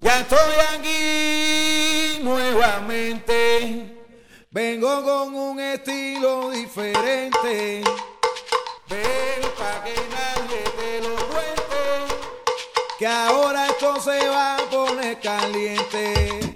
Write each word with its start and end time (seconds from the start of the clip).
Ya 0.00 0.20
estoy 0.20 0.54
aquí 0.74 2.20
nuevamente. 2.22 3.96
Vengo 4.50 5.02
con 5.02 5.34
un 5.34 5.58
estilo 5.58 6.50
diferente. 6.50 7.82
Ven 8.88 9.42
pa' 9.58 9.82
que 9.82 9.94
nadie 10.14 10.62
te 10.78 11.00
lo 11.00 11.16
cuente. 11.16 12.14
Que 12.98 13.06
ahora 13.08 13.66
esto 13.66 14.00
se 14.00 14.28
va 14.28 14.56
a 14.56 14.58
poner 14.70 15.18
caliente. 15.20 16.47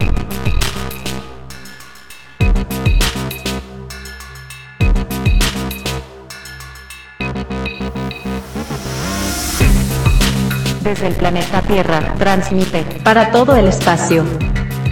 Desde 10.82 11.06
el 11.06 11.14
planeta 11.14 11.62
Tierra, 11.62 12.14
transmite 12.18 12.84
para 13.04 13.30
todo 13.30 13.54
el 13.54 13.68
espacio. 13.68 14.24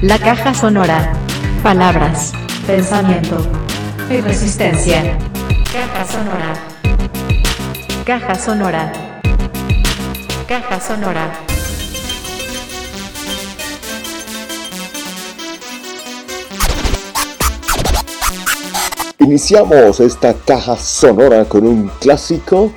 La 0.02 0.18
caja 0.18 0.55
sonora. 0.55 1.12
Palabras, 1.65 2.32
pensamiento 2.65 3.45
y 4.09 4.20
resistencia. 4.20 5.18
Caja 5.73 6.05
sonora. 6.06 6.55
Caja 8.05 8.34
sonora. 8.37 8.92
Caja 10.46 10.80
sonora. 10.80 11.32
Iniciamos 19.18 19.98
esta 19.98 20.34
caja 20.34 20.77
sonora 20.77 21.45
con 21.46 21.66
un 21.66 21.88
clásico. 21.98 22.70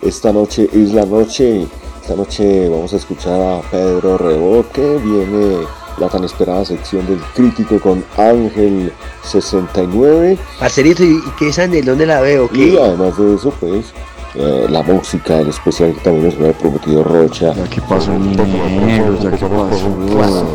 Esta 0.00 0.32
noche 0.32 0.70
es 0.72 0.92
la 0.94 1.04
noche. 1.04 1.68
Esta 2.08 2.16
noche 2.16 2.70
vamos 2.70 2.90
a 2.94 2.96
escuchar 2.96 3.38
a 3.38 3.60
Pedro 3.70 4.16
Reboque. 4.16 4.80
Viene 5.04 5.58
la 5.98 6.08
tan 6.08 6.24
esperada 6.24 6.64
sección 6.64 7.06
del 7.06 7.20
crítico 7.34 7.78
con 7.78 8.02
Ángel 8.16 8.90
69. 9.24 10.38
Parcerito, 10.58 11.04
¿y 11.04 11.16
y 11.18 11.30
qué 11.38 11.48
es 11.48 11.58
Anel? 11.58 11.84
¿Dónde 11.84 12.06
la 12.06 12.22
veo? 12.22 12.48
Y 12.54 12.78
además 12.78 13.18
de 13.18 13.34
eso, 13.34 13.52
pues, 13.60 13.92
eh, 14.36 14.66
la 14.70 14.82
música, 14.82 15.38
el 15.38 15.48
especial 15.48 15.92
que 15.92 16.00
también 16.00 16.24
nos 16.24 16.36
había 16.36 16.54
prometido 16.54 17.04
Rocha. 17.04 17.52
¿Qué 17.68 17.82
pasó, 17.82 18.10
mineros? 18.12 19.22
¿Ya 19.22 19.30
qué 19.30 19.44
pasó? 19.44 20.48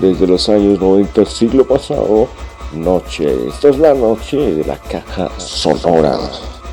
Desde 0.00 0.26
los 0.26 0.48
años 0.48 0.80
90 0.80 1.12
del 1.12 1.26
siglo 1.28 1.64
pasado, 1.64 2.26
noche. 2.72 3.46
Esta 3.46 3.68
es 3.68 3.78
la 3.78 3.94
noche 3.94 4.36
de 4.36 4.64
la 4.64 4.78
caja 4.78 5.30
sonora. 5.38 6.18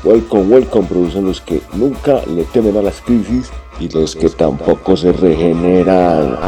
Welcome, 0.06 0.54
welcome, 0.54 0.86
producen 0.86 1.24
los 1.24 1.40
que 1.40 1.60
nunca 1.72 2.22
le 2.26 2.44
temen 2.44 2.76
a 2.76 2.82
las 2.82 3.00
crisis 3.00 3.50
y 3.80 3.88
los 3.88 4.14
que 4.14 4.28
tampoco 4.28 4.96
se 4.96 5.10
regeneran. 5.10 6.38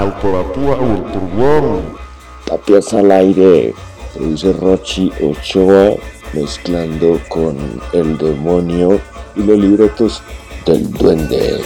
Tapias 2.45 2.95
al 2.95 3.11
aire, 3.11 3.75
produce 4.15 4.53
Rochi 4.53 5.11
Ochoa, 5.21 5.97
mezclando 6.35 7.19
con 7.29 7.57
el 7.95 8.17
demonio 8.17 9.01
y 9.35 9.43
los 9.43 9.59
libretos 9.59 10.23
del 10.65 10.93
duende. 10.93 11.61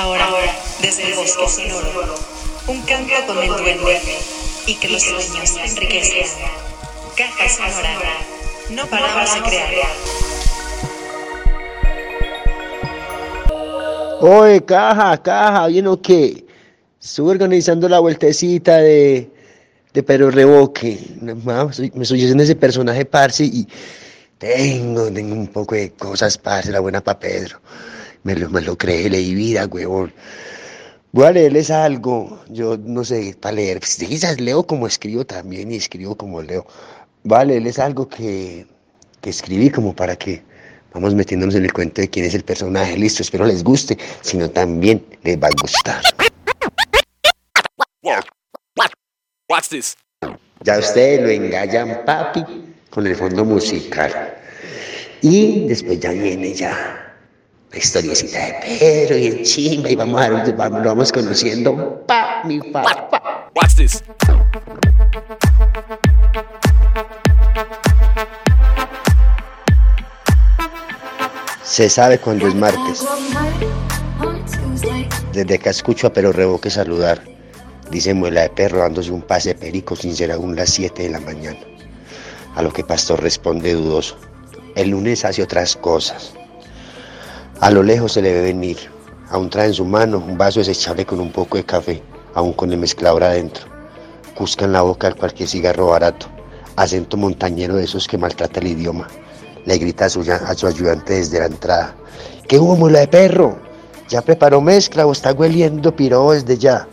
Ahora, 0.00 0.26
desde 0.80 1.08
el 1.08 1.14
bosque 1.14 1.46
sonoro, 1.46 2.14
un 2.68 2.80
canto 2.82 3.12
con 3.26 3.36
el 3.42 3.50
duende 3.50 4.00
y 4.66 4.74
que 4.76 4.88
los 4.88 5.02
sueños 5.02 5.56
enriquezcan. 5.62 6.50
Caja 7.14 7.48
sonora, 7.50 8.12
no 8.70 8.86
paramos 8.86 9.34
de 9.34 9.40
crear. 9.42 9.68
Oye, 14.22 14.64
caja, 14.64 15.22
caja, 15.22 15.66
¿bien 15.66 15.86
o 15.86 16.00
qué? 16.00 16.46
Estuve 17.02 17.32
organizando 17.32 17.86
la 17.86 17.98
vueltecita 17.98 18.78
de, 18.78 19.28
de 19.92 20.02
Pedro 20.02 20.30
Reboque. 20.30 20.98
Ma, 21.44 21.70
soy- 21.74 21.92
Me 21.94 22.04
estoy 22.04 22.22
haciendo 22.22 22.42
ese 22.42 22.56
personaje, 22.56 23.04
parce, 23.04 23.44
y 23.44 23.68
tengo, 24.38 25.10
tengo 25.12 25.34
un 25.34 25.48
poco 25.48 25.74
de 25.74 25.90
cosas, 25.92 26.38
parce, 26.38 26.70
la 26.72 26.80
buena 26.80 27.02
pa' 27.02 27.18
Pedro. 27.18 27.60
Me 28.22 28.34
lo, 28.36 28.50
me 28.50 28.60
lo 28.60 28.76
creé, 28.76 29.08
leí 29.08 29.34
vida, 29.34 29.66
huevón. 29.66 30.12
Voy 31.12 31.26
a 31.26 31.32
leerles 31.32 31.70
algo, 31.72 32.40
yo 32.48 32.76
no 32.76 33.04
sé, 33.04 33.36
para 33.40 33.56
leer, 33.56 33.80
pues, 33.80 33.96
quizás 33.96 34.40
leo 34.40 34.64
como 34.64 34.86
escribo 34.86 35.24
también 35.26 35.72
y 35.72 35.76
escribo 35.76 36.14
como 36.14 36.40
leo. 36.40 36.64
Voy 37.24 37.38
a 37.38 37.44
leerles 37.46 37.80
algo 37.80 38.08
que, 38.08 38.64
que 39.20 39.30
escribí 39.30 39.70
como 39.70 39.94
para 39.94 40.14
que 40.14 40.42
vamos 40.94 41.14
metiéndonos 41.16 41.56
en 41.56 41.64
el 41.64 41.72
cuento 41.72 42.00
de 42.00 42.08
quién 42.08 42.26
es 42.26 42.34
el 42.34 42.44
personaje. 42.44 42.96
Listo, 42.96 43.22
espero 43.22 43.44
les 43.44 43.64
guste, 43.64 43.98
sino 44.20 44.48
también 44.50 45.04
les 45.24 45.36
va 45.36 45.48
a 45.48 45.60
gustar. 45.60 46.02
Ya 50.62 50.78
ustedes 50.78 51.22
lo 51.22 51.28
engallan, 51.28 52.02
papi, 52.06 52.44
con 52.88 53.04
el 53.04 53.16
fondo 53.16 53.44
musical. 53.44 54.36
Y 55.22 55.66
después 55.66 55.98
ya 55.98 56.12
viene 56.12 56.54
ya 56.54 57.09
la 57.72 57.78
historiecita 57.78 58.38
de 58.38 58.54
Pedro 58.78 59.16
y 59.16 59.26
el 59.26 59.42
chimba 59.42 59.90
y 59.90 59.94
vamos 59.94 60.20
a 60.20 60.28
vamos, 60.28 60.82
lo 60.82 60.88
vamos 60.88 61.12
conociendo, 61.12 62.04
pa, 62.06 62.42
mi 62.44 62.58
pa, 62.60 62.82
pa. 63.10 63.50
Watch 63.54 63.76
this. 63.76 64.02
Se 71.62 71.88
sabe 71.88 72.18
cuando 72.18 72.48
es 72.48 72.54
martes. 72.54 73.06
Desde 75.32 75.58
que 75.58 75.68
escucho 75.68 76.08
a 76.08 76.12
Pero 76.12 76.32
Revoque 76.32 76.68
saludar, 76.70 77.22
dice 77.90 78.12
Muela 78.12 78.42
de 78.42 78.50
Perro 78.50 78.80
dándose 78.80 79.12
un 79.12 79.22
pase 79.22 79.54
perico 79.54 79.94
sin 79.94 80.16
ser 80.16 80.32
aún 80.32 80.56
las 80.56 80.70
7 80.70 81.04
de 81.04 81.10
la 81.10 81.20
mañana. 81.20 81.60
A 82.56 82.62
lo 82.62 82.72
que 82.72 82.82
Pastor 82.82 83.22
responde 83.22 83.74
dudoso. 83.74 84.16
El 84.74 84.90
lunes 84.90 85.24
hace 85.24 85.42
otras 85.42 85.76
cosas. 85.76 86.34
A 87.60 87.70
lo 87.70 87.82
lejos 87.82 88.12
se 88.12 88.22
le 88.22 88.32
ve 88.32 88.40
venir. 88.40 88.78
Aún 89.28 89.50
trae 89.50 89.66
en 89.66 89.74
su 89.74 89.84
mano 89.84 90.16
un 90.16 90.38
vaso 90.38 90.60
desechable 90.60 91.04
con 91.04 91.20
un 91.20 91.30
poco 91.30 91.58
de 91.58 91.64
café, 91.64 92.02
aún 92.32 92.54
con 92.54 92.72
el 92.72 92.78
mezclador 92.78 93.22
adentro. 93.22 93.66
Cusca 94.34 94.64
en 94.64 94.72
la 94.72 94.80
boca 94.80 95.08
al 95.08 95.14
cualquier 95.14 95.46
cigarro 95.46 95.88
barato. 95.88 96.26
Acento 96.76 97.18
montañero 97.18 97.76
de 97.76 97.84
esos 97.84 98.08
que 98.08 98.16
maltrata 98.16 98.60
el 98.60 98.68
idioma. 98.68 99.08
Le 99.66 99.76
grita 99.76 100.06
a 100.06 100.08
su, 100.08 100.22
a 100.22 100.54
su 100.54 100.66
ayudante 100.66 101.16
desde 101.16 101.38
la 101.38 101.46
entrada. 101.46 101.94
¿Qué 102.48 102.58
Muela 102.58 103.00
de 103.00 103.08
Perro? 103.08 103.58
¿Ya 104.08 104.22
preparó 104.22 104.62
mezcla 104.62 105.06
o 105.06 105.12
está 105.12 105.32
hueliendo 105.34 105.94
piro 105.94 106.32
desde 106.32 106.56
ya? 106.56 106.88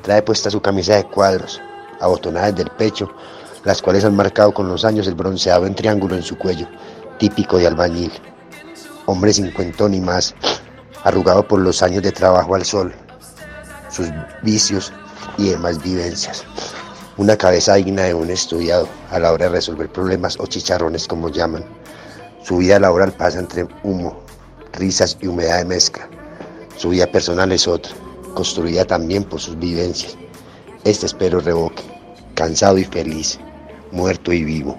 Trae 0.00 0.22
puesta 0.22 0.50
su 0.50 0.62
camisa 0.62 0.96
de 0.96 1.04
cuadros, 1.04 1.60
abotonada 2.00 2.50
desde 2.50 2.62
el 2.62 2.70
pecho, 2.70 3.10
las 3.62 3.82
cuales 3.82 4.06
han 4.06 4.16
marcado 4.16 4.54
con 4.54 4.68
los 4.68 4.86
años 4.86 5.06
el 5.06 5.14
bronceado 5.14 5.66
en 5.66 5.74
triángulo 5.74 6.16
en 6.16 6.22
su 6.22 6.38
cuello, 6.38 6.66
típico 7.18 7.58
de 7.58 7.66
albañil. 7.66 8.12
Hombre 9.10 9.32
cincuentón 9.32 9.94
y 9.94 10.02
más, 10.02 10.34
arrugado 11.02 11.48
por 11.48 11.60
los 11.60 11.82
años 11.82 12.02
de 12.02 12.12
trabajo 12.12 12.54
al 12.54 12.66
sol. 12.66 12.94
Sus 13.90 14.10
vicios 14.42 14.92
y 15.38 15.48
demás 15.48 15.82
vivencias. 15.82 16.44
Una 17.16 17.34
cabeza 17.34 17.76
digna 17.76 18.02
de 18.02 18.12
un 18.12 18.28
estudiado 18.28 18.86
a 19.10 19.18
la 19.18 19.32
hora 19.32 19.46
de 19.46 19.52
resolver 19.52 19.90
problemas 19.90 20.38
o 20.38 20.46
chicharrones 20.46 21.08
como 21.08 21.30
llaman. 21.30 21.64
Su 22.44 22.58
vida 22.58 22.78
laboral 22.78 23.12
pasa 23.12 23.38
entre 23.38 23.66
humo, 23.82 24.20
risas 24.74 25.16
y 25.22 25.28
humedad 25.28 25.56
de 25.60 25.64
mezcla. 25.64 26.06
Su 26.76 26.90
vida 26.90 27.06
personal 27.06 27.50
es 27.50 27.66
otra, 27.66 27.94
construida 28.34 28.84
también 28.84 29.24
por 29.24 29.40
sus 29.40 29.58
vivencias. 29.58 30.18
Este 30.84 31.06
espero 31.06 31.40
revoque, 31.40 31.82
cansado 32.34 32.76
y 32.76 32.84
feliz, 32.84 33.40
muerto 33.90 34.34
y 34.34 34.44
vivo. 34.44 34.76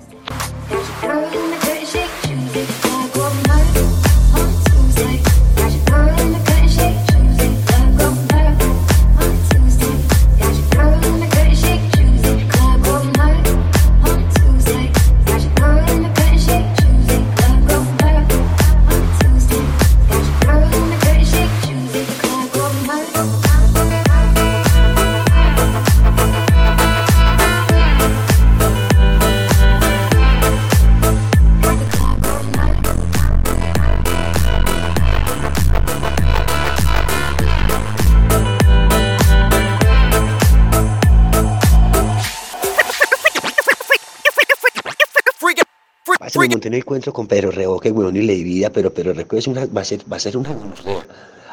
Monté 46.60 46.68
en 46.68 46.74
el 46.74 46.82
encuentro 46.82 47.14
con 47.14 47.26
Pedro 47.26 47.52
Revoque, 47.52 47.90
weón, 47.90 48.18
y 48.18 48.22
le 48.22 48.34
di 48.34 48.44
vida, 48.44 48.70
pero 48.70 48.94
Pedro 48.94 49.14
Revoque 49.14 49.38
es 49.38 49.48
una, 49.48 49.66
va 49.68 49.80
a 49.80 49.86
ser, 49.86 50.02
va 50.12 50.18
a 50.18 50.20
ser 50.20 50.36
una 50.36 50.52
gonorrea. 50.52 51.06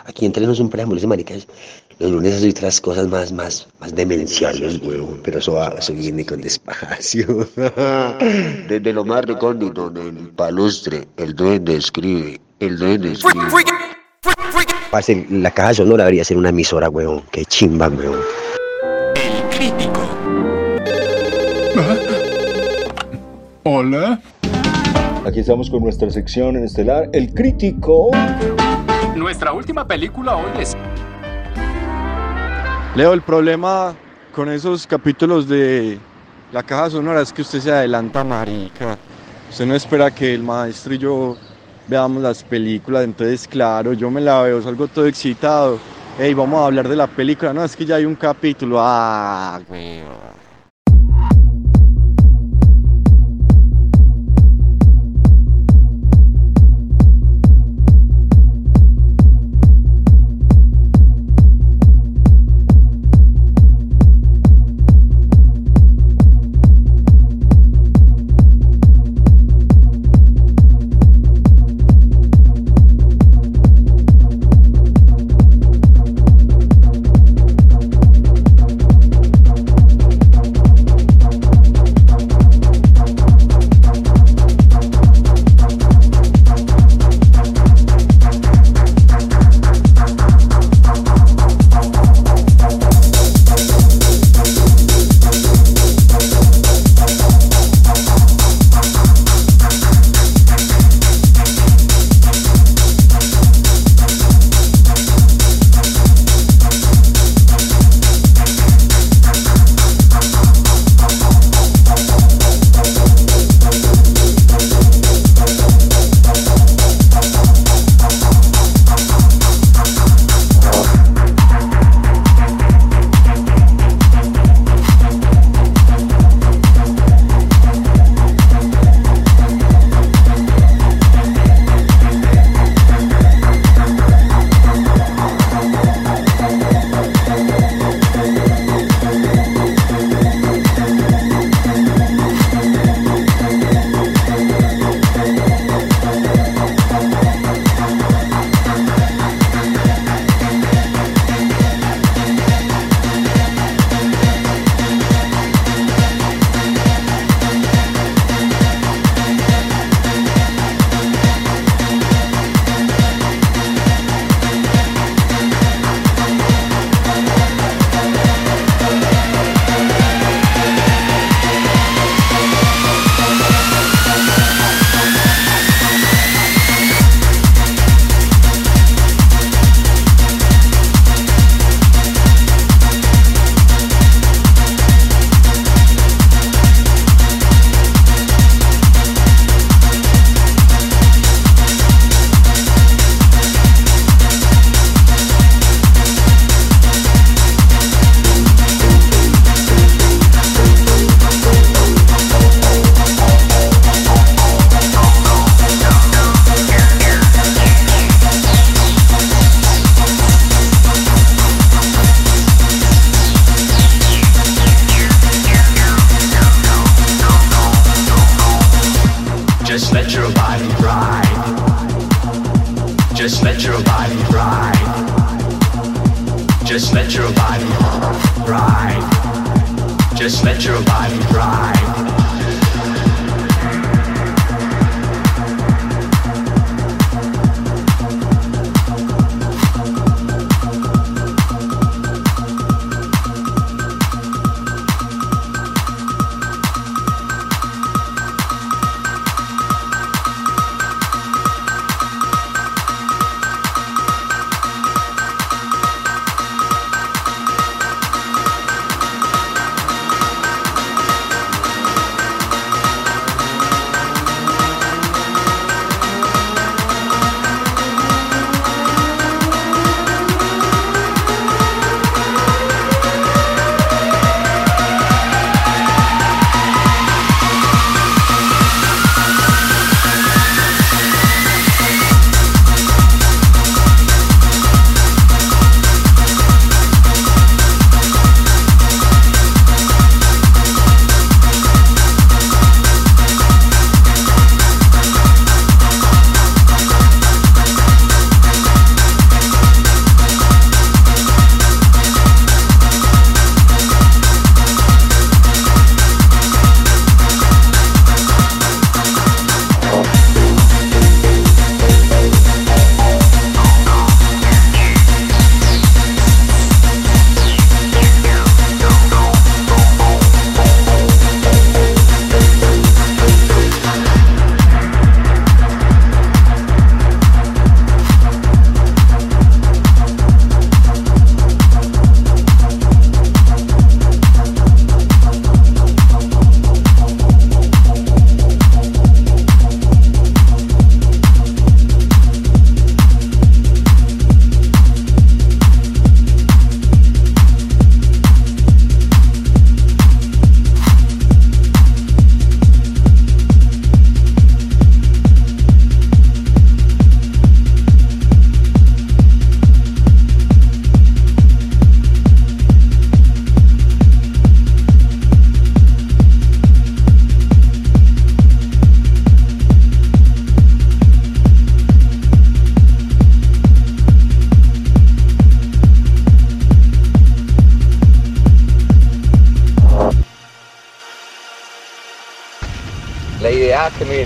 Aquí 0.05 0.27
entre 0.27 0.45
nos 0.45 0.59
un 0.59 0.69
preámbulo, 0.69 0.99
ese 0.99 1.07
maricas. 1.07 1.47
Los 2.01 2.11
lunes 2.11 2.43
hay 2.43 2.51
otras 2.51 2.81
cosas 2.81 3.07
más, 3.07 3.31
más, 3.31 3.69
más 3.79 3.95
demenciales, 3.95 4.81
weón, 4.83 5.21
pero 5.23 5.39
eso, 5.39 5.53
va, 5.53 5.69
eso 5.79 5.93
viene 5.93 6.27
con 6.27 6.41
despacio. 6.41 7.49
Desde 8.69 8.93
lo 8.93 9.05
más 9.05 9.25
recóndito 9.27 9.91
del 9.91 10.31
palustre, 10.31 11.07
el 11.19 11.37
duende 11.37 11.77
escribe, 11.77 12.41
el 12.59 12.77
duende 12.77 13.13
escribe. 13.13 13.47
Parce, 14.91 15.25
la 15.31 15.53
caja 15.53 15.75
sonora 15.75 16.03
debería 16.03 16.25
ser 16.25 16.37
una 16.37 16.49
emisora, 16.49 16.89
weón, 16.89 17.23
qué 17.31 17.45
chimba, 17.45 17.87
weón. 17.91 18.19
Hola. 23.63 24.21
Aquí 25.27 25.41
estamos 25.41 25.69
con 25.69 25.83
nuestra 25.83 26.09
sección 26.09 26.55
en 26.55 26.63
estelar, 26.63 27.11
El 27.13 27.35
Crítico. 27.35 28.13
Nuestra 29.17 29.53
última 29.53 29.85
película 29.85 30.37
hoy 30.37 30.45
es 30.61 30.77
Leo, 32.95 33.13
el 33.13 33.23
problema 33.23 33.97
con 34.33 34.49
esos 34.49 34.87
capítulos 34.87 35.49
de 35.49 35.99
la 36.53 36.63
caja 36.63 36.91
sonora 36.91 37.23
es 37.23 37.33
que 37.33 37.43
usted 37.43 37.59
se 37.59 37.73
adelanta, 37.73 38.23
marica. 38.23 38.97
Usted 39.51 39.67
no 39.67 39.75
espera 39.75 40.13
que 40.13 40.33
el 40.33 40.45
maestro 40.45 40.95
y 40.95 40.99
yo 40.99 41.37
veamos 41.89 42.23
las 42.23 42.45
películas, 42.45 43.03
entonces 43.03 43.49
claro, 43.49 43.95
yo 43.95 44.09
me 44.13 44.21
la 44.21 44.43
veo, 44.43 44.63
salgo 44.63 44.87
todo 44.87 45.07
excitado. 45.07 45.81
Ey, 46.21 46.35
vamos 46.35 46.61
a 46.61 46.67
hablar 46.67 46.89
de 46.89 46.95
la 46.95 47.09
película. 47.09 47.53
No, 47.53 47.65
es 47.65 47.75
que 47.75 47.85
ya 47.85 47.97
hay 47.97 48.05
un 48.05 48.15
capítulo. 48.15 48.77
Ah, 48.79 49.61
weón. 49.69 50.36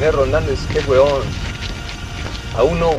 Rondando 0.09 0.51
es 0.51 0.67
que, 0.67 0.81
weón, 0.81 1.25
a 2.55 2.63
uno 2.63 2.93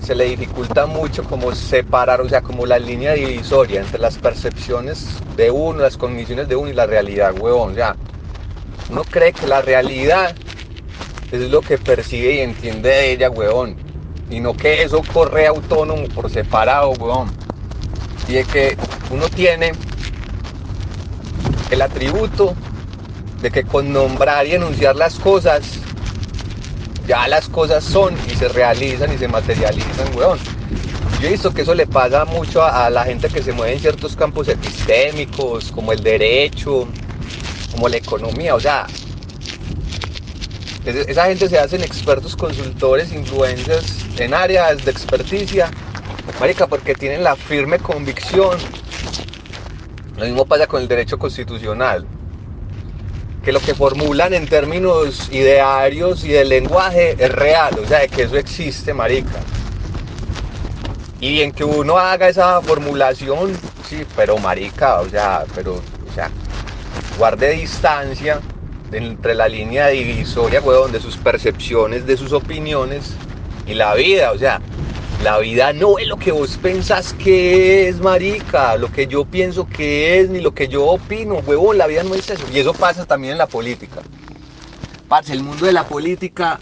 se 0.00 0.14
le 0.14 0.24
dificulta 0.24 0.86
mucho 0.86 1.24
como 1.24 1.52
separar, 1.52 2.20
o 2.20 2.28
sea, 2.28 2.40
como 2.40 2.66
la 2.66 2.78
línea 2.78 3.12
divisoria 3.12 3.80
entre 3.80 4.00
las 4.00 4.16
percepciones 4.16 5.22
de 5.36 5.50
uno, 5.50 5.80
las 5.80 5.96
cogniciones 5.96 6.48
de 6.48 6.56
uno 6.56 6.70
y 6.70 6.74
la 6.74 6.86
realidad, 6.86 7.34
weón. 7.38 7.72
O 7.72 7.74
sea, 7.74 7.96
uno 8.90 9.02
cree 9.04 9.32
que 9.32 9.46
la 9.46 9.60
realidad 9.62 10.34
es 11.30 11.50
lo 11.50 11.60
que 11.60 11.78
percibe 11.78 12.34
y 12.34 12.40
entiende 12.40 12.88
de 12.88 13.12
ella, 13.12 13.30
weón. 13.30 13.76
Y 14.30 14.40
no 14.40 14.54
que 14.54 14.82
eso 14.82 15.02
corre 15.12 15.46
autónomo 15.46 16.06
por 16.08 16.30
separado, 16.30 16.90
weón. 16.92 17.28
Y 18.28 18.36
es 18.36 18.46
que 18.48 18.76
uno 19.10 19.28
tiene 19.28 19.72
el 21.70 21.82
atributo 21.82 22.54
de 23.42 23.50
que 23.50 23.64
con 23.64 23.92
nombrar 23.92 24.46
y 24.46 24.54
enunciar 24.54 24.96
las 24.96 25.18
cosas, 25.18 25.83
ya 27.06 27.28
las 27.28 27.48
cosas 27.48 27.84
son 27.84 28.14
y 28.28 28.34
se 28.34 28.48
realizan 28.48 29.12
y 29.12 29.18
se 29.18 29.28
materializan, 29.28 30.14
weón. 30.16 30.38
Yo 31.20 31.28
he 31.28 31.32
visto 31.32 31.52
que 31.52 31.62
eso 31.62 31.74
le 31.74 31.86
pasa 31.86 32.24
mucho 32.24 32.62
a, 32.62 32.90
la 32.90 33.04
gente 33.04 33.28
que 33.28 33.42
se 33.42 33.52
mueve 33.52 33.74
en 33.74 33.80
ciertos 33.80 34.16
campos 34.16 34.48
epistémicos, 34.48 35.70
como 35.70 35.92
el 35.92 36.02
derecho, 36.02 36.88
como 37.72 37.88
la 37.88 37.96
economía, 37.96 38.54
o 38.54 38.60
sea, 38.60 38.86
es- 40.84 41.08
esa 41.08 41.26
gente 41.26 41.48
se 41.48 41.58
hacen 41.58 41.82
expertos, 41.82 42.36
consultores, 42.36 43.12
influencers 43.12 44.06
en 44.18 44.34
áreas 44.34 44.84
de 44.84 44.90
experticia, 44.90 45.70
marica, 46.40 46.66
porque 46.66 46.94
tienen 46.94 47.22
la 47.22 47.36
firme 47.36 47.78
convicción. 47.78 48.58
Lo 50.16 50.24
mismo 50.24 50.44
pasa 50.46 50.66
con 50.66 50.82
el 50.82 50.88
derecho 50.88 51.18
constitucional 51.18 52.06
que 53.44 53.52
lo 53.52 53.60
que 53.60 53.74
formulan 53.74 54.32
en 54.32 54.46
términos 54.46 55.28
idearios 55.30 56.24
y 56.24 56.28
de 56.28 56.44
lenguaje 56.44 57.14
es 57.18 57.30
real, 57.30 57.78
o 57.78 57.86
sea, 57.86 58.00
de 58.00 58.08
que 58.08 58.22
eso 58.22 58.36
existe, 58.36 58.94
marica. 58.94 59.40
Y 61.20 61.42
en 61.42 61.52
que 61.52 61.62
uno 61.62 61.98
haga 61.98 62.28
esa 62.28 62.60
formulación, 62.62 63.52
sí, 63.88 64.04
pero 64.16 64.38
marica, 64.38 65.00
o 65.02 65.08
sea, 65.10 65.44
pero, 65.54 65.74
o 65.74 66.12
sea, 66.14 66.30
guarde 67.18 67.50
distancia 67.50 68.40
entre 68.92 69.34
la 69.34 69.46
línea 69.46 69.88
divisoria, 69.88 70.60
weón, 70.60 70.90
de 70.92 71.00
sus 71.00 71.18
percepciones, 71.18 72.06
de 72.06 72.16
sus 72.16 72.32
opiniones 72.32 73.16
y 73.66 73.74
la 73.74 73.94
vida, 73.94 74.32
o 74.32 74.38
sea, 74.38 74.60
la 75.24 75.38
vida 75.38 75.72
no 75.72 75.98
es 75.98 76.06
lo 76.06 76.18
que 76.18 76.32
vos 76.32 76.58
pensás 76.58 77.14
que 77.14 77.88
es, 77.88 77.98
marica, 77.98 78.76
lo 78.76 78.92
que 78.92 79.06
yo 79.06 79.24
pienso 79.24 79.66
que 79.66 80.20
es, 80.20 80.28
ni 80.28 80.42
lo 80.42 80.52
que 80.52 80.68
yo 80.68 80.84
opino, 80.84 81.36
huevón, 81.36 81.78
la 81.78 81.86
vida 81.86 82.02
no 82.02 82.14
es 82.14 82.28
eso. 82.28 82.46
Y 82.52 82.58
eso 82.58 82.74
pasa 82.74 83.06
también 83.06 83.32
en 83.32 83.38
la 83.38 83.46
política. 83.46 84.02
Parce, 85.08 85.32
el 85.32 85.42
mundo 85.42 85.64
de 85.64 85.72
la 85.72 85.88
política 85.88 86.60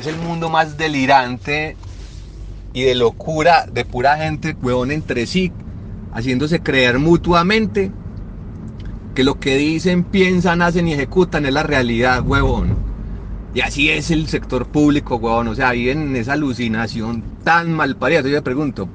es 0.00 0.06
el 0.06 0.16
mundo 0.16 0.48
más 0.48 0.78
delirante 0.78 1.76
y 2.72 2.84
de 2.84 2.94
locura 2.94 3.66
de 3.70 3.84
pura 3.84 4.16
gente, 4.16 4.56
huevón, 4.62 4.90
entre 4.90 5.26
sí, 5.26 5.52
haciéndose 6.14 6.60
creer 6.60 6.98
mutuamente 6.98 7.92
que 9.14 9.22
lo 9.22 9.38
que 9.38 9.56
dicen, 9.56 10.04
piensan, 10.04 10.62
hacen 10.62 10.88
y 10.88 10.94
ejecutan 10.94 11.44
es 11.44 11.52
la 11.52 11.62
realidad, 11.62 12.22
huevón. 12.26 12.87
Y 13.54 13.62
así 13.62 13.88
es 13.90 14.10
el 14.10 14.28
sector 14.28 14.66
público, 14.66 15.16
huevón. 15.16 15.48
O 15.48 15.54
sea, 15.54 15.72
viven 15.72 16.02
en 16.02 16.16
esa 16.16 16.34
alucinación 16.34 17.24
tan 17.44 17.72
mal 17.72 17.96
parida. 17.96 18.20
Yo 18.20 18.28
le 18.28 18.42
pregunto, 18.42 18.88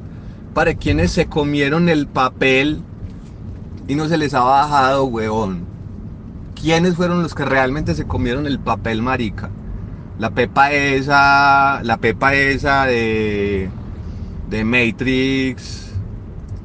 ¿para 0.53 0.75
quiénes 0.75 1.11
se 1.11 1.27
comieron 1.27 1.89
el 1.89 2.07
papel 2.07 2.81
y 3.87 3.95
no 3.95 4.07
se 4.07 4.17
les 4.17 4.33
ha 4.33 4.43
bajado, 4.43 5.05
huevón? 5.05 5.65
¿Quiénes 6.55 6.95
fueron 6.95 7.23
los 7.23 7.35
que 7.35 7.45
realmente 7.45 7.95
se 7.95 8.05
comieron 8.05 8.45
el 8.45 8.59
papel, 8.59 9.01
marica? 9.01 9.49
La 10.19 10.29
pepa 10.29 10.71
esa, 10.71 11.81
la 11.83 11.97
pepa 11.97 12.35
esa 12.35 12.85
de, 12.85 13.69
de 14.49 14.63
Matrix, 14.63 15.91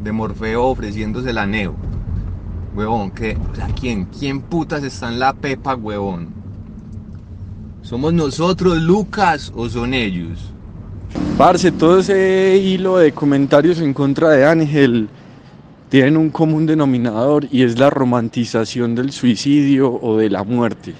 de 0.02 0.12
Morfeo 0.12 0.66
ofreciéndose 0.66 1.32
la 1.32 1.46
Neo. 1.46 1.74
Huevón, 2.74 3.10
¿qué? 3.10 3.40
O 3.50 3.54
sea, 3.54 3.70
¿quién? 3.74 4.04
¿Quién 4.06 4.42
putas 4.42 4.84
está 4.84 5.08
en 5.08 5.18
la 5.18 5.32
pepa, 5.32 5.74
huevón? 5.74 6.37
¿Somos 7.82 8.12
nosotros, 8.12 8.76
Lucas, 8.78 9.52
o 9.54 9.68
son 9.68 9.94
ellos? 9.94 10.38
Parce, 11.38 11.72
todo 11.72 12.00
ese 12.00 12.58
hilo 12.58 12.98
de 12.98 13.12
comentarios 13.12 13.80
en 13.80 13.94
contra 13.94 14.30
de 14.30 14.44
Ángel 14.44 15.08
tienen 15.88 16.16
un 16.16 16.30
común 16.30 16.66
denominador 16.66 17.46
y 17.50 17.62
es 17.62 17.78
la 17.78 17.88
romantización 17.88 18.94
del 18.94 19.12
suicidio 19.12 19.92
o 20.02 20.18
de 20.18 20.28
la 20.28 20.44
muerte. 20.44 20.92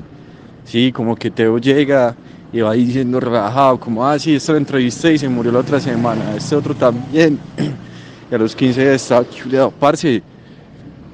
Sí, 0.64 0.92
como 0.92 1.16
que 1.16 1.30
Teo 1.30 1.58
llega 1.58 2.14
y 2.52 2.60
va 2.60 2.72
diciendo 2.72 3.20
relajado, 3.20 3.78
como, 3.78 4.06
ah, 4.06 4.18
sí, 4.18 4.36
esta 4.36 4.52
lo 4.52 4.58
entrevisté 4.58 5.14
y 5.14 5.18
se 5.18 5.28
murió 5.28 5.52
la 5.52 5.58
otra 5.58 5.80
semana, 5.80 6.34
este 6.36 6.56
otro 6.56 6.74
también. 6.74 7.38
y 8.30 8.34
a 8.34 8.38
los 8.38 8.54
15 8.54 8.84
ya 8.84 8.94
estaba 8.94 9.28
chuleado. 9.28 9.70
Parce, 9.72 10.22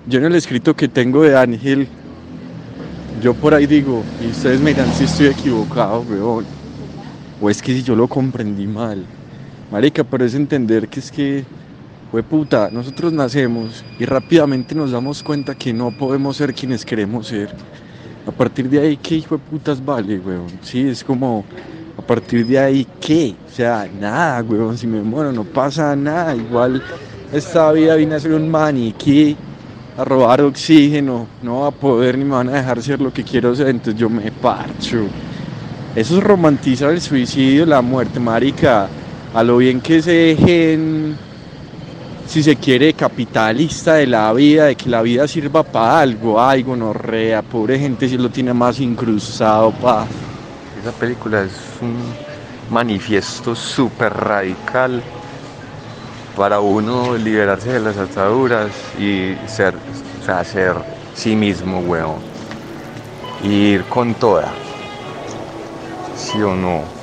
yo 0.06 0.18
en 0.18 0.26
el 0.26 0.34
escrito 0.36 0.74
que 0.74 0.86
tengo 0.86 1.22
de 1.22 1.36
Ángel, 1.36 1.88
yo 3.24 3.32
por 3.32 3.54
ahí 3.54 3.66
digo, 3.66 4.04
y 4.20 4.28
ustedes 4.28 4.60
me 4.60 4.74
dirán 4.74 4.92
si 4.92 5.04
estoy 5.04 5.28
equivocado, 5.28 6.02
weón. 6.02 6.44
O 7.40 7.48
es 7.48 7.62
que 7.62 7.72
si 7.72 7.82
yo 7.82 7.96
lo 7.96 8.06
comprendí 8.06 8.66
mal. 8.66 9.02
Marica, 9.72 10.04
pero 10.04 10.26
es 10.26 10.34
entender 10.34 10.86
que 10.88 11.00
es 11.00 11.10
que, 11.10 11.42
puta, 12.28 12.68
nosotros 12.70 13.14
nacemos 13.14 13.82
y 13.98 14.04
rápidamente 14.04 14.74
nos 14.74 14.90
damos 14.90 15.22
cuenta 15.22 15.54
que 15.54 15.72
no 15.72 15.90
podemos 15.90 16.36
ser 16.36 16.52
quienes 16.52 16.84
queremos 16.84 17.28
ser. 17.28 17.48
A 18.26 18.30
partir 18.30 18.68
de 18.68 18.80
ahí, 18.80 18.98
¿qué 18.98 19.14
hijo 19.14 19.38
de 19.38 19.42
putas 19.42 19.82
vale, 19.82 20.18
weón? 20.18 20.58
Sí, 20.60 20.86
es 20.86 21.02
como, 21.02 21.46
a 21.96 22.02
partir 22.02 22.46
de 22.46 22.58
ahí, 22.58 22.86
¿qué? 23.00 23.34
O 23.46 23.50
sea, 23.50 23.88
nada, 23.98 24.42
weón, 24.42 24.76
si 24.76 24.86
me 24.86 25.00
muero 25.00 25.32
no 25.32 25.44
pasa 25.44 25.96
nada. 25.96 26.36
Igual 26.36 26.82
esta 27.32 27.72
vida 27.72 27.94
vine 27.94 28.16
a 28.16 28.20
ser 28.20 28.34
un 28.34 28.50
maniquí, 28.50 29.34
a 29.96 30.04
robar 30.04 30.42
oxígeno, 30.42 31.26
no 31.42 31.60
va 31.60 31.68
a 31.68 31.70
poder 31.70 32.18
ni 32.18 32.24
me 32.24 32.32
van 32.32 32.48
a 32.48 32.52
dejar 32.52 32.82
ser 32.82 33.00
lo 33.00 33.12
que 33.12 33.22
quiero 33.22 33.54
ser, 33.54 33.68
entonces 33.68 34.00
yo 34.00 34.08
me 34.08 34.30
parcho. 34.32 35.04
Eso 35.94 36.18
es 36.18 36.24
romantizar 36.24 36.90
el 36.90 37.00
suicidio, 37.00 37.64
la 37.64 37.80
muerte, 37.80 38.18
marica. 38.18 38.88
A 39.32 39.42
lo 39.42 39.58
bien 39.58 39.80
que 39.80 40.02
se 40.02 40.10
dejen, 40.10 41.16
si 42.26 42.42
se 42.42 42.56
quiere, 42.56 42.94
capitalista 42.94 43.94
de 43.94 44.06
la 44.06 44.32
vida, 44.32 44.66
de 44.66 44.76
que 44.76 44.88
la 44.88 45.02
vida 45.02 45.28
sirva 45.28 45.62
para 45.62 46.00
algo, 46.00 46.40
ay, 46.42 46.62
gonorrea, 46.62 47.42
pobre 47.42 47.78
gente 47.78 48.08
si 48.08 48.16
lo 48.16 48.28
tiene 48.28 48.52
más 48.52 48.80
incrustado, 48.80 49.70
pa. 49.72 50.06
Esa 50.80 50.92
película 50.92 51.42
es 51.42 51.52
un 51.80 51.96
manifiesto 52.72 53.54
súper 53.54 54.12
radical 54.12 55.02
para 56.36 56.60
uno 56.60 57.16
liberarse 57.16 57.72
de 57.72 57.80
las 57.80 57.96
ataduras 57.96 58.70
y 58.98 59.36
ser, 59.46 59.74
o 60.20 60.24
sea, 60.24 60.44
ser 60.44 60.74
sí 61.14 61.36
mismo, 61.36 61.80
weón. 61.80 62.16
Y 63.42 63.74
ir 63.74 63.84
con 63.84 64.14
toda. 64.14 64.52
¿Sí 66.16 66.40
o 66.42 66.54
no? 66.54 66.93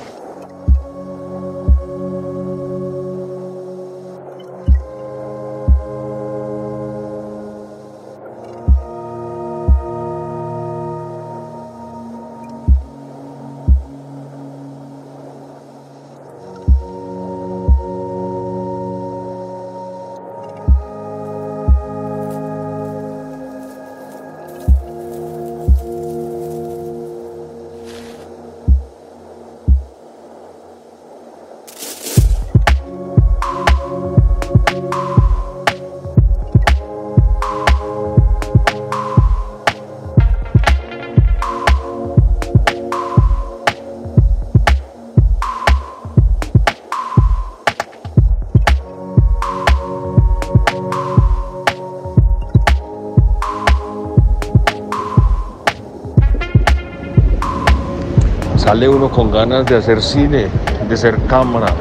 Ganas 59.31 59.65
de 59.65 59.77
hacer 59.77 60.01
cine, 60.01 60.47
de 60.89 60.97
ser 60.97 61.17
cámara, 61.27 61.73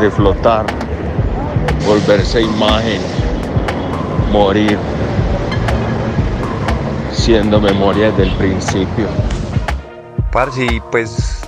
de 0.00 0.10
flotar, 0.10 0.64
volverse 1.86 2.40
imagen, 2.40 3.00
morir, 4.30 4.78
siendo 7.12 7.60
memoria 7.60 8.10
desde 8.10 8.24
el 8.24 8.32
principio. 8.36 9.06
Parce, 10.32 10.64
y 10.64 10.80
pues, 10.90 11.42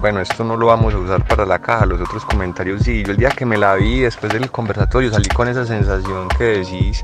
bueno, 0.00 0.20
esto 0.20 0.42
no 0.42 0.56
lo 0.56 0.66
vamos 0.66 0.92
a 0.92 0.98
usar 0.98 1.24
para 1.24 1.46
la 1.46 1.60
caja, 1.60 1.86
los 1.86 2.00
otros 2.00 2.24
comentarios 2.24 2.82
sí. 2.82 3.04
Yo 3.04 3.12
el 3.12 3.16
día 3.16 3.30
que 3.30 3.46
me 3.46 3.56
la 3.56 3.74
vi, 3.76 4.00
después 4.00 4.32
del 4.32 4.50
conversatorio, 4.50 5.12
salí 5.12 5.28
con 5.28 5.46
esa 5.46 5.64
sensación 5.64 6.28
que 6.36 6.44
decís, 6.44 7.02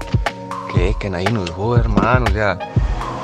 que, 0.74 0.94
que 0.98 1.08
nadie 1.08 1.30
nos 1.30 1.50
jode, 1.50 1.80
hermano, 1.80 2.26
o 2.28 2.32
sea, 2.32 2.58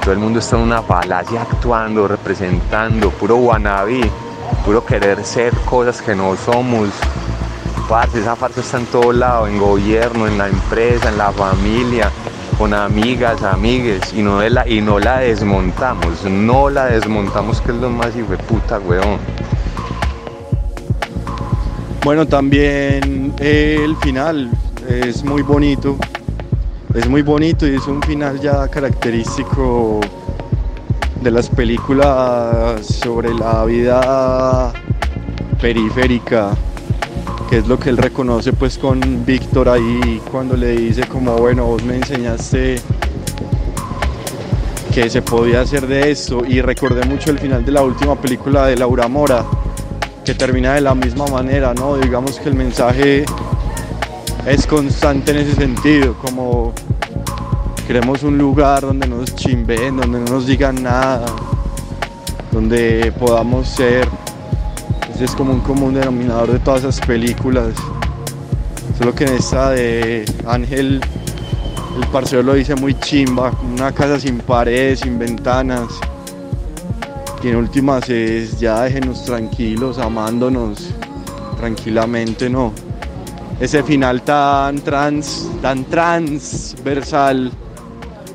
todo 0.06 0.14
el 0.14 0.20
mundo 0.20 0.38
está 0.38 0.54
en 0.54 0.62
una 0.62 0.82
falacia 0.82 1.42
actuando, 1.42 2.06
representando, 2.06 3.10
puro 3.10 3.38
wannabe, 3.38 4.08
puro 4.64 4.86
querer 4.86 5.24
ser 5.24 5.52
cosas 5.64 6.00
que 6.00 6.14
no 6.14 6.36
somos. 6.36 6.90
Parce, 7.88 8.20
esa 8.20 8.36
farsa 8.36 8.60
está 8.60 8.78
en 8.78 8.86
todo 8.86 9.10
lado, 9.10 9.48
en 9.48 9.58
gobierno, 9.58 10.28
en 10.28 10.38
la 10.38 10.46
empresa, 10.46 11.08
en 11.08 11.18
la 11.18 11.32
familia, 11.32 12.08
con 12.56 12.72
amigas, 12.72 13.42
amigues, 13.42 14.12
y 14.14 14.22
no, 14.22 14.48
la, 14.48 14.68
y 14.68 14.80
no 14.80 15.00
la 15.00 15.18
desmontamos, 15.18 16.22
no 16.22 16.70
la 16.70 16.84
desmontamos, 16.84 17.60
que 17.60 17.72
es 17.72 17.78
lo 17.78 17.90
más 17.90 18.12
puta, 18.46 18.78
weón. 18.78 19.18
Bueno, 22.04 22.28
también 22.28 23.34
el 23.40 23.96
final 23.96 24.52
es 24.88 25.24
muy 25.24 25.42
bonito. 25.42 25.96
Es 26.96 27.06
muy 27.10 27.20
bonito 27.20 27.66
y 27.66 27.74
es 27.74 27.86
un 27.88 28.02
final 28.02 28.40
ya 28.40 28.68
característico 28.68 30.00
de 31.20 31.30
las 31.30 31.50
películas 31.50 32.86
sobre 32.86 33.34
la 33.34 33.66
vida 33.66 34.72
periférica, 35.60 36.56
que 37.50 37.58
es 37.58 37.68
lo 37.68 37.78
que 37.78 37.90
él 37.90 37.98
reconoce 37.98 38.54
pues 38.54 38.78
con 38.78 39.26
Víctor 39.26 39.68
ahí 39.68 40.22
cuando 40.32 40.56
le 40.56 40.74
dice 40.74 41.06
como 41.06 41.36
bueno, 41.36 41.66
vos 41.66 41.84
me 41.84 41.96
enseñaste 41.96 42.80
que 44.94 45.10
se 45.10 45.20
podía 45.20 45.60
hacer 45.60 45.86
de 45.86 46.10
esto 46.10 46.46
y 46.48 46.62
recordé 46.62 47.04
mucho 47.04 47.30
el 47.30 47.38
final 47.38 47.62
de 47.62 47.72
la 47.72 47.82
última 47.82 48.16
película 48.16 48.68
de 48.68 48.76
Laura 48.76 49.06
Mora, 49.06 49.44
que 50.24 50.32
termina 50.34 50.72
de 50.72 50.80
la 50.80 50.94
misma 50.94 51.26
manera, 51.26 51.74
¿no? 51.74 51.98
Digamos 51.98 52.40
que 52.40 52.48
el 52.48 52.54
mensaje 52.54 53.26
es 54.46 54.64
constante 54.64 55.32
en 55.32 55.38
ese 55.38 55.56
sentido, 55.56 56.14
como 56.14 56.72
queremos 57.86 58.22
un 58.22 58.38
lugar 58.38 58.82
donde 58.82 59.08
no 59.08 59.16
nos 59.16 59.34
chimben, 59.34 59.96
donde 59.96 60.20
no 60.20 60.26
nos 60.26 60.46
digan 60.46 60.82
nada, 60.84 61.26
donde 62.52 63.12
podamos 63.18 63.68
ser. 63.68 64.08
Ese 65.12 65.24
es 65.24 65.32
como 65.32 65.52
un 65.52 65.60
común 65.60 65.94
denominador 65.94 66.52
de 66.52 66.60
todas 66.60 66.84
esas 66.84 67.00
películas. 67.04 67.74
Solo 68.96 69.14
que 69.14 69.24
en 69.24 69.32
esta 69.34 69.70
de 69.70 70.24
Ángel, 70.46 71.00
el 72.00 72.06
parcero 72.12 72.44
lo 72.44 72.54
dice 72.54 72.76
muy 72.76 72.94
chimba, 73.00 73.52
una 73.74 73.90
casa 73.90 74.20
sin 74.20 74.38
paredes, 74.38 75.00
sin 75.00 75.18
ventanas. 75.18 75.88
Y 77.42 77.48
en 77.48 77.56
últimas 77.56 78.08
es 78.08 78.60
ya 78.60 78.82
déjenos 78.82 79.24
tranquilos, 79.24 79.98
amándonos 79.98 80.90
tranquilamente, 81.58 82.48
¿no? 82.48 82.72
Ese 83.60 83.82
final 83.82 84.22
tan 84.22 84.80
trans, 84.80 85.48
tan 85.62 85.84
transversal 85.84 87.50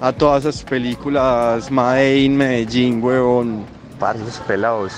a 0.02 0.12
todas 0.12 0.46
esas 0.46 0.64
películas, 0.64 1.70
Main, 1.70 2.36
Medellín, 2.36 3.04
huevón. 3.04 3.66
Parce, 4.00 4.24
esos 4.24 4.40
pelados 4.40 4.94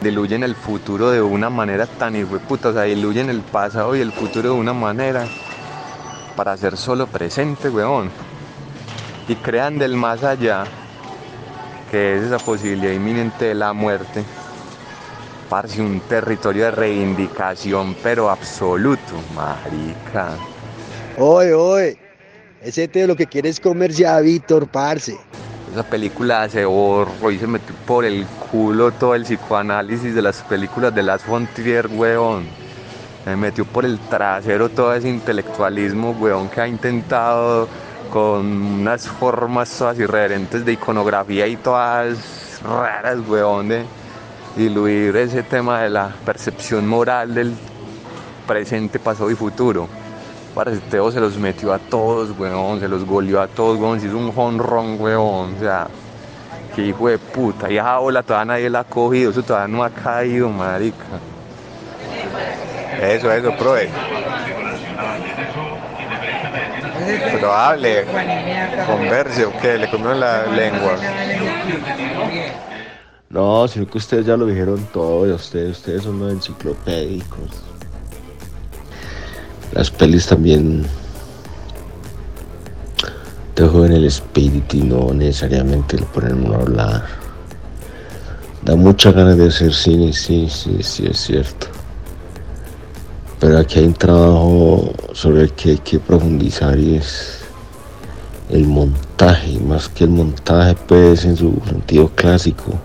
diluyen 0.00 0.42
el 0.42 0.54
futuro 0.54 1.10
de 1.10 1.20
una 1.20 1.50
manera 1.50 1.86
tan 1.86 2.16
hijueputa, 2.16 2.70
o 2.70 2.72
sea, 2.72 2.82
diluyen 2.82 3.28
el 3.28 3.40
pasado 3.40 3.94
y 3.94 4.00
el 4.00 4.12
futuro 4.12 4.54
de 4.54 4.54
una 4.54 4.72
manera 4.72 5.26
para 6.36 6.56
ser 6.56 6.76
solo 6.76 7.06
presente, 7.06 7.68
weón. 7.68 8.10
Y 9.28 9.34
crean 9.36 9.78
del 9.78 9.96
más 9.96 10.24
allá, 10.24 10.64
que 11.90 12.16
es 12.16 12.24
esa 12.24 12.38
posibilidad 12.38 12.92
inminente 12.92 13.46
de 13.46 13.54
la 13.54 13.72
muerte, 13.72 14.24
parce, 15.48 15.80
un 15.80 16.00
territorio 16.00 16.64
de 16.64 16.70
reivindicación, 16.72 17.96
pero 18.02 18.30
absoluto, 18.30 19.14
marica. 19.34 20.36
Oye, 21.18 21.54
oye, 21.54 21.98
ese 22.62 22.88
te 22.88 23.06
lo 23.06 23.14
que 23.14 23.26
quieres 23.26 23.60
comer 23.60 23.92
ya, 23.92 24.18
Víctor, 24.20 24.66
parce. 24.66 25.16
Esa 25.72 25.82
película 25.82 26.48
se 26.48 26.64
borró 26.64 27.30
y 27.30 27.38
se 27.38 27.46
metió 27.46 27.74
por 27.86 28.04
el 28.04 28.26
culo 28.50 28.92
todo 28.92 29.14
el 29.14 29.24
psicoanálisis 29.24 30.14
de 30.14 30.22
las 30.22 30.42
películas 30.42 30.94
de 30.94 31.02
Las 31.02 31.22
Fontrier, 31.22 31.88
weón. 31.88 32.44
Me 33.26 33.36
metió 33.36 33.64
por 33.64 33.84
el 33.84 33.98
trasero 33.98 34.68
todo 34.68 34.94
ese 34.94 35.08
intelectualismo, 35.08 36.12
weón, 36.12 36.48
que 36.48 36.60
ha 36.60 36.68
intentado 36.68 37.68
con 38.12 38.46
unas 38.46 39.08
formas 39.08 39.76
todas 39.76 39.98
irreverentes 39.98 40.64
de 40.64 40.72
iconografía 40.74 41.46
y 41.46 41.56
todas 41.56 42.60
raras, 42.62 43.18
weón, 43.26 43.68
de 43.68 43.84
diluir 44.56 45.16
ese 45.16 45.42
tema 45.42 45.82
de 45.82 45.90
la 45.90 46.10
percepción 46.24 46.86
moral 46.86 47.34
del 47.34 47.54
presente, 48.46 48.98
pasado 48.98 49.30
y 49.30 49.34
futuro. 49.34 49.88
Parce, 50.54 50.78
Teo 50.88 51.10
se 51.10 51.20
los 51.20 51.36
metió 51.36 51.72
a 51.72 51.78
todos, 51.78 52.38
weón, 52.38 52.78
se 52.78 52.88
los 52.88 53.04
goleó 53.04 53.40
a 53.40 53.48
todos, 53.48 53.78
weón, 53.78 54.00
se 54.00 54.06
hizo 54.06 54.16
un 54.16 54.32
honrón, 54.36 55.00
weón, 55.00 55.54
o 55.56 55.58
sea, 55.58 55.88
qué 56.76 56.82
hijo 56.82 57.08
de 57.08 57.18
puta, 57.18 57.70
y 57.70 57.76
esa 57.76 57.98
bola 57.98 58.22
todavía 58.22 58.54
nadie 58.54 58.70
la 58.70 58.80
ha 58.80 58.84
cogido, 58.84 59.32
eso 59.32 59.42
todavía 59.42 59.76
no 59.76 59.82
ha 59.82 59.90
caído, 59.90 60.48
marica. 60.48 61.04
Eso, 63.00 63.32
eso, 63.32 63.56
profe. 63.56 63.90
Pero 67.32 67.52
hable, 67.52 68.04
converse, 68.86 69.44
o 69.46 69.52
qué, 69.60 69.76
le 69.76 69.90
comió 69.90 70.14
la 70.14 70.46
lengua. 70.46 70.96
No, 73.34 73.66
sino 73.66 73.84
que 73.88 73.98
ustedes 73.98 74.26
ya 74.26 74.36
lo 74.36 74.46
dijeron 74.46 74.86
todo, 74.92 75.22
ustedes, 75.34 75.78
ustedes 75.78 76.04
son 76.04 76.20
los 76.20 76.32
enciclopédicos. 76.32 77.50
Las 79.72 79.90
pelis 79.90 80.28
también 80.28 80.86
te 83.54 83.66
juegan 83.66 83.90
el 83.90 84.04
espíritu 84.04 84.76
y 84.76 84.82
no 84.82 85.12
necesariamente 85.12 85.98
lo 85.98 86.06
ponen 86.12 86.46
a 86.52 86.58
hablar. 86.58 87.06
Da 88.62 88.76
muchas 88.76 89.12
ganas 89.12 89.36
de 89.36 89.48
hacer 89.48 89.74
cine, 89.74 90.12
sí, 90.12 90.48
sí, 90.48 90.78
sí, 90.80 91.04
es 91.06 91.18
cierto. 91.18 91.66
Pero 93.40 93.58
aquí 93.58 93.80
hay 93.80 93.86
un 93.86 93.94
trabajo 93.94 94.92
sobre 95.12 95.42
el 95.42 95.52
que 95.54 95.70
hay 95.70 95.78
que 95.78 95.98
profundizar 95.98 96.78
y 96.78 96.98
es 96.98 97.40
el 98.48 98.64
montaje, 98.68 99.58
más 99.58 99.88
que 99.88 100.04
el 100.04 100.10
montaje, 100.10 100.76
pues 100.86 101.24
en 101.24 101.36
su 101.36 101.60
sentido 101.66 102.08
clásico. 102.14 102.78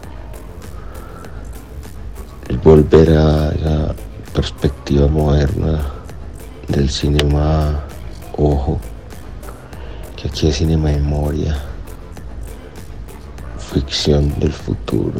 El 2.49 2.57
volver 2.57 3.09
a 3.11 3.49
esa 3.51 3.95
perspectiva 4.33 5.07
moderna 5.07 5.85
del 6.67 6.89
cinema 6.89 7.79
ojo, 8.35 8.79
que 10.15 10.27
aquí 10.27 10.47
es 10.47 10.55
cinema 10.57 10.89
memoria, 10.89 11.55
ficción 13.71 14.33
del 14.39 14.51
futuro. 14.51 15.19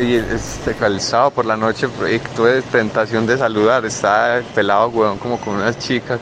Y 0.00 0.14
este, 0.14 0.74
sábado 1.00 1.32
por 1.32 1.44
la 1.44 1.56
noche 1.56 1.88
eh, 2.06 2.20
tuve 2.36 2.62
tentación 2.62 3.26
de 3.26 3.36
saludar, 3.36 3.84
estaba 3.84 4.42
pelado, 4.54 4.88
weón, 4.90 5.18
como 5.18 5.40
con 5.40 5.56
unas 5.56 5.76
chicas. 5.78 6.20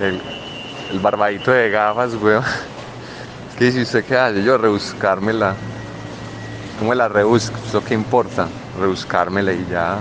El, 0.00 0.20
el 0.90 0.98
barbadito 0.98 1.52
de 1.52 1.70
gafas, 1.70 2.14
weón. 2.14 2.42
¿Qué 3.60 3.66
dice 3.66 3.82
usted 3.82 4.04
qué 4.06 4.16
hace? 4.16 4.42
Yo 4.42 4.56
rebuscármela. 4.56 5.54
¿Cómo 6.78 6.94
la 6.94 7.08
rebusco? 7.08 7.58
¿Eso 7.62 7.84
qué 7.84 7.92
importa? 7.92 8.48
Rebuscármela 8.80 9.52
y 9.52 9.66
ya. 9.70 9.98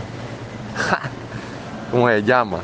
¿Cómo 1.91 2.07
se 2.07 2.23
llama? 2.23 2.59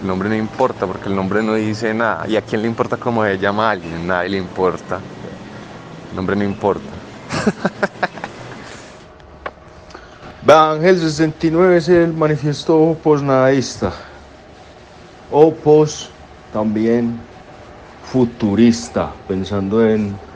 El 0.00 0.08
nombre 0.08 0.28
no 0.28 0.34
importa 0.34 0.84
porque 0.84 1.08
el 1.08 1.14
nombre 1.14 1.44
no 1.44 1.54
dice 1.54 1.94
nada. 1.94 2.26
¿Y 2.26 2.34
a 2.34 2.42
quién 2.42 2.62
le 2.62 2.66
importa 2.66 2.96
cómo 2.96 3.22
se 3.22 3.38
llama 3.38 3.68
a 3.68 3.70
alguien? 3.70 4.04
Nadie 4.04 4.30
le 4.30 4.38
importa. 4.38 4.98
El 6.10 6.16
nombre 6.16 6.34
no 6.34 6.42
importa. 6.42 6.90
Ángel 10.72 10.98
69 10.98 11.76
es 11.76 11.88
el 11.88 12.12
manifiesto 12.12 12.98
posnadaísta. 13.00 13.92
O 15.30 15.54
pos 15.54 16.10
también 16.52 17.20
futurista, 18.02 19.12
pensando 19.28 19.86
en 19.86 20.31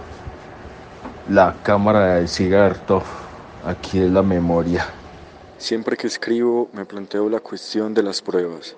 la 1.29 1.57
cámara 1.63 2.17
del 2.17 2.29
cigarro. 2.29 3.03
Aquí 3.65 3.99
es 3.99 4.11
la 4.11 4.23
memoria. 4.23 4.87
Siempre 5.59 5.97
que 5.97 6.07
escribo 6.07 6.69
me 6.73 6.85
planteo 6.85 7.29
la 7.29 7.41
cuestión 7.41 7.95
de 7.95 8.03
las 8.03 8.23
pruebas. 8.23 8.77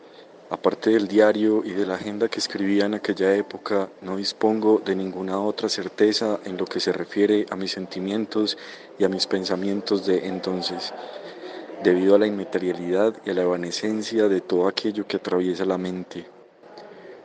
Aparte 0.50 0.90
del 0.90 1.08
diario 1.08 1.62
y 1.62 1.72
de 1.72 1.84
la 1.84 1.96
agenda 1.96 2.28
que 2.28 2.38
escribía 2.38 2.86
en 2.86 2.94
aquella 2.94 3.34
época, 3.34 3.90
no 4.00 4.16
dispongo 4.16 4.80
de 4.82 4.96
ninguna 4.96 5.38
otra 5.38 5.68
certeza 5.68 6.38
en 6.46 6.56
lo 6.56 6.64
que 6.64 6.80
se 6.80 6.90
refiere 6.90 7.44
a 7.50 7.56
mis 7.56 7.72
sentimientos 7.72 8.56
y 8.98 9.04
a 9.04 9.10
mis 9.10 9.26
pensamientos 9.26 10.06
de 10.06 10.26
entonces, 10.26 10.94
debido 11.84 12.14
a 12.14 12.18
la 12.18 12.26
inmaterialidad 12.26 13.12
y 13.26 13.30
a 13.30 13.34
la 13.34 13.42
evanescencia 13.42 14.26
de 14.28 14.40
todo 14.40 14.68
aquello 14.68 15.06
que 15.06 15.18
atraviesa 15.18 15.66
la 15.66 15.76
mente. 15.76 16.37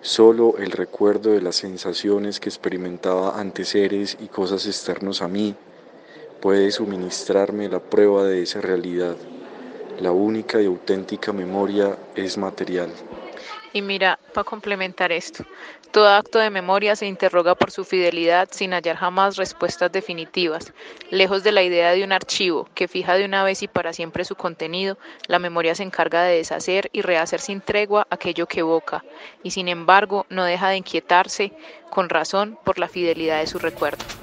Solo 0.04 0.56
el 0.58 0.72
recuerdo 0.72 1.32
de 1.32 1.42
las 1.42 1.56
sensaciones 1.56 2.42
que 2.42 2.50
experimentaba 2.50 3.39
ante 3.39 3.63
seres 3.63 4.18
y 4.20 4.28
cosas 4.28 4.66
externos 4.66 5.22
a 5.22 5.30
mí 5.30 5.56
puede 6.42 6.72
suministrarme 6.72 7.70
la 7.70 7.80
prueba 7.80 8.26
de 8.26 8.42
esa 8.42 8.60
realidad. 8.60 9.16
La 10.02 10.12
única 10.12 10.62
y 10.62 10.66
auténtica 10.66 11.32
memoria 11.32 11.98
es 12.18 12.38
material. 12.38 12.89
Y 13.74 13.82
mira, 13.82 14.20
para 14.34 14.46
complementar 14.46 15.12
esto, 15.12 15.44
todo 15.92 16.08
acto 16.08 16.40
de 16.40 16.50
memoria 16.52 16.96
se 16.96 17.08
interroga 17.08 17.56
por 17.56 17.72
su 17.72 17.84
fidelidad 17.84 18.48
sin 18.52 18.72
hallar 18.72 18.98
jamás 18.98 19.36
respuestas 19.36 19.92
definitivas. 19.92 20.74
Lejos 21.10 21.44
de 21.44 21.52
la 21.52 21.64
idea 21.64 21.92
de 21.92 22.04
un 22.04 22.12
archivo 22.12 22.70
que 22.76 22.88
fija 22.88 23.16
de 23.16 23.26
una 23.26 23.44
vez 23.44 23.64
y 23.64 23.68
para 23.68 23.94
siempre 23.94 24.26
su 24.26 24.36
contenido, 24.36 24.98
la 25.28 25.40
memoria 25.40 25.74
se 25.74 25.84
encarga 25.84 26.24
de 26.24 26.38
deshacer 26.38 26.90
y 26.94 27.02
rehacer 27.02 27.40
sin 27.40 27.62
tregua 27.62 28.08
aquello 28.10 28.48
que 28.48 28.60
evoca, 28.60 29.04
y 29.44 29.52
sin 29.52 29.68
embargo 29.68 30.26
no 30.30 30.46
deja 30.46 30.70
de 30.70 30.78
inquietarse, 30.78 31.52
con 31.90 32.10
razón, 32.10 32.58
por 32.64 32.80
la 32.80 32.88
fidelidad 32.88 33.40
de 33.40 33.48
su 33.48 33.60
recuerdo. 33.60 34.23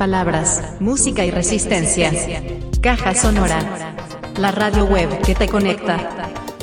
Palabras, 0.00 0.62
música 0.80 1.26
y 1.26 1.30
resistencia. 1.30 2.10
Caja 2.80 3.14
Sonora. 3.14 3.58
La 4.38 4.50
radio 4.50 4.86
web 4.86 5.20
que 5.20 5.34
te 5.34 5.46
conecta. 5.46 5.98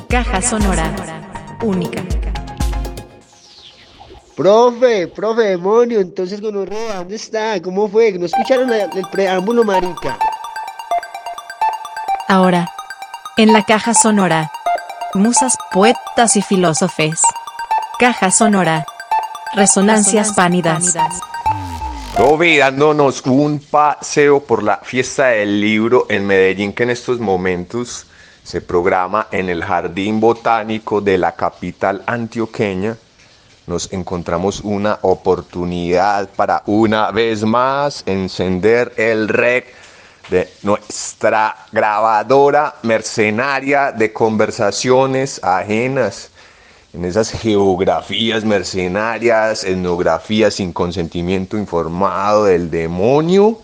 Caja 0.10 0.42
Sonora. 0.42 0.92
Única. 1.62 2.02
Profe, 4.36 5.08
profe 5.10 5.44
demonio, 5.44 6.00
entonces 6.00 6.42
gonorrea, 6.42 6.96
¿dónde 6.96 7.16
está? 7.16 7.62
¿Cómo 7.62 7.88
fue? 7.88 8.12
¿No 8.14 8.26
escucharon 8.26 8.74
el 8.74 9.08
preámbulo, 9.12 9.64
marica? 9.64 10.18
Ahora, 12.28 12.68
en 13.38 13.54
la 13.54 13.64
caja 13.64 13.94
sonora. 13.94 14.52
Musas, 15.14 15.56
poetas 15.72 16.36
y 16.38 16.42
filósofes. 16.42 17.22
Caja 18.00 18.32
sonora. 18.32 18.84
Resonancias 19.54 20.34
pánidas. 20.34 20.96
Roby 22.18 22.58
dándonos 22.58 23.22
un 23.28 23.60
paseo 23.60 24.40
por 24.40 24.64
la 24.64 24.78
fiesta 24.78 25.28
del 25.28 25.62
libro 25.62 26.08
en 26.10 26.26
Medellín 26.26 26.74
que 26.74 26.82
en 26.82 26.90
estos 26.90 27.20
momentos 27.20 28.08
se 28.44 28.60
programa 28.60 29.28
en 29.32 29.50
el 29.50 29.64
Jardín 29.64 30.20
Botánico 30.20 31.00
de 31.00 31.20
la 31.20 31.34
capital 31.34 32.02
antioqueña. 32.08 32.98
Nos 33.68 33.94
encontramos 33.94 34.62
una 34.62 34.98
oportunidad 35.04 36.28
para 36.30 36.64
una 36.66 37.12
vez 37.12 37.44
más 37.44 38.02
encender 38.08 38.94
el 38.98 39.28
rec 39.28 39.76
de 40.32 40.50
nuestra 40.64 41.68
grabadora 41.72 42.78
mercenaria 42.82 43.92
de 43.92 44.12
conversaciones 44.12 45.44
ajenas 45.44 46.32
en 46.94 47.06
esas 47.06 47.32
geografías 47.32 48.44
mercenarias, 48.44 49.64
etnografías 49.64 50.56
sin 50.56 50.74
consentimiento 50.74 51.58
informado 51.58 52.46
del 52.46 52.72
demonio, 52.72 53.60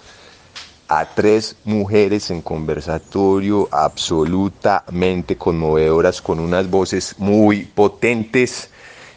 a 0.88 1.06
tres 1.06 1.56
mujeres 1.64 2.30
en 2.30 2.42
conversatorio 2.42 3.68
absolutamente 3.72 5.38
conmovedoras 5.38 6.22
con 6.22 6.40
unas 6.40 6.70
voces 6.70 7.16
muy 7.18 7.66
potentes. 7.66 8.70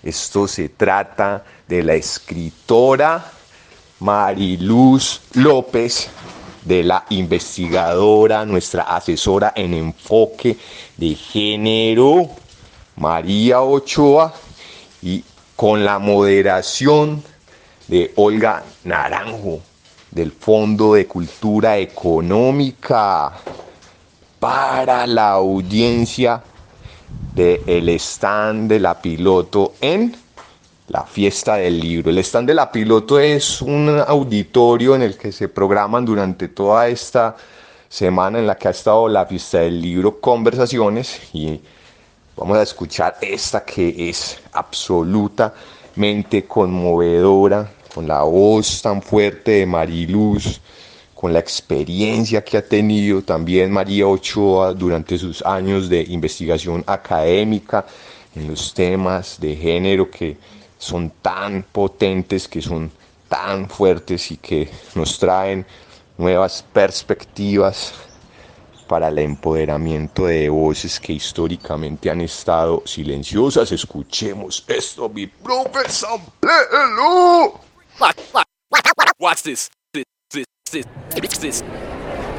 Esto 0.02 0.46
se 0.48 0.68
trata 0.68 1.44
de 1.66 1.82
la 1.82 1.94
escritora 1.94 3.32
Mariluz 4.00 5.20
López, 5.34 6.08
de 6.64 6.82
la 6.82 7.04
investigadora, 7.10 8.44
nuestra 8.44 8.82
asesora 8.84 9.52
en 9.54 9.74
enfoque 9.74 10.56
de 10.96 11.14
género, 11.14 12.30
María 12.96 13.62
Ochoa, 13.62 14.32
y 15.02 15.22
con 15.54 15.85
la 15.85 15.98
moderación 15.98 17.22
de 17.88 18.12
Olga 18.16 18.62
Naranjo, 18.85 19.61
del 20.11 20.32
Fondo 20.32 20.94
de 20.94 21.06
Cultura 21.06 21.78
Económica, 21.78 23.32
para 24.38 25.06
la 25.06 25.30
audiencia 25.32 26.42
del 27.35 27.88
stand 27.90 28.68
de 28.70 28.80
la 28.80 29.00
piloto 29.00 29.74
en 29.80 30.16
la 30.88 31.02
fiesta 31.04 31.56
del 31.56 31.80
libro. 31.80 32.11
El 32.11 32.18
stand 32.18 32.48
de 32.48 32.54
la 32.54 32.70
piloto 32.70 33.18
es 33.18 33.61
un 33.61 34.02
auditorio 34.06 34.94
en 34.94 35.02
el 35.02 35.16
que 35.16 35.32
se 35.32 35.48
programan 35.48 36.04
durante 36.04 36.48
toda 36.48 36.88
esta 36.88 37.37
semana 37.88 38.38
en 38.38 38.46
la 38.46 38.56
que 38.56 38.68
ha 38.68 38.70
estado 38.70 39.09
la 39.09 39.26
fiesta 39.26 39.59
del 39.59 39.80
libro 39.80 40.20
conversaciones 40.20 41.20
y 41.32 41.61
vamos 42.37 42.59
a 42.59 42.62
escuchar 42.62 43.16
esta 43.22 43.64
que 43.64 44.11
es 44.11 44.38
absolutamente 44.53 46.44
conmovedora 46.46 47.72
con 47.94 48.07
la 48.07 48.22
voz 48.22 48.83
tan 48.83 49.01
fuerte 49.01 49.53
de 49.53 49.66
Mariluz 49.66 50.61
con 51.14 51.33
la 51.33 51.38
experiencia 51.38 52.44
que 52.44 52.59
ha 52.59 52.68
tenido 52.68 53.22
también 53.22 53.70
María 53.70 54.07
Ochoa 54.07 54.75
durante 54.75 55.16
sus 55.16 55.40
años 55.46 55.88
de 55.88 56.03
investigación 56.03 56.85
académica 56.87 57.87
en 58.35 58.49
los 58.49 58.75
temas 58.75 59.40
de 59.40 59.57
género 59.57 60.11
que 60.11 60.37
son 60.79 61.11
tan 61.22 61.62
potentes, 61.62 62.46
que 62.46 62.61
son 62.61 62.90
tan 63.29 63.66
fuertes 63.66 64.31
y 64.31 64.37
que 64.37 64.68
nos 64.94 65.18
traen 65.18 65.64
nuevas 66.18 66.62
perspectivas 66.70 67.94
para 68.87 69.09
el 69.09 69.18
empoderamiento 69.18 70.27
de 70.27 70.49
voces 70.49 71.01
que 71.01 71.12
históricamente 71.14 72.11
han 72.11 72.20
estado 72.20 72.83
silenciosas. 72.87 73.72
Escuchemos 73.72 74.64
esto, 74.68 75.09
mi 75.09 75.27
profe. 75.27 75.81
Watch 79.18 79.42
this. 79.42 79.70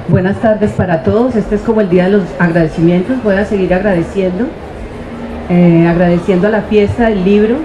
Buenas 0.10 0.42
tardes 0.42 0.72
para 0.72 1.04
todos. 1.04 1.36
Este 1.36 1.56
es 1.56 1.62
como 1.62 1.82
el 1.82 1.90
día 1.90 2.06
de 2.06 2.12
los 2.12 2.24
agradecimientos. 2.40 3.22
Voy 3.24 3.36
a 3.36 3.46
seguir 3.46 3.74
agradeciendo. 3.74 4.46
eh, 5.50 5.88
agradeciendo 5.88 6.48
a 6.48 6.50
la 6.52 6.62
fiesta 6.64 7.10
del 7.10 7.24
libro, 7.24 7.58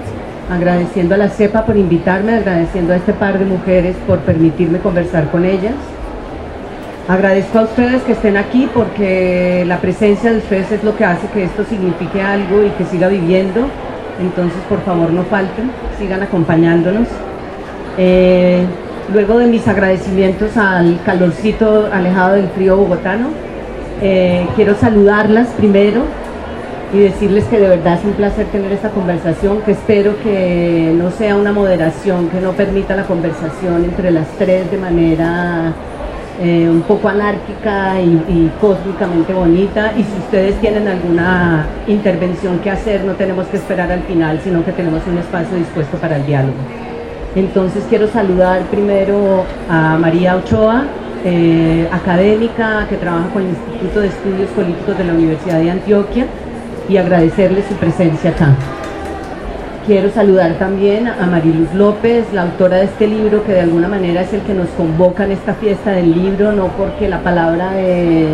agradeciendo 0.49 1.15
a 1.15 1.17
la 1.17 1.29
CEPA 1.29 1.65
por 1.65 1.77
invitarme, 1.77 2.33
agradeciendo 2.35 2.93
a 2.93 2.97
este 2.97 3.13
par 3.13 3.39
de 3.39 3.45
mujeres 3.45 3.95
por 4.07 4.19
permitirme 4.19 4.79
conversar 4.79 5.31
con 5.31 5.45
ellas. 5.45 5.73
Agradezco 7.07 7.59
a 7.59 7.63
ustedes 7.63 8.01
que 8.03 8.13
estén 8.13 8.37
aquí 8.37 8.69
porque 8.73 9.65
la 9.67 9.79
presencia 9.79 10.31
de 10.31 10.37
ustedes 10.37 10.71
es 10.71 10.83
lo 10.85 10.95
que 10.95 11.03
hace 11.03 11.27
que 11.27 11.43
esto 11.43 11.65
signifique 11.65 12.21
algo 12.21 12.63
y 12.63 12.69
que 12.69 12.85
siga 12.85 13.09
viviendo. 13.09 13.67
Entonces, 14.21 14.59
por 14.69 14.81
favor, 14.83 15.11
no 15.11 15.23
falten, 15.23 15.69
sigan 15.99 16.23
acompañándonos. 16.23 17.09
Eh, 17.97 18.63
luego 19.11 19.37
de 19.37 19.47
mis 19.47 19.67
agradecimientos 19.67 20.55
al 20.55 20.97
calorcito 21.03 21.89
alejado 21.91 22.35
del 22.35 22.47
frío 22.47 22.77
bogotano, 22.77 23.27
eh, 24.01 24.47
quiero 24.55 24.73
saludarlas 24.75 25.49
primero 25.57 26.03
y 26.93 26.99
decirles 26.99 27.43
que 27.45 27.59
de 27.59 27.67
verdad 27.67 27.95
es 27.95 28.05
un 28.05 28.13
placer 28.13 28.45
tener 28.45 28.71
esta 28.71 28.91
conversación, 28.91 29.61
que 29.63 29.71
espero 29.71 30.13
que 30.23 30.93
no 30.97 31.11
sea 31.11 31.35
una 31.35 31.51
moderación, 31.51 32.29
que 32.29 32.39
no 32.39 32.53
permita 32.53 32.95
la 32.95 33.03
conversación 33.03 33.83
entre 33.83 34.09
las 34.11 34.27
tres 34.37 34.71
de 34.71 34.77
manera 34.77 35.73
eh, 36.41 36.67
un 36.67 36.81
poco 36.81 37.09
anárquica 37.09 38.01
y, 38.01 38.51
cósmicamente 38.59 39.33
bonita. 39.33 39.93
Y 39.97 40.03
si 40.03 40.17
ustedes 40.19 40.59
tienen 40.61 40.87
alguna 40.87 41.65
intervención 41.87 42.59
que 42.59 42.71
hacer, 42.71 43.03
no 43.03 43.13
tenemos 43.13 43.47
que 43.47 43.57
esperar 43.57 43.91
al 43.91 44.01
final, 44.03 44.39
sino 44.43 44.65
que 44.65 44.71
tenemos 44.71 45.01
un 45.07 45.17
espacio 45.17 45.57
dispuesto 45.57 45.97
para 45.97 46.17
el 46.17 46.25
diálogo. 46.25 46.57
Entonces 47.35 47.83
quiero 47.89 48.07
saludar 48.07 48.61
primero 48.63 49.43
a 49.69 49.97
María 49.97 50.35
Ochoa, 50.35 50.85
eh, 51.25 51.87
académica 51.91 52.85
que 52.89 52.97
trabaja 52.97 53.29
con 53.29 53.43
el 53.43 53.49
Instituto 53.49 54.01
de 54.01 54.07
Estudios 54.07 54.49
Políticos 54.49 54.97
de 54.97 55.03
la 55.05 55.13
Universidad 55.13 55.59
de 55.59 55.71
Antioquia 55.71 56.25
y 56.89 56.97
agradecerle 56.97 57.63
su 57.67 57.75
presencia 57.75 58.31
acá. 58.31 58.55
Quiero 59.85 60.09
saludar 60.11 60.53
también 60.53 61.09
a 61.09 61.25
Mariluz 61.25 61.73
López, 61.73 62.25
la 62.33 62.43
autora 62.43 62.77
de 62.77 62.85
este 62.85 63.05
libro, 63.05 63.43
que 63.43 63.51
de 63.51 63.59
alguna 63.59 63.89
manera 63.89 64.21
es 64.21 64.31
el 64.31 64.39
que 64.41 64.53
nos 64.53 64.69
convoca 64.69 65.25
en 65.25 65.33
esta 65.33 65.55
fiesta 65.55 65.91
del 65.91 66.13
libro, 66.13 66.53
no 66.53 66.67
porque 66.67 67.09
la 67.09 67.19
palabra 67.19 67.73
de 67.73 68.27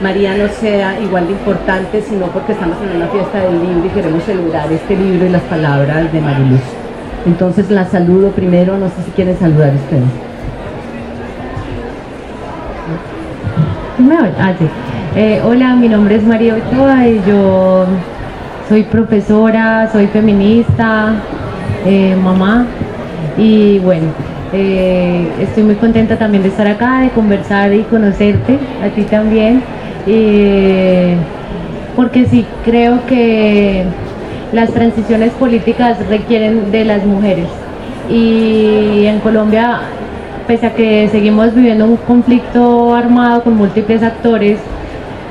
María 0.00 0.36
no 0.36 0.46
sea 0.46 1.00
igual 1.00 1.26
de 1.26 1.32
importante, 1.32 2.02
sino 2.02 2.26
porque 2.26 2.52
estamos 2.52 2.76
en 2.82 2.98
una 2.98 3.08
fiesta 3.08 3.40
del 3.40 3.54
libro 3.54 3.84
y 3.84 3.88
queremos 3.88 4.22
celebrar 4.22 4.70
este 4.70 4.96
libro 4.96 5.26
y 5.26 5.30
las 5.30 5.42
palabras 5.42 6.12
de 6.12 6.20
Mariluz. 6.20 6.60
Entonces 7.26 7.68
la 7.68 7.84
saludo 7.86 8.30
primero, 8.30 8.78
no 8.78 8.86
sé 8.86 9.02
si 9.06 9.10
quieren 9.10 9.36
saludar 9.36 9.72
ustedes. 9.74 10.04
Ah. 14.38 14.54
Eh, 15.16 15.40
hola, 15.44 15.74
mi 15.74 15.88
nombre 15.88 16.14
es 16.14 16.22
María 16.22 16.54
Ochoa 16.54 17.08
y 17.08 17.20
yo 17.26 17.86
soy 18.68 18.82
profesora, 18.84 19.88
soy 19.92 20.06
feminista, 20.08 21.14
eh, 21.84 22.16
mamá. 22.16 22.66
Y 23.38 23.78
bueno, 23.80 24.06
eh, 24.52 25.28
estoy 25.40 25.62
muy 25.64 25.74
contenta 25.76 26.16
también 26.16 26.42
de 26.42 26.48
estar 26.48 26.66
acá, 26.66 27.00
de 27.00 27.10
conversar 27.10 27.72
y 27.72 27.82
conocerte, 27.82 28.58
a 28.82 28.88
ti 28.88 29.02
también, 29.02 29.62
porque 31.94 32.26
sí 32.26 32.44
creo 32.64 33.04
que 33.06 33.84
las 34.52 34.70
transiciones 34.72 35.32
políticas 35.32 35.98
requieren 36.08 36.70
de 36.70 36.84
las 36.84 37.04
mujeres. 37.04 37.48
Y 38.08 39.04
en 39.06 39.18
Colombia 39.20 39.80
pese 40.46 40.66
a 40.66 40.74
que 40.74 41.08
seguimos 41.08 41.54
viviendo 41.54 41.84
un 41.84 41.96
conflicto 41.96 42.94
armado 42.94 43.42
con 43.42 43.56
múltiples 43.56 44.02
actores, 44.02 44.58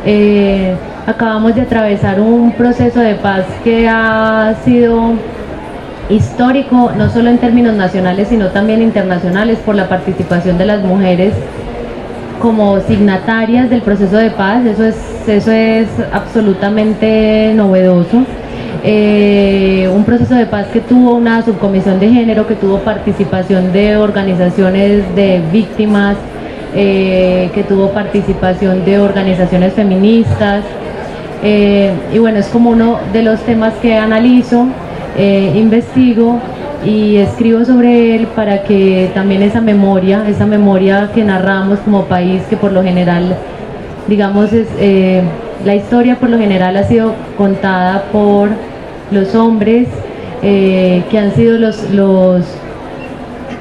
eh, 0.06 0.76
acabamos 1.06 1.56
de 1.56 1.62
atravesar 1.62 2.20
un 2.20 2.52
proceso 2.54 3.00
de 3.00 3.16
paz 3.16 3.46
que 3.64 3.88
ha 3.88 4.56
sido 4.64 5.14
histórico, 6.10 6.92
no 6.98 7.10
solo 7.10 7.30
en 7.30 7.38
términos 7.38 7.76
nacionales, 7.76 8.28
sino 8.28 8.48
también 8.50 8.82
internacionales, 8.82 9.60
por 9.66 9.76
la 9.76 9.88
participación 9.88 10.58
de 10.58 10.66
las 10.66 10.84
mujeres 10.84 11.34
como 12.42 12.80
signatarias 12.82 13.70
del 13.70 13.82
proceso 13.82 14.18
de 14.18 14.30
paz, 14.30 14.66
eso 14.66 14.84
es, 14.84 14.96
eso 15.28 15.52
es 15.52 15.88
absolutamente 16.12 17.54
novedoso. 17.56 18.24
eh, 18.84 19.90
un 19.92 20.04
proceso 20.04 20.36
de 20.36 20.46
paz 20.46 20.68
que 20.68 20.80
tuvo 20.80 21.16
una 21.16 21.42
subcomisión 21.44 22.00
de 22.00 22.10
género, 22.10 22.46
que 22.46 22.54
tuvo 22.54 22.78
participación 22.80 23.74
de 23.74 23.98
organizaciones 23.98 25.04
de 25.16 25.42
víctimas, 25.52 26.18
eh, 26.76 27.50
que 27.56 27.64
tuvo 27.64 27.90
participación 27.90 28.86
de 28.86 29.00
organizaciones 29.00 29.74
feministas. 29.74 30.64
Eh, 31.48 31.94
y 32.12 32.18
bueno, 32.18 32.40
es 32.40 32.48
como 32.48 32.72
uno 32.72 32.98
de 33.14 33.22
los 33.22 33.40
temas 33.42 33.76
que 33.76 33.96
analizo, 33.96 34.66
eh, 35.16 35.54
investigo 35.56 36.40
y 36.84 37.18
escribo 37.18 37.64
sobre 37.64 38.16
él 38.16 38.26
para 38.36 38.64
que 38.64 39.12
también 39.14 39.44
esa 39.44 39.62
memoria, 39.62 40.24
esa 40.28 40.48
memoria 40.48 41.12
que 41.14 41.24
narramos 41.24 41.78
como 41.80 42.06
país, 42.06 42.42
que 42.50 42.58
por 42.58 42.72
lo 42.72 42.82
general, 42.82 43.36
digamos, 44.08 44.54
es, 44.54 44.68
eh, 44.80 45.22
la 45.64 45.76
historia 45.76 46.16
por 46.16 46.32
lo 46.32 46.40
general 46.40 46.78
ha 46.78 46.84
sido 46.86 47.14
contada 47.38 48.06
por 48.12 48.50
los 49.12 49.36
hombres, 49.36 49.88
que 50.42 51.18
han 51.18 51.34
sido 51.34 51.58
los, 51.58 51.90
los, 51.92 52.44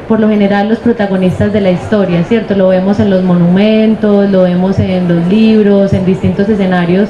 por 0.08 0.20
lo 0.20 0.28
general, 0.28 0.68
los 0.68 0.78
protagonistas 0.78 1.50
de 1.52 1.62
la 1.62 1.70
historia, 1.70 2.22
¿cierto? 2.24 2.54
Lo 2.54 2.68
vemos 2.68 3.00
en 3.00 3.08
los 3.08 3.22
monumentos, 3.22 4.28
lo 4.30 4.42
vemos 4.42 4.78
en 4.78 5.08
los 5.08 5.26
libros, 5.28 5.94
en 5.94 6.04
distintos 6.04 6.46
escenarios, 6.48 7.08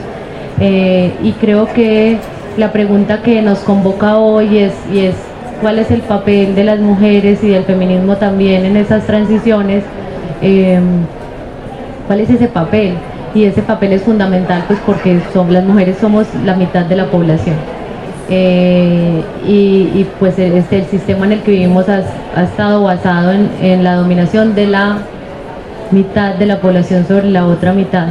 eh, 0.61 1.12
y 1.22 1.32
creo 1.32 1.66
que 1.72 2.18
la 2.57 2.72
pregunta 2.72 3.22
que 3.22 3.42
nos 3.42 3.61
convoca 3.61 4.18
hoy 4.18 4.59
es, 4.59 4.72
y 4.92 5.00
es 5.00 5.14
cuál 5.61 5.78
es 5.78 5.90
el 5.90 6.02
papel 6.02 6.55
de 6.55 6.64
las 6.64 6.78
mujeres 6.78 7.42
y 7.42 7.48
del 7.48 7.64
feminismo 7.64 8.16
también 8.16 8.64
en 8.64 8.76
esas 8.76 9.05
transiciones, 9.07 9.82
eh, 10.42 10.78
cuál 12.07 12.20
es 12.20 12.30
ese 12.30 12.48
papel. 12.48 12.94
Y 13.34 13.44
ese 13.44 13.62
papel 13.62 13.92
es 13.92 14.02
fundamental 14.02 14.62
pues 14.68 14.78
porque 14.86 15.20
son, 15.32 15.52
las 15.52 15.64
mujeres 15.64 15.96
somos 16.00 16.26
la 16.44 16.55
mitad 16.55 16.84
de 16.84 16.96
la 16.96 17.07
población. 17.07 17.57
Eh, 18.30 19.22
y, 19.46 20.07
pues 20.18 20.38
este, 20.38 20.78
el 20.78 20.86
sistema 20.86 21.26
en 21.26 21.32
el 21.32 21.40
que 21.40 21.50
vivimos 21.50 21.86
ha, 21.88 22.05
estado 22.42 22.84
basado 22.84 23.32
en 23.32 23.84
la 23.84 23.96
dominación 23.96 24.55
de 24.55 24.66
la 24.68 24.98
mitad 25.90 26.34
de 26.34 26.46
la 26.46 26.61
población 26.61 27.07
sobre 27.07 27.30
la 27.30 27.46
otra 27.46 27.72
mitad. 27.72 28.09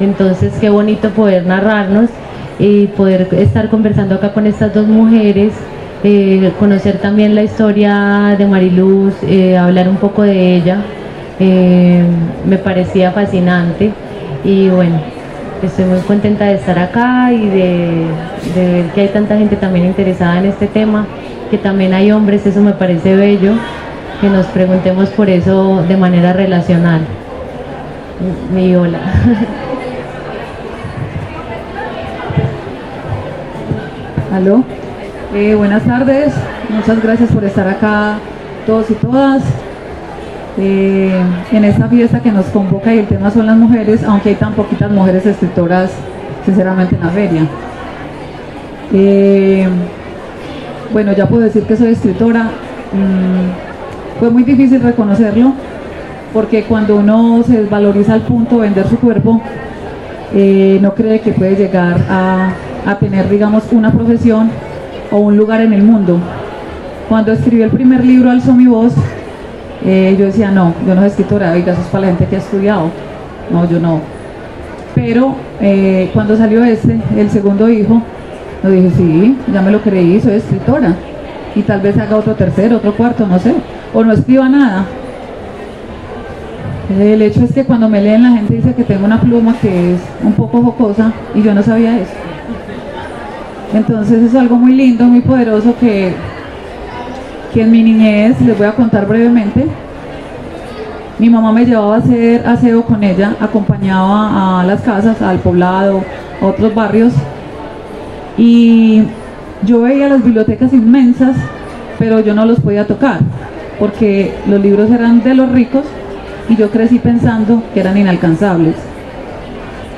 Entonces, 0.00 0.52
qué 0.60 0.70
bonito 0.70 1.10
poder 1.10 1.46
narrarnos 1.46 2.10
y 2.58 2.86
poder 2.88 3.28
estar 3.32 3.68
conversando 3.68 4.16
acá 4.16 4.32
con 4.32 4.46
estas 4.46 4.72
dos 4.74 4.86
mujeres, 4.86 5.52
eh, 6.02 6.52
conocer 6.58 6.98
también 6.98 7.34
la 7.34 7.42
historia 7.42 8.34
de 8.36 8.46
Mariluz, 8.46 9.14
eh, 9.22 9.56
hablar 9.56 9.88
un 9.88 9.96
poco 9.96 10.22
de 10.22 10.56
ella. 10.56 10.78
Eh, 11.40 12.04
me 12.46 12.58
parecía 12.58 13.10
fascinante 13.10 13.92
y 14.44 14.68
bueno, 14.68 15.00
estoy 15.62 15.84
muy 15.86 15.98
contenta 16.00 16.44
de 16.44 16.54
estar 16.54 16.78
acá 16.78 17.32
y 17.32 17.48
de, 17.48 18.06
de 18.54 18.72
ver 18.72 18.86
que 18.92 19.00
hay 19.00 19.08
tanta 19.08 19.36
gente 19.36 19.56
también 19.56 19.86
interesada 19.86 20.38
en 20.38 20.46
este 20.46 20.68
tema, 20.68 21.06
que 21.50 21.58
también 21.58 21.92
hay 21.92 22.12
hombres, 22.12 22.46
eso 22.46 22.60
me 22.60 22.72
parece 22.72 23.16
bello, 23.16 23.52
que 24.20 24.28
nos 24.28 24.46
preguntemos 24.46 25.08
por 25.10 25.28
eso 25.28 25.82
de 25.88 25.96
manera 25.96 26.32
relacional. 26.32 27.00
Mi 28.54 28.76
hola. 28.76 29.00
Aló. 34.34 34.64
Eh, 35.32 35.54
buenas 35.54 35.84
tardes. 35.84 36.34
Muchas 36.68 37.00
gracias 37.00 37.30
por 37.30 37.44
estar 37.44 37.68
acá 37.68 38.18
todos 38.66 38.90
y 38.90 38.94
todas. 38.94 39.44
Eh, 40.58 41.22
en 41.52 41.64
esta 41.64 41.86
fiesta 41.86 42.18
que 42.18 42.32
nos 42.32 42.46
convoca 42.46 42.92
y 42.92 42.98
el 42.98 43.06
tema 43.06 43.30
son 43.30 43.46
las 43.46 43.56
mujeres, 43.56 44.02
aunque 44.02 44.30
hay 44.30 44.34
tan 44.34 44.54
poquitas 44.54 44.90
mujeres 44.90 45.24
escritoras, 45.24 45.92
sinceramente, 46.44 46.96
en 46.96 47.00
la 47.00 47.10
feria. 47.10 47.42
Eh, 48.92 49.68
bueno, 50.92 51.12
ya 51.12 51.28
puedo 51.28 51.42
decir 51.42 51.62
que 51.62 51.76
soy 51.76 51.92
escritora. 51.92 52.50
Mm, 52.92 54.18
fue 54.18 54.30
muy 54.30 54.42
difícil 54.42 54.82
reconocerlo, 54.82 55.52
porque 56.32 56.64
cuando 56.64 56.96
uno 56.96 57.44
se 57.46 57.58
desvaloriza 57.58 58.14
al 58.14 58.22
punto 58.22 58.56
de 58.56 58.62
vender 58.62 58.88
su 58.88 58.98
cuerpo, 58.98 59.40
no 60.80 60.94
cree 60.96 61.20
que 61.20 61.30
puede 61.30 61.54
llegar 61.54 61.98
a, 62.10 62.48
a 62.86 62.96
tener, 62.96 63.28
digamos, 63.28 63.64
una 63.72 63.92
profesión 63.92 64.50
o 65.10 65.18
un 65.18 65.36
lugar 65.36 65.60
en 65.60 65.72
el 65.72 65.82
mundo. 65.82 66.18
Cuando 67.08 67.32
escribí 67.32 67.62
el 67.62 67.70
primer 67.70 68.04
libro, 68.04 68.30
Alzó 68.30 68.54
mi 68.54 68.66
voz, 68.66 68.94
eh, 69.84 70.16
yo 70.18 70.26
decía, 70.26 70.50
no, 70.50 70.72
yo 70.86 70.94
no 70.94 71.02
soy 71.02 71.10
escritora, 71.10 71.52
oiga, 71.52 71.72
eso 71.72 71.82
es 71.82 71.88
para 71.88 72.02
la 72.02 72.06
gente 72.08 72.26
que 72.26 72.36
ha 72.36 72.38
estudiado. 72.38 72.90
No, 73.50 73.68
yo 73.68 73.78
no. 73.78 74.00
Pero 74.94 75.34
eh, 75.60 76.10
cuando 76.14 76.36
salió 76.36 76.64
este, 76.64 76.98
el 77.16 77.30
segundo 77.30 77.68
hijo, 77.68 78.02
yo 78.62 78.70
dije, 78.70 78.90
sí, 78.96 79.36
ya 79.52 79.60
me 79.60 79.70
lo 79.70 79.80
creí, 79.82 80.20
soy 80.20 80.34
escritora. 80.34 80.94
Y 81.54 81.62
tal 81.62 81.80
vez 81.80 81.98
haga 81.98 82.16
otro 82.16 82.34
tercero, 82.34 82.76
otro 82.76 82.94
cuarto, 82.94 83.26
no 83.26 83.38
sé. 83.38 83.54
O 83.92 84.02
no 84.02 84.12
escriba 84.12 84.48
nada. 84.48 84.86
El 86.98 87.22
hecho 87.22 87.42
es 87.44 87.52
que 87.52 87.64
cuando 87.64 87.88
me 87.88 88.00
leen 88.00 88.22
la 88.22 88.30
gente 88.30 88.54
dice 88.54 88.74
que 88.74 88.84
tengo 88.84 89.06
una 89.06 89.20
pluma 89.20 89.54
que 89.60 89.94
es 89.94 90.00
un 90.22 90.32
poco 90.32 90.62
jocosa 90.62 91.12
y 91.34 91.42
yo 91.42 91.54
no 91.54 91.62
sabía 91.62 91.98
eso. 91.98 92.12
Entonces 93.74 94.22
es 94.22 94.34
algo 94.36 94.54
muy 94.56 94.72
lindo, 94.72 95.04
muy 95.04 95.20
poderoso 95.20 95.74
que, 95.80 96.14
que 97.52 97.62
en 97.62 97.72
mi 97.72 97.82
niñez, 97.82 98.40
les 98.40 98.56
voy 98.56 98.68
a 98.68 98.72
contar 98.72 99.06
brevemente, 99.06 99.66
mi 101.18 101.28
mamá 101.28 101.50
me 101.50 101.64
llevaba 101.64 101.96
a 101.96 101.98
hacer 101.98 102.46
aseo 102.46 102.82
con 102.84 103.02
ella, 103.02 103.34
acompañaba 103.40 104.60
a 104.60 104.64
las 104.64 104.80
casas, 104.82 105.20
al 105.20 105.38
poblado, 105.38 106.04
a 106.40 106.46
otros 106.46 106.72
barrios 106.72 107.12
y 108.38 109.02
yo 109.64 109.82
veía 109.82 110.08
las 110.08 110.24
bibliotecas 110.24 110.72
inmensas, 110.72 111.36
pero 111.98 112.20
yo 112.20 112.32
no 112.32 112.44
los 112.44 112.60
podía 112.60 112.86
tocar 112.86 113.20
porque 113.78 114.34
los 114.48 114.60
libros 114.60 114.90
eran 114.90 115.22
de 115.22 115.34
los 115.34 115.50
ricos 115.50 115.84
y 116.48 116.54
yo 116.54 116.70
crecí 116.70 116.98
pensando 117.00 117.62
que 117.72 117.80
eran 117.80 117.96
inalcanzables. 117.96 118.76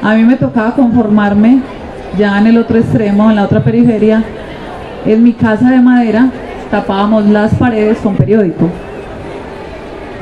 A 0.02 0.14
mí 0.14 0.22
me 0.22 0.36
tocaba 0.36 0.74
conformarme 0.74 1.60
ya 2.18 2.38
en 2.38 2.46
el 2.46 2.58
otro 2.58 2.78
extremo, 2.78 3.30
en 3.30 3.36
la 3.36 3.44
otra 3.44 3.60
periferia, 3.62 4.22
en 5.04 5.22
mi 5.22 5.32
casa 5.32 5.70
de 5.70 5.80
madera 5.80 6.28
tapábamos 6.70 7.26
las 7.26 7.54
paredes 7.54 7.98
con 7.98 8.16
periódico. 8.16 8.68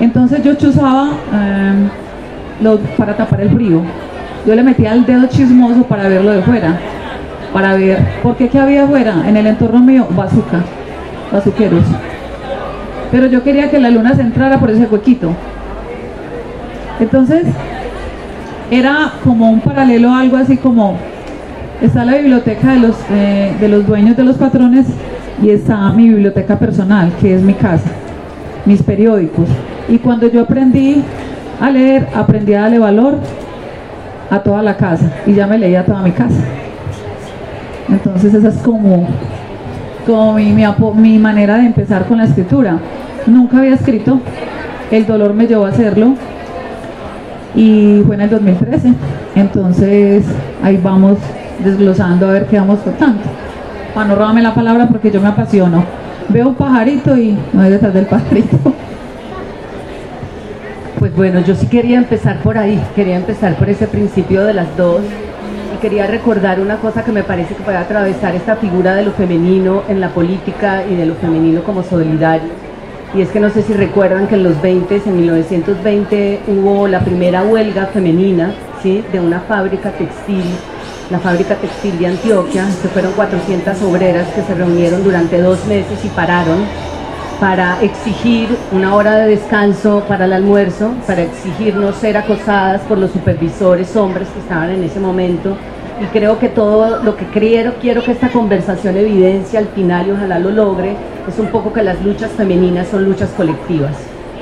Entonces 0.00 0.42
yo 0.42 0.54
chuzaba 0.54 1.10
lo- 2.62 2.78
para 2.98 3.16
tapar 3.16 3.40
el 3.40 3.50
frío. 3.50 3.82
Yo 4.46 4.54
le 4.54 4.62
metía 4.62 4.92
el 4.92 5.06
dedo 5.06 5.26
chismoso 5.28 5.84
para 5.84 6.06
verlo 6.08 6.32
de 6.32 6.42
fuera, 6.42 6.76
para 7.52 7.74
ver 7.74 7.98
por 8.22 8.36
qué 8.36 8.50
había 8.58 8.84
afuera, 8.84 9.14
en 9.26 9.36
el 9.36 9.46
entorno 9.46 9.80
mío, 9.80 10.06
bazooka, 10.10 10.60
bazuqueros. 11.32 11.84
Pero 13.10 13.26
yo 13.26 13.42
quería 13.42 13.70
que 13.70 13.78
la 13.78 13.90
luna 13.90 14.14
se 14.14 14.22
entrara 14.22 14.58
por 14.58 14.70
ese 14.70 14.86
huequito. 14.86 15.30
Entonces, 17.00 17.44
era 18.70 19.12
como 19.22 19.50
un 19.50 19.60
paralelo, 19.60 20.12
algo 20.12 20.36
así 20.36 20.56
como, 20.56 20.96
está 21.80 22.04
la 22.04 22.16
biblioteca 22.16 22.72
de 22.72 22.78
los, 22.78 22.96
eh, 23.10 23.54
de 23.60 23.68
los 23.68 23.86
dueños 23.86 24.16
de 24.16 24.24
los 24.24 24.36
patrones 24.36 24.86
y 25.42 25.50
está 25.50 25.90
mi 25.92 26.08
biblioteca 26.08 26.58
personal, 26.58 27.12
que 27.20 27.34
es 27.34 27.42
mi 27.42 27.54
casa, 27.54 27.90
mis 28.64 28.82
periódicos. 28.82 29.48
Y 29.88 29.98
cuando 29.98 30.28
yo 30.28 30.42
aprendí 30.42 31.02
a 31.60 31.70
leer, 31.70 32.08
aprendí 32.14 32.54
a 32.54 32.62
darle 32.62 32.78
valor 32.78 33.18
a 34.30 34.38
toda 34.40 34.62
la 34.62 34.76
casa 34.76 35.12
y 35.26 35.34
ya 35.34 35.46
me 35.46 35.58
leía 35.58 35.84
toda 35.84 36.02
mi 36.02 36.12
casa. 36.12 36.40
Entonces 37.88 38.32
esa 38.32 38.48
es 38.48 38.56
como, 38.58 39.06
como 40.06 40.34
mi, 40.34 40.52
mi 40.52 40.64
mi 40.94 41.18
manera 41.18 41.58
de 41.58 41.66
empezar 41.66 42.06
con 42.06 42.18
la 42.18 42.24
escritura. 42.24 42.78
Nunca 43.26 43.58
había 43.58 43.74
escrito, 43.74 44.20
el 44.90 45.06
dolor 45.06 45.34
me 45.34 45.46
llevó 45.46 45.66
a 45.66 45.68
hacerlo 45.68 46.14
y 47.54 48.02
fue 48.06 48.14
en 48.14 48.22
el 48.22 48.30
2013. 48.30 48.92
Entonces 49.36 50.24
ahí 50.62 50.78
vamos 50.82 51.18
desglosando 51.62 52.28
a 52.28 52.32
ver 52.32 52.46
qué 52.46 52.58
vamos 52.58 52.80
contando. 52.80 53.22
Para 53.94 54.08
no 54.08 54.40
la 54.40 54.54
palabra 54.54 54.88
porque 54.88 55.10
yo 55.10 55.20
me 55.20 55.28
apasiono. 55.28 55.84
Veo 56.28 56.48
un 56.48 56.54
pajarito 56.54 57.16
y 57.16 57.38
no 57.52 57.62
hay 57.62 57.70
detrás 57.70 57.94
del 57.94 58.06
pajarito. 58.06 58.58
Pues 60.98 61.14
bueno, 61.16 61.40
yo 61.40 61.54
sí 61.54 61.66
quería 61.66 61.98
empezar 61.98 62.38
por 62.38 62.56
ahí, 62.56 62.80
quería 62.96 63.16
empezar 63.16 63.56
por 63.56 63.68
ese 63.68 63.86
principio 63.86 64.42
de 64.44 64.54
las 64.54 64.74
dos 64.74 65.02
y 65.74 65.76
quería 65.76 66.06
recordar 66.06 66.60
una 66.60 66.76
cosa 66.76 67.04
que 67.04 67.12
me 67.12 67.22
parece 67.22 67.54
que 67.54 67.62
puede 67.62 67.76
atravesar 67.76 68.34
esta 68.34 68.56
figura 68.56 68.94
de 68.94 69.04
lo 69.04 69.10
femenino 69.10 69.82
en 69.90 70.00
la 70.00 70.08
política 70.08 70.82
y 70.90 70.94
de 70.94 71.04
lo 71.04 71.14
femenino 71.16 71.62
como 71.62 71.82
solidario. 71.82 72.48
Y 73.14 73.20
es 73.20 73.28
que 73.28 73.38
no 73.38 73.50
sé 73.50 73.62
si 73.62 73.74
recuerdan 73.74 74.28
que 74.28 74.36
en 74.36 74.44
los 74.44 74.60
20, 74.62 75.02
en 75.04 75.16
1920, 75.16 76.40
hubo 76.48 76.88
la 76.88 77.00
primera 77.00 77.42
huelga 77.42 77.86
femenina 77.86 78.52
¿sí? 78.82 79.04
de 79.12 79.20
una 79.20 79.40
fábrica 79.40 79.90
textil, 79.90 80.44
la 81.10 81.18
fábrica 81.18 81.56
textil 81.56 81.98
de 81.98 82.06
Antioquia, 82.06 82.66
que 82.80 82.88
fueron 82.88 83.12
400 83.12 83.82
obreras 83.82 84.26
que 84.28 84.42
se 84.42 84.54
reunieron 84.54 85.04
durante 85.04 85.40
dos 85.40 85.64
meses 85.66 86.04
y 86.04 86.08
pararon 86.08 86.64
para 87.40 87.82
exigir 87.82 88.48
una 88.72 88.94
hora 88.94 89.16
de 89.16 89.28
descanso 89.28 90.02
para 90.08 90.24
el 90.24 90.32
almuerzo, 90.32 90.94
para 91.06 91.22
exigir 91.22 91.76
no 91.76 91.92
ser 91.92 92.16
acosadas 92.16 92.80
por 92.82 92.96
los 92.96 93.10
supervisores 93.10 93.94
hombres 93.96 94.28
que 94.28 94.40
estaban 94.40 94.70
en 94.70 94.84
ese 94.84 95.00
momento, 95.00 95.56
y 96.00 96.06
creo 96.06 96.38
que 96.38 96.48
todo 96.48 97.02
lo 97.02 97.16
que 97.16 97.26
quiero, 97.26 97.74
quiero 97.80 98.02
que 98.02 98.12
esta 98.12 98.28
conversación 98.28 98.96
evidencia 98.96 99.58
al 99.58 99.68
final 99.68 100.08
y 100.08 100.10
ojalá 100.12 100.38
lo 100.38 100.50
logre, 100.50 100.96
es 101.28 101.38
un 101.38 101.48
poco 101.48 101.72
que 101.72 101.82
las 101.82 102.02
luchas 102.02 102.30
femeninas 102.32 102.88
son 102.88 103.04
luchas 103.04 103.30
colectivas, 103.36 103.92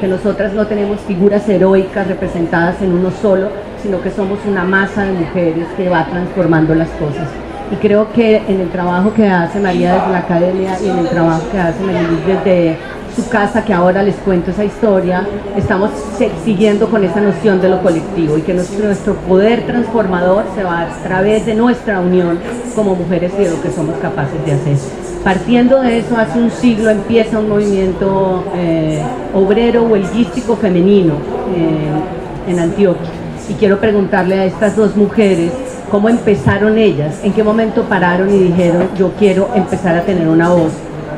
que 0.03 0.09
nosotras 0.09 0.53
no 0.53 0.67
tenemos 0.67 0.99
figuras 1.03 1.49
heroicas 1.49 2.09
representadas 2.09 2.83
en 2.83 2.93
uno 2.93 3.13
solo, 3.23 3.51
sino 3.81 4.03
que 4.03 4.11
somos 4.11 4.41
una 4.49 4.65
masa 4.65 5.05
de 5.05 5.13
mujeres 5.13 5.69
que 5.77 5.89
va 5.89 6.05
transformando 6.07 6.75
las 6.75 6.89
cosas. 6.89 7.29
Y 7.71 7.77
creo 7.77 8.13
que 8.13 8.39
en 8.49 8.61
el 8.63 8.69
trabajo 8.71 9.15
que 9.15 9.29
hace 9.29 9.61
María 9.61 9.95
desde 9.95 10.11
la 10.11 10.19
academia 10.19 10.77
y 10.83 10.89
en 10.89 10.99
el 10.99 11.09
trabajo 11.09 11.45
que 11.53 11.59
hace 11.61 11.81
María 11.85 12.01
desde 12.27 12.77
su 13.15 13.29
casa, 13.29 13.65
que 13.65 13.73
ahora 13.73 14.03
les 14.03 14.17
cuento 14.17 14.51
esa 14.51 14.65
historia, 14.65 15.25
estamos 15.57 15.91
siguiendo 16.45 16.91
con 16.91 17.05
esa 17.05 17.21
noción 17.21 17.61
de 17.61 17.69
lo 17.69 17.81
colectivo 17.81 18.37
y 18.37 18.43
que 18.43 18.55
nuestro 18.55 19.15
poder 19.29 19.67
transformador 19.67 20.47
se 20.57 20.65
va 20.65 20.81
a 20.81 20.89
través 21.05 21.47
de 21.47 21.55
nuestra 21.55 22.01
unión 22.01 22.41
como 22.75 22.97
mujeres 22.97 23.31
y 23.39 23.45
de 23.45 23.51
lo 23.51 23.63
que 23.63 23.71
somos 23.71 23.95
capaces 23.99 24.45
de 24.45 24.51
hacer. 24.51 25.12
Partiendo 25.25 25.81
de 25.81 25.99
eso, 25.99 26.17
hace 26.17 26.41
un 26.41 26.51
siglo 26.51 26.91
empieza 26.91 27.39
un 27.39 27.49
movimiento 27.49 28.45
eh, 28.57 29.01
obrero 29.33 29.85
huelguístico 29.85 30.57
femenino 30.57 31.15
eh, 31.55 32.51
en 32.51 32.59
Antioquia. 32.59 33.11
Y 33.49 33.55
quiero 33.55 33.79
preguntarle 33.79 34.41
a 34.41 34.45
estas 34.45 34.75
dos 34.75 34.97
mujeres 34.97 35.53
cómo 35.93 36.09
empezaron 36.09 36.77
ellas, 36.77 37.21
en 37.23 37.33
qué 37.33 37.45
momento 37.45 37.85
pararon 37.85 38.35
y 38.35 38.39
dijeron 38.39 38.89
yo 38.97 39.13
quiero 39.17 39.49
empezar 39.55 39.95
a 39.95 40.03
tener 40.03 40.27
una 40.27 40.49
voz. 40.49 40.73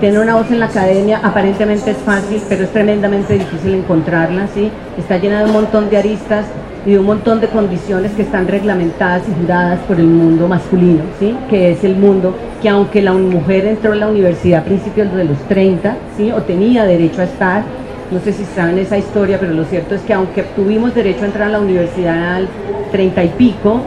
Tener 0.04 0.20
una 0.20 0.34
voz 0.34 0.50
en 0.50 0.60
la 0.60 0.66
academia 0.66 1.18
aparentemente 1.22 1.92
es 1.92 1.96
fácil, 1.96 2.38
pero 2.46 2.64
es 2.64 2.70
tremendamente 2.74 3.38
difícil 3.38 3.72
encontrarla, 3.72 4.48
¿sí? 4.48 4.70
Está 4.98 5.16
llena 5.16 5.38
de 5.38 5.46
un 5.46 5.52
montón 5.52 5.88
de 5.88 5.96
aristas 5.96 6.44
y 6.84 6.90
de 6.90 6.98
un 6.98 7.06
montón 7.06 7.40
de 7.40 7.48
condiciones 7.48 8.12
que 8.12 8.20
están 8.20 8.46
reglamentadas 8.46 9.22
y 9.26 9.40
juradas 9.40 9.80
por 9.88 9.98
el 9.98 10.04
mundo 10.04 10.46
masculino, 10.46 11.04
¿sí? 11.18 11.34
Que 11.48 11.70
es 11.72 11.84
el 11.84 11.96
mundo 11.96 12.36
que 12.60 12.68
aunque 12.68 13.00
la 13.00 13.14
mujer 13.14 13.64
entró 13.64 13.94
a 13.94 13.96
la 13.96 14.08
universidad 14.08 14.60
a 14.60 14.64
principios 14.64 15.10
de 15.14 15.24
los 15.24 15.38
30, 15.48 15.96
¿sí? 16.18 16.30
O 16.32 16.42
tenía 16.42 16.84
derecho 16.84 17.22
a 17.22 17.24
estar, 17.24 17.62
no 18.10 18.20
sé 18.20 18.34
si 18.34 18.44
saben 18.44 18.78
esa 18.78 18.98
historia, 18.98 19.40
pero 19.40 19.54
lo 19.54 19.64
cierto 19.64 19.94
es 19.94 20.02
que 20.02 20.12
aunque 20.12 20.42
tuvimos 20.54 20.94
derecho 20.94 21.22
a 21.22 21.28
entrar 21.28 21.48
a 21.48 21.52
la 21.52 21.60
universidad 21.60 22.34
al 22.34 22.48
30 22.92 23.24
y 23.24 23.28
pico, 23.28 23.80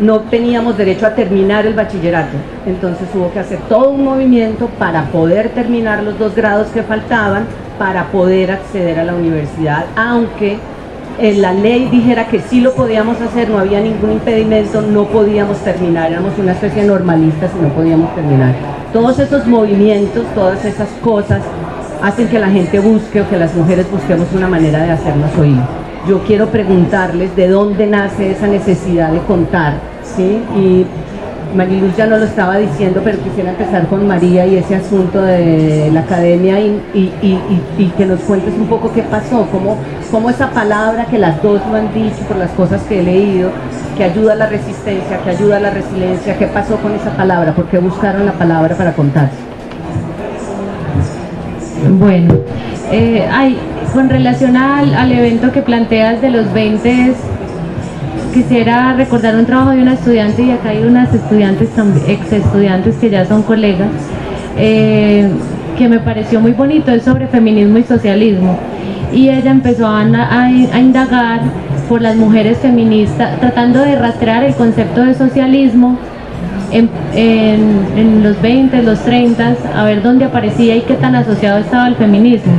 no 0.00 0.20
teníamos 0.20 0.76
derecho 0.78 1.06
a 1.06 1.14
terminar 1.14 1.66
el 1.66 1.74
bachillerato. 1.74 2.36
Entonces 2.66 3.08
hubo 3.14 3.30
que 3.32 3.40
hacer 3.40 3.58
todo 3.68 3.90
un 3.90 4.04
movimiento 4.04 4.66
para 4.78 5.04
poder 5.06 5.50
terminar 5.50 6.02
los 6.02 6.18
dos 6.18 6.34
grados 6.34 6.68
que 6.68 6.82
faltaban, 6.82 7.44
para 7.78 8.06
poder 8.06 8.50
acceder 8.50 8.98
a 8.98 9.04
la 9.04 9.14
universidad, 9.14 9.86
aunque 9.96 10.58
eh, 11.18 11.34
la 11.34 11.52
ley 11.52 11.88
dijera 11.90 12.28
que 12.28 12.40
sí 12.40 12.60
lo 12.60 12.74
podíamos 12.74 13.20
hacer, 13.20 13.50
no 13.50 13.58
había 13.58 13.80
ningún 13.80 14.12
impedimento, 14.12 14.80
no 14.80 15.04
podíamos 15.04 15.58
terminar, 15.58 16.10
éramos 16.10 16.32
una 16.38 16.52
especie 16.52 16.82
de 16.82 16.88
normalistas 16.88 17.50
y 17.58 17.62
no 17.62 17.68
podíamos 17.68 18.14
terminar. 18.14 18.54
Todos 18.92 19.18
esos 19.18 19.46
movimientos, 19.46 20.24
todas 20.34 20.64
esas 20.64 20.88
cosas 21.02 21.42
hacen 22.02 22.28
que 22.28 22.38
la 22.38 22.48
gente 22.48 22.80
busque 22.80 23.20
o 23.20 23.28
que 23.28 23.36
las 23.36 23.54
mujeres 23.54 23.90
busquemos 23.90 24.28
una 24.34 24.48
manera 24.48 24.82
de 24.82 24.92
hacernos 24.92 25.36
oír. 25.38 25.79
Yo 26.08 26.20
quiero 26.24 26.46
preguntarles 26.46 27.36
de 27.36 27.48
dónde 27.48 27.86
nace 27.86 28.30
esa 28.30 28.46
necesidad 28.46 29.12
de 29.12 29.18
contar, 29.20 29.74
¿sí? 30.02 30.42
Y 30.56 30.86
Mariluz 31.54 31.94
ya 31.96 32.06
no 32.06 32.16
lo 32.16 32.24
estaba 32.24 32.56
diciendo, 32.56 33.00
pero 33.04 33.18
quisiera 33.18 33.50
empezar 33.50 33.86
con 33.88 34.06
María 34.06 34.46
y 34.46 34.56
ese 34.56 34.76
asunto 34.76 35.20
de 35.20 35.90
la 35.92 36.00
academia 36.00 36.58
y, 36.60 37.92
que 37.96 38.06
nos 38.06 38.20
cuentes 38.20 38.54
un 38.54 38.66
poco 38.66 38.92
qué 38.92 39.02
pasó, 39.02 39.46
cómo, 39.52 39.76
cómo 40.10 40.30
esa 40.30 40.50
palabra 40.50 41.06
que 41.06 41.18
las 41.18 41.42
dos 41.42 41.60
lo 41.70 41.76
han 41.76 41.92
dicho 41.92 42.22
por 42.26 42.38
las 42.38 42.50
cosas 42.52 42.82
que 42.84 43.00
he 43.00 43.02
leído, 43.02 43.50
que 43.96 44.04
ayuda 44.04 44.32
a 44.32 44.36
la 44.36 44.46
resistencia, 44.46 45.18
que 45.22 45.30
ayuda 45.30 45.58
a 45.58 45.60
la 45.60 45.70
resiliencia, 45.70 46.38
qué 46.38 46.46
pasó 46.46 46.76
con 46.76 46.92
esa 46.92 47.10
palabra, 47.10 47.52
por 47.54 47.66
qué 47.66 47.78
buscaron 47.78 48.24
la 48.24 48.32
palabra 48.32 48.74
para 48.74 48.92
contarse. 48.94 49.36
Bueno, 51.98 52.34
eh, 52.90 53.26
con 53.92 54.08
relación 54.08 54.56
al, 54.56 54.94
al 54.94 55.12
evento 55.12 55.52
que 55.52 55.62
planteas 55.62 56.20
de 56.20 56.30
los 56.30 56.52
20, 56.52 57.12
quisiera 58.32 58.94
recordar 58.94 59.34
un 59.36 59.46
trabajo 59.46 59.70
de 59.70 59.82
una 59.82 59.94
estudiante 59.94 60.42
y 60.42 60.50
acá 60.50 60.70
hay 60.70 60.82
unas 60.84 61.12
estudiantes, 61.12 61.68
ex 62.06 62.32
estudiantes 62.32 62.96
que 62.96 63.10
ya 63.10 63.24
son 63.26 63.42
colegas, 63.42 63.88
eh, 64.56 65.28
que 65.76 65.88
me 65.88 65.98
pareció 66.00 66.40
muy 66.40 66.52
bonito, 66.52 66.90
es 66.92 67.02
sobre 67.02 67.26
feminismo 67.26 67.78
y 67.78 67.82
socialismo. 67.84 68.56
Y 69.12 69.28
ella 69.28 69.50
empezó 69.50 69.86
a, 69.88 70.02
a- 70.02 70.44
a 70.46 70.80
indagar 70.80 71.40
por 71.88 72.00
las 72.02 72.14
mujeres 72.16 72.58
feministas, 72.58 73.40
tratando 73.40 73.80
de 73.80 73.96
rastrear 73.96 74.44
el 74.44 74.54
concepto 74.54 75.02
de 75.02 75.14
socialismo 75.14 75.98
en, 76.70 76.88
en- 77.14 77.86
en 77.96 78.22
los 78.22 78.40
20, 78.40 78.82
los 78.84 79.00
30, 79.00 79.56
a 79.74 79.84
ver 79.84 80.02
dónde 80.02 80.26
aparecía 80.26 80.76
y 80.76 80.82
qué 80.82 80.94
tan 80.94 81.16
asociado 81.16 81.58
estaba 81.58 81.86
al 81.86 81.96
feminismo. 81.96 82.52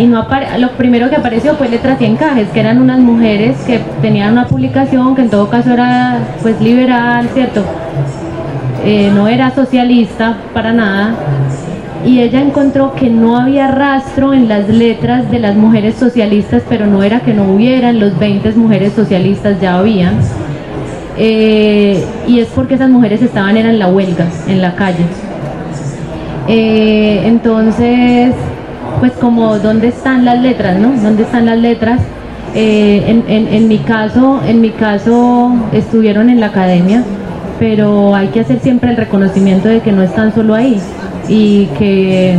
Y 0.00 0.06
no 0.06 0.26
lo 0.58 0.70
primero 0.78 1.10
que 1.10 1.16
apareció 1.16 1.56
fue 1.56 1.68
Letras 1.68 2.00
y 2.00 2.06
Encajes, 2.06 2.48
que 2.48 2.60
eran 2.60 2.80
unas 2.80 3.00
mujeres 3.00 3.54
que 3.66 3.80
tenían 4.00 4.32
una 4.32 4.46
publicación 4.46 5.14
que 5.14 5.20
en 5.20 5.28
todo 5.28 5.50
caso 5.50 5.74
era 5.74 6.20
pues 6.40 6.58
liberal, 6.58 7.28
¿cierto? 7.34 7.62
Eh, 8.82 9.12
no 9.14 9.28
era 9.28 9.54
socialista 9.54 10.38
para 10.54 10.72
nada. 10.72 11.16
Y 12.06 12.20
ella 12.20 12.40
encontró 12.40 12.94
que 12.94 13.10
no 13.10 13.36
había 13.36 13.66
rastro 13.66 14.32
en 14.32 14.48
las 14.48 14.70
letras 14.70 15.30
de 15.30 15.38
las 15.38 15.54
mujeres 15.54 15.96
socialistas, 15.96 16.62
pero 16.66 16.86
no 16.86 17.02
era 17.02 17.20
que 17.20 17.34
no 17.34 17.52
hubieran, 17.52 18.00
los 18.00 18.18
20 18.18 18.52
mujeres 18.52 18.94
socialistas 18.94 19.60
ya 19.60 19.76
habían. 19.76 20.14
Eh, 21.18 22.02
y 22.26 22.38
es 22.38 22.48
porque 22.48 22.76
esas 22.76 22.88
mujeres 22.88 23.20
estaban 23.20 23.58
era 23.58 23.68
en 23.68 23.78
la 23.78 23.88
huelga, 23.88 24.24
en 24.48 24.62
la 24.62 24.74
calle. 24.76 25.04
Eh, 26.48 27.20
entonces, 27.26 28.32
pues 28.98 29.12
como 29.12 29.58
dónde 29.58 29.88
están 29.88 30.24
las 30.24 30.40
letras, 30.40 30.78
¿no? 30.78 30.90
¿Dónde 31.02 31.22
están 31.22 31.46
las 31.46 31.58
letras? 31.58 32.00
Eh, 32.54 33.04
en, 33.06 33.24
en- 33.28 33.48
en 33.54 33.68
mi 33.68 33.78
caso, 33.78 34.40
en 34.46 34.60
mi 34.60 34.70
caso 34.70 35.52
estuvieron 35.72 36.28
en 36.30 36.40
la 36.40 36.46
academia, 36.46 37.04
pero 37.60 38.14
hay 38.16 38.28
que 38.28 38.40
hacer 38.40 38.58
siempre 38.60 38.90
el 38.90 38.96
reconocimiento 38.96 39.68
de 39.68 39.80
que 39.80 39.92
no 39.92 40.02
están 40.02 40.34
solo 40.34 40.54
ahí 40.54 40.80
y 41.28 41.66
que 41.78 42.36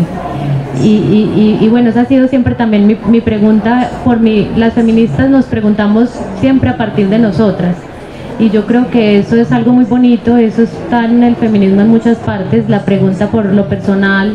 y, 0.84 0.88
y- 0.88 1.58
y- 1.62 1.66
y 1.66 1.70
bueno, 1.70 1.90
esa 1.90 2.02
ha 2.02 2.06
sido 2.06 2.28
siempre 2.28 2.56
también 2.56 2.88
mi, 2.88 2.98
mi 3.08 3.22
pregunta 3.22 3.90
por 4.04 4.20
mí. 4.20 4.50
Las 4.58 4.74
feministas 4.74 5.30
nos 5.30 5.46
preguntamos 5.46 6.10
siempre 6.40 6.70
a 6.70 6.78
partir 6.78 7.08
de 7.10 7.20
nosotras. 7.20 7.76
Y 8.40 8.50
yo 8.50 8.66
creo 8.66 8.90
que 8.90 9.20
eso 9.20 9.36
es 9.36 9.52
algo 9.52 9.72
muy 9.74 9.84
bonito, 9.86 10.38
eso 10.38 10.64
está 10.64 11.06
en 11.06 11.24
el 11.24 11.36
feminismo 11.36 11.82
en 11.82 11.90
muchas 11.90 12.18
partes. 12.18 12.68
La 12.70 12.80
pregunta 12.84 13.28
por 13.28 13.46
lo 13.46 13.66
personal 13.68 14.34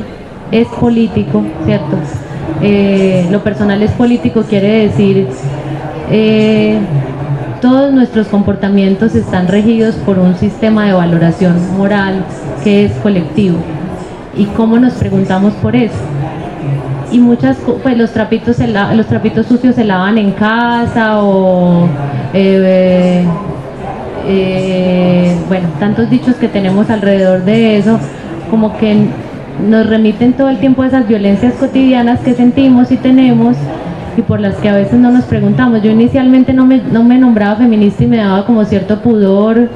es 0.53 0.67
político, 0.69 1.43
¿cierto? 1.65 1.97
Eh, 2.63 3.27
lo 3.31 3.43
personal 3.43 3.83
es 3.83 3.91
político 3.93 4.43
quiere 4.49 4.87
decir 4.89 5.27
eh, 6.11 6.79
todos 7.61 7.93
nuestros 7.93 8.29
comportamientos 8.29 9.15
están 9.15 9.49
regidos 9.49 9.95
por 9.97 10.19
un 10.19 10.37
sistema 10.37 10.87
de 10.87 10.93
valoración 10.93 11.55
moral 11.77 12.25
que 12.63 12.85
es 12.87 12.93
colectivo. 13.03 13.57
¿Y 14.37 14.45
cómo 14.47 14.79
nos 14.79 14.95
preguntamos 14.95 15.53
por 15.55 15.75
eso? 15.77 15.95
y 17.13 17.21
muchas 17.21 17.57
pues 17.85 17.97
los 17.97 18.11
trapitos 18.11 18.57
se 18.57 18.67
la- 18.67 18.93
los 18.93 19.07
trapitos 19.07 19.47
sucios 19.47 19.77
se 19.77 19.85
lavan 19.85 20.19
en 20.19 20.33
casa 20.33 21.23
o 21.23 21.87
eh, 22.35 23.25
bueno 25.49 25.69
tantos 25.79 26.11
dichos 26.11 26.35
que 26.37 26.49
tenemos 26.49 26.91
alrededor 26.91 27.45
de 27.45 27.79
eso 27.79 27.99
como 28.51 28.77
que 28.77 29.07
nos 29.63 29.87
remiten 29.87 30.33
todo 30.35 30.49
el 30.49 30.59
tiempo 30.59 30.85
esas 30.85 31.07
violencias 31.09 31.55
cotidianas 31.55 32.21
que 32.21 32.35
sentimos 32.35 32.91
y 32.93 32.97
tenemos 32.97 33.57
y 34.17 34.23
por 34.23 34.41
las 34.41 34.57
que 34.57 34.69
a 34.69 34.75
veces 34.75 34.95
no 34.95 35.11
nos 35.11 35.25
preguntamos 35.25 35.83
yo 35.83 35.91
inicialmente 35.91 36.53
no 36.53 36.67
me, 36.67 36.79
no 36.79 37.05
me 37.05 37.19
nombraba 37.19 37.57
feminista 37.57 38.05
y 38.05 38.07
me 38.07 38.19
daba 38.19 38.45
como 38.45 38.65
cierto 38.65 39.01
pudor 39.01 39.69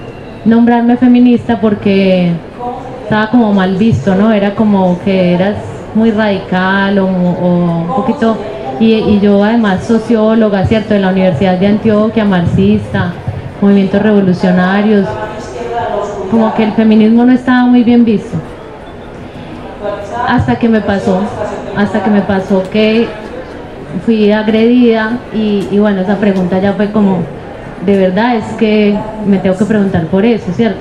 nombrarme 0.44 0.96
feminista 0.96 1.60
porque 1.60 2.32
estaba 3.02 3.28
como 3.30 3.52
mal 3.52 3.76
visto, 3.76 4.14
¿no? 4.14 4.32
Era 4.32 4.54
como 4.54 4.98
que 5.04 5.34
eras 5.34 5.56
muy 5.94 6.10
radical 6.12 6.98
o, 6.98 7.06
un 7.06 7.86
poquito, 7.88 8.36
y 8.78 9.18
yo 9.20 9.42
además 9.42 9.84
socióloga, 9.84 10.64
¿cierto? 10.64 10.94
De 10.94 11.00
la 11.00 11.08
Universidad 11.08 11.58
de 11.58 11.66
Antioquia, 11.66 12.24
marxista, 12.24 13.12
movimientos 13.60 14.00
revolucionarios, 14.00 15.06
como 16.30 16.54
que 16.54 16.64
el 16.64 16.72
feminismo 16.72 17.24
no 17.24 17.32
estaba 17.32 17.64
muy 17.64 17.82
bien 17.82 18.04
visto. 18.04 18.38
Hasta 20.28 20.58
que 20.58 20.68
me 20.68 20.80
pasó, 20.80 21.20
hasta 21.76 22.02
que 22.02 22.10
me 22.10 22.22
pasó 22.22 22.62
que 22.70 23.08
fui 24.04 24.30
agredida 24.32 25.18
y, 25.34 25.78
bueno, 25.78 26.02
esa 26.02 26.16
pregunta 26.16 26.58
ya 26.60 26.72
fue 26.74 26.90
como, 26.92 27.18
de 27.84 27.96
verdad 27.96 28.36
es 28.36 28.44
que 28.58 28.96
me 29.26 29.38
tengo 29.38 29.56
que 29.56 29.64
preguntar 29.64 30.06
por 30.06 30.24
eso, 30.24 30.52
¿cierto? 30.52 30.80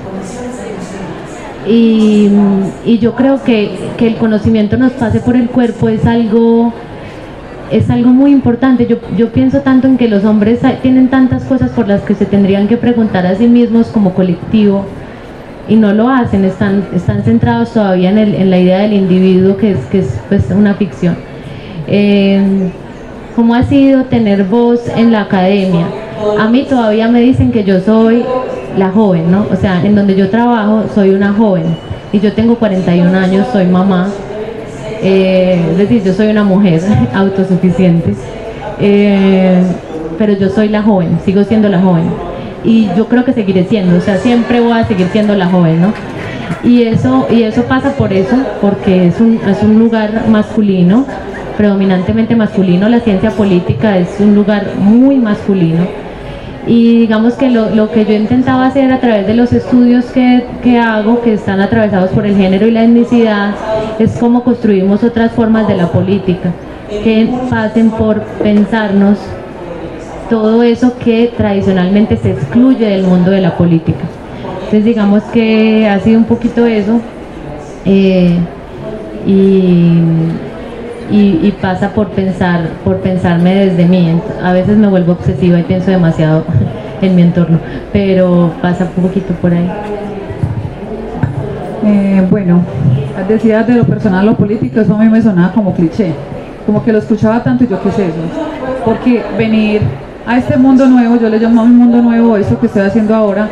Y, 1.66 2.30
y 2.84 2.98
yo 2.98 3.14
creo 3.14 3.42
que, 3.42 3.76
que 3.98 4.06
el 4.06 4.16
conocimiento 4.16 4.76
nos 4.76 4.92
pase 4.92 5.20
por 5.20 5.36
el 5.36 5.48
cuerpo 5.48 5.88
es 5.88 6.06
algo 6.06 6.72
es 7.70 7.88
algo 7.88 8.10
muy 8.10 8.32
importante. 8.32 8.86
Yo, 8.86 8.96
yo 9.16 9.28
pienso 9.32 9.60
tanto 9.60 9.86
en 9.86 9.96
que 9.96 10.08
los 10.08 10.24
hombres 10.24 10.60
tienen 10.82 11.08
tantas 11.08 11.44
cosas 11.44 11.70
por 11.70 11.86
las 11.86 12.02
que 12.02 12.14
se 12.14 12.26
tendrían 12.26 12.66
que 12.66 12.76
preguntar 12.76 13.26
a 13.26 13.34
sí 13.36 13.46
mismos 13.46 13.88
como 13.88 14.12
colectivo 14.14 14.84
y 15.68 15.76
no 15.76 15.92
lo 15.92 16.08
hacen, 16.08 16.44
están, 16.44 16.84
están 16.94 17.22
centrados 17.22 17.72
todavía 17.72 18.10
en, 18.10 18.18
el- 18.18 18.34
en 18.34 18.50
la 18.50 18.58
idea 18.58 18.78
del 18.80 18.92
individuo 18.94 19.56
que 19.56 19.72
es, 19.72 19.78
que 19.90 20.00
es 20.00 20.18
pues, 20.28 20.50
una 20.50 20.74
ficción. 20.74 21.16
Eh, 21.86 22.70
¿Cómo 23.36 23.54
ha 23.54 23.62
sido 23.62 24.04
tener 24.04 24.44
voz 24.44 24.80
en 24.96 25.12
la 25.12 25.22
academia? 25.22 25.86
A 26.38 26.48
mí 26.48 26.66
todavía 26.68 27.08
me 27.08 27.20
dicen 27.20 27.52
que 27.52 27.64
yo 27.64 27.80
soy 27.80 28.22
la 28.76 28.90
joven, 28.90 29.30
¿no? 29.30 29.46
O 29.50 29.56
sea, 29.56 29.80
en 29.84 29.94
donde 29.94 30.14
yo 30.14 30.28
trabajo 30.28 30.84
soy 30.94 31.10
una 31.10 31.32
joven 31.32 31.64
y 32.12 32.20
yo 32.20 32.32
tengo 32.32 32.56
41 32.56 33.16
años, 33.16 33.46
soy 33.52 33.66
mamá, 33.66 34.08
eh, 35.02 35.58
es 35.72 35.78
decir, 35.78 36.02
yo 36.02 36.12
soy 36.12 36.28
una 36.28 36.44
mujer 36.44 36.82
autosuficiente, 37.14 38.14
eh, 38.80 39.62
pero 40.18 40.34
yo 40.34 40.48
soy 40.50 40.68
la 40.68 40.82
joven, 40.82 41.18
sigo 41.24 41.42
siendo 41.44 41.68
la 41.68 41.80
joven 41.80 42.04
y 42.64 42.88
yo 42.96 43.08
creo 43.08 43.24
que 43.24 43.32
seguiré 43.32 43.64
siendo, 43.64 43.96
o 43.96 44.00
sea, 44.00 44.16
siempre 44.18 44.60
voy 44.60 44.72
a 44.72 44.84
seguir 44.84 45.08
siendo 45.08 45.34
la 45.34 45.46
joven, 45.46 45.80
¿no? 45.80 45.92
Y 46.62 46.82
eso, 46.82 47.26
y 47.30 47.42
eso 47.42 47.64
pasa 47.64 47.92
por 47.92 48.12
eso, 48.12 48.36
porque 48.60 49.06
es 49.06 49.20
un, 49.20 49.40
es 49.48 49.62
un 49.62 49.78
lugar 49.78 50.28
masculino, 50.28 51.06
predominantemente 51.56 52.36
masculino, 52.36 52.88
la 52.88 53.00
ciencia 53.00 53.30
política 53.30 53.96
es 53.98 54.20
un 54.20 54.34
lugar 54.34 54.66
muy 54.78 55.16
masculino. 55.16 55.86
Y 56.66 56.98
digamos 56.98 57.34
que 57.34 57.48
lo, 57.48 57.70
lo 57.70 57.90
que 57.90 58.04
yo 58.04 58.12
intentaba 58.12 58.66
hacer 58.66 58.92
a 58.92 59.00
través 59.00 59.26
de 59.26 59.34
los 59.34 59.52
estudios 59.52 60.04
que, 60.06 60.44
que 60.62 60.78
hago, 60.78 61.22
que 61.22 61.32
están 61.34 61.60
atravesados 61.60 62.10
por 62.10 62.26
el 62.26 62.36
género 62.36 62.66
y 62.66 62.70
la 62.70 62.84
etnicidad, 62.84 63.54
es 63.98 64.18
cómo 64.18 64.44
construimos 64.44 65.02
otras 65.02 65.32
formas 65.32 65.66
de 65.66 65.76
la 65.76 65.90
política, 65.90 66.52
que 67.02 67.28
pasen 67.48 67.90
por 67.90 68.20
pensarnos 68.42 69.18
todo 70.30 70.62
eso 70.62 70.96
que 70.96 71.32
tradicionalmente 71.36 72.16
se 72.16 72.30
excluye 72.30 72.86
del 72.86 73.02
mundo 73.02 73.32
de 73.32 73.40
la 73.40 73.56
política. 73.56 73.98
Entonces 74.54 74.84
digamos 74.84 75.24
que 75.24 75.88
ha 75.88 75.98
sido 75.98 76.18
un 76.18 76.24
poquito 76.24 76.64
eso 76.64 77.00
eh, 77.84 78.38
y, 79.26 80.00
pasa 81.60 81.90
por 81.90 82.08
pensar, 82.10 82.68
por 82.84 82.98
pensarme 82.98 83.66
desde 83.66 83.84
mí. 83.84 84.18
A 84.42 84.52
veces 84.52 84.78
me 84.78 84.86
vuelvo 84.86 85.12
obsesiva 85.12 85.58
y 85.58 85.64
pienso 85.64 85.90
demasiado 85.90 86.44
en 87.02 87.16
mi 87.16 87.22
entorno, 87.22 87.58
pero 87.92 88.52
pasa 88.62 88.88
un 88.96 89.02
poquito 89.02 89.34
por 89.34 89.52
ahí. 89.52 89.70
Eh, 91.84 92.24
bueno, 92.30 92.62
decías 93.28 93.66
de 93.66 93.74
lo 93.74 93.84
personal 93.84 94.24
lo 94.24 94.36
político, 94.36 94.80
eso 94.80 94.94
a 94.94 94.98
mí 94.98 95.08
me 95.08 95.20
sonaba 95.20 95.52
como 95.52 95.74
cliché, 95.74 96.12
como 96.66 96.84
que 96.84 96.92
lo 96.92 96.98
escuchaba 96.98 97.42
tanto 97.42 97.64
y 97.64 97.66
yo 97.66 97.82
qué 97.82 97.88
es 97.88 97.98
eso, 97.98 98.20
porque 98.84 99.22
venir 99.36 99.82
a 100.30 100.38
este 100.38 100.56
mundo 100.56 100.86
nuevo, 100.86 101.16
yo 101.16 101.28
le 101.28 101.40
llamo 101.40 101.66
mi 101.66 101.74
mundo 101.74 102.00
nuevo, 102.00 102.36
eso 102.36 102.56
que 102.60 102.66
estoy 102.66 102.82
haciendo 102.82 103.16
ahora, 103.16 103.48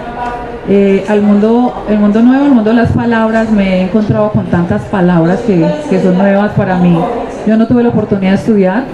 eh, 0.69 1.05
al 1.09 1.23
mundo, 1.23 1.85
el 1.89 1.99
mundo 1.99 2.23
nuevo, 2.23 2.45
el 2.45 2.53
mundo 2.53 2.71
de 2.71 2.77
las 2.77 2.93
palabras, 2.93 3.51
me 3.51 3.79
he 3.79 3.83
encontrado 3.83 4.31
con 4.31 4.45
tantas 4.47 4.83
palabras 4.83 5.41
que, 5.41 5.67
que 5.91 6.01
son 6.01 6.17
nuevas 6.17 6.53
para 6.53 6.77
mí. 6.79 6.97
Yo 7.49 7.57
no 7.57 7.67
tuve 7.67 7.83
la 7.83 7.89
oportunidad 7.89 8.31
de 8.31 8.37
estudiar, 8.37 8.85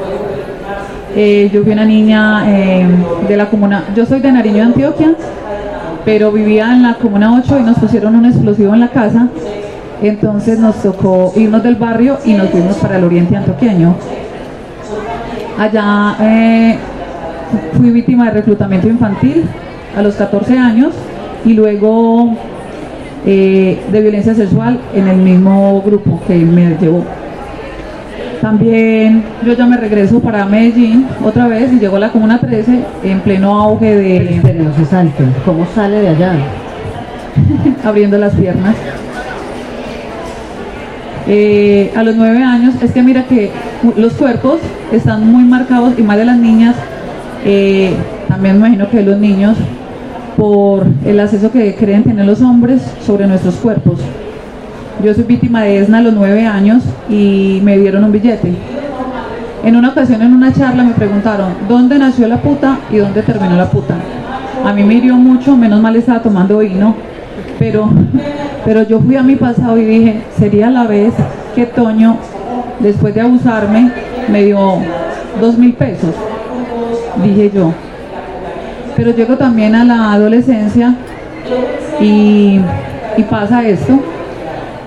eh, 1.15 1.51
yo 1.53 1.63
fui 1.63 1.73
una 1.73 1.85
niña 1.85 2.45
eh, 2.47 2.87
de 3.29 3.37
la 3.37 3.51
comuna, 3.51 3.85
yo 3.95 4.07
soy 4.07 4.21
de 4.21 4.33
Nariño, 4.33 4.63
Antioquia, 4.63 5.13
pero 6.07 6.33
vivía 6.33 6.73
en 6.73 6.85
la 6.85 6.95
comuna 6.95 7.39
8 7.39 7.59
y 7.59 7.63
nos 7.65 7.79
pusieron 7.79 8.17
un 8.17 8.25
explosivo 8.25 8.73
en 8.73 8.81
la 8.81 8.89
casa, 8.89 9.29
entonces 10.01 10.59
nos 10.59 10.77
tocó 10.77 11.35
irnos 11.37 11.63
del 11.63 11.75
barrio 11.75 12.17
y 12.25 12.33
nos 12.33 12.49
fuimos 12.49 12.77
para 12.77 12.97
el 12.97 13.05
oriente 13.05 13.37
antioqueño. 13.37 13.95
Allá 15.59 16.17
fui 17.77 17.91
víctima 17.91 18.27
de 18.27 18.31
reclutamiento 18.33 18.89
infantil 18.89 19.45
a 19.97 20.03
los 20.03 20.15
14 20.15 20.59
años 20.59 20.95
y 21.45 21.53
luego 21.53 22.35
eh, 23.27 23.81
de 23.91 24.01
violencia 24.01 24.35
sexual 24.35 24.79
en 24.95 25.09
el 25.09 25.17
mismo 25.17 25.83
grupo 25.83 26.21
que 26.27 26.37
me 26.37 26.77
llevó. 26.81 27.05
También 28.41 29.25
yo 29.45 29.55
ya 29.55 29.65
me 29.65 29.77
regreso 29.77 30.21
para 30.21 30.45
Medellín 30.45 31.07
otra 31.25 31.49
vez 31.49 31.73
y 31.73 31.79
llego 31.79 31.97
a 31.97 32.01
la 32.01 32.11
Comuna 32.11 32.39
13 32.39 32.85
en 33.05 33.21
pleno 33.21 33.59
auge 33.59 33.95
de... 33.95 34.41
Pero 34.43 34.65
no 34.65 34.75
se 34.75 34.85
salte. 34.85 35.25
¿Cómo 35.47 35.67
sale 35.75 36.01
de 36.01 36.09
allá? 36.09 36.35
abriendo 37.85 38.19
las 38.19 38.35
piernas. 38.35 38.75
Eh, 41.27 41.91
a 41.97 42.03
los 42.03 42.17
nueve 42.17 42.43
años, 42.43 42.75
es 42.83 42.93
que 42.93 43.03
mira 43.03 43.25
que 43.25 43.51
los 43.97 44.13
cuerpos 44.13 44.61
están 44.93 45.31
muy 45.31 45.45
marcados 45.45 45.95
y 45.99 46.03
más 46.03 46.19
de 46.19 46.27
las 46.27 46.37
niñas, 46.37 46.77
eh, 47.45 47.95
también 48.29 48.55
me 48.55 48.69
imagino 48.69 48.91
que 48.91 49.03
los 49.03 49.19
niños, 49.19 49.57
por 50.37 50.87
el 51.05 51.21
acceso 51.21 51.51
que 51.53 51.75
creen 51.75 52.03
tener 52.03 52.27
los 52.27 52.41
hombres 52.41 52.83
sobre 53.05 53.27
nuestros 53.27 53.55
cuerpos. 53.57 54.01
Yo 55.05 55.13
soy 55.15 55.25
víctima 55.25 55.63
de 55.63 55.79
ESNA 55.79 55.99
a 55.99 56.03
los 56.03 56.15
nueve 56.15 56.47
años 56.47 56.83
y 57.09 57.61
me 57.63 57.79
dieron 57.79 58.05
un 58.05 58.13
billete. 58.13 58.53
En 59.65 59.77
una 59.77 59.91
ocasión 59.91 60.23
en 60.23 60.33
una 60.33 60.53
charla 60.53 60.83
me 60.83 60.93
preguntaron 60.93 61.53
dónde 61.69 61.99
nació 61.99 62.29
la 62.29 62.39
puta 62.39 62.79
y 62.91 62.97
dónde 62.97 63.23
terminó 63.23 63.57
la 63.57 63.71
puta. 63.71 63.95
A 64.65 64.73
mí 64.73 64.83
me 64.83 64.95
hirió 64.95 65.15
mucho, 65.15 65.57
menos 65.57 65.81
mal 65.81 65.97
estaba 65.97 66.23
tomando 66.23 66.59
vino, 66.59 66.95
pero, 67.59 67.89
pero 68.65 68.83
yo 68.83 69.01
fui 69.01 69.17
a 69.17 69.23
mi 69.23 69.37
pasado 69.37 69.77
y 69.79 69.85
dije, 69.85 70.23
sería 70.39 70.71
la 70.71 70.85
vez 70.85 71.13
que 71.55 71.67
Toño, 71.67 72.17
después 72.81 73.15
de 73.15 73.21
abusarme, 73.21 73.91
me 74.29 74.45
dio 74.45 74.59
dos 75.41 75.59
mil 75.59 75.75
pesos, 75.75 76.15
dije 77.23 77.51
yo. 77.55 77.73
Pero 78.97 79.11
llego 79.11 79.37
también 79.37 79.75
a 79.75 79.85
la 79.85 80.13
adolescencia 80.13 80.95
y, 82.01 82.61
pasa 83.29 83.67
esto. 83.67 83.99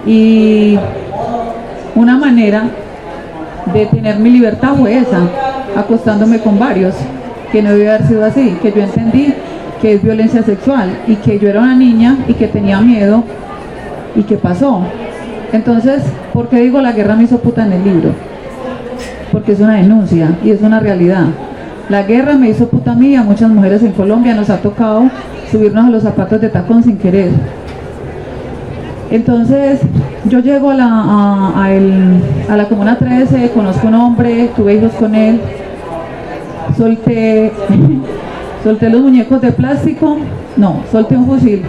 Y 0.05 0.77
una 1.95 2.17
manera 2.17 2.63
de 3.73 3.85
tener 3.87 4.17
mi 4.19 4.29
libertad 4.29 4.75
fue 4.75 4.97
esa, 4.97 5.21
acostándome 5.75 6.39
con 6.39 6.57
varios, 6.57 6.95
que 7.51 7.61
no 7.61 7.71
debe 7.71 7.89
haber 7.89 8.07
sido 8.07 8.25
así, 8.25 8.57
que 8.61 8.71
yo 8.71 8.81
entendí 8.81 9.33
que 9.81 9.93
es 9.93 10.03
violencia 10.03 10.43
sexual 10.43 10.89
y 11.07 11.15
que 11.15 11.37
yo 11.39 11.49
era 11.49 11.61
una 11.61 11.75
niña 11.75 12.17
y 12.27 12.33
que 12.33 12.47
tenía 12.47 12.79
miedo 12.79 13.23
y 14.15 14.23
que 14.23 14.35
pasó. 14.37 14.81
Entonces, 15.51 16.03
¿por 16.33 16.49
qué 16.49 16.61
digo 16.61 16.81
la 16.81 16.91
guerra 16.91 17.15
me 17.15 17.23
hizo 17.23 17.39
puta 17.39 17.65
en 17.65 17.73
el 17.73 17.83
libro? 17.83 18.11
Porque 19.31 19.51
es 19.51 19.59
una 19.59 19.75
denuncia 19.75 20.37
y 20.43 20.51
es 20.51 20.61
una 20.61 20.79
realidad. 20.79 21.25
La 21.89 22.03
guerra 22.03 22.35
me 22.35 22.49
hizo 22.49 22.67
puta 22.67 22.91
a 22.91 22.95
mí 22.95 23.09
y 23.09 23.15
a 23.15 23.23
muchas 23.23 23.49
mujeres 23.49 23.81
en 23.81 23.93
Colombia 23.93 24.33
nos 24.35 24.49
ha 24.49 24.57
tocado 24.57 25.09
subirnos 25.51 25.85
a 25.85 25.89
los 25.89 26.03
zapatos 26.03 26.41
de 26.41 26.49
tacón 26.49 26.83
sin 26.83 26.97
querer. 26.97 27.31
Entonces, 29.09 29.79
yo 30.25 30.39
llego 30.39 30.71
a 30.71 30.73
la, 30.75 30.85
a, 30.85 31.63
a 31.63 31.71
el- 31.73 32.21
a 32.49 32.57
la 32.57 32.65
Comuna 32.65 32.97
13, 32.97 33.51
conozco 33.51 33.87
un 33.87 33.93
hombre, 33.95 34.49
tuve 34.55 34.75
hijos 34.75 34.91
con 34.99 35.15
él, 35.15 35.39
solté, 36.77 37.53
solté 38.65 38.89
los 38.89 38.99
muñecos 39.01 39.41
de 39.41 39.51
plástico, 39.53 40.17
no, 40.57 40.81
solté 40.91 41.15
un 41.15 41.25
fusil, 41.25 41.61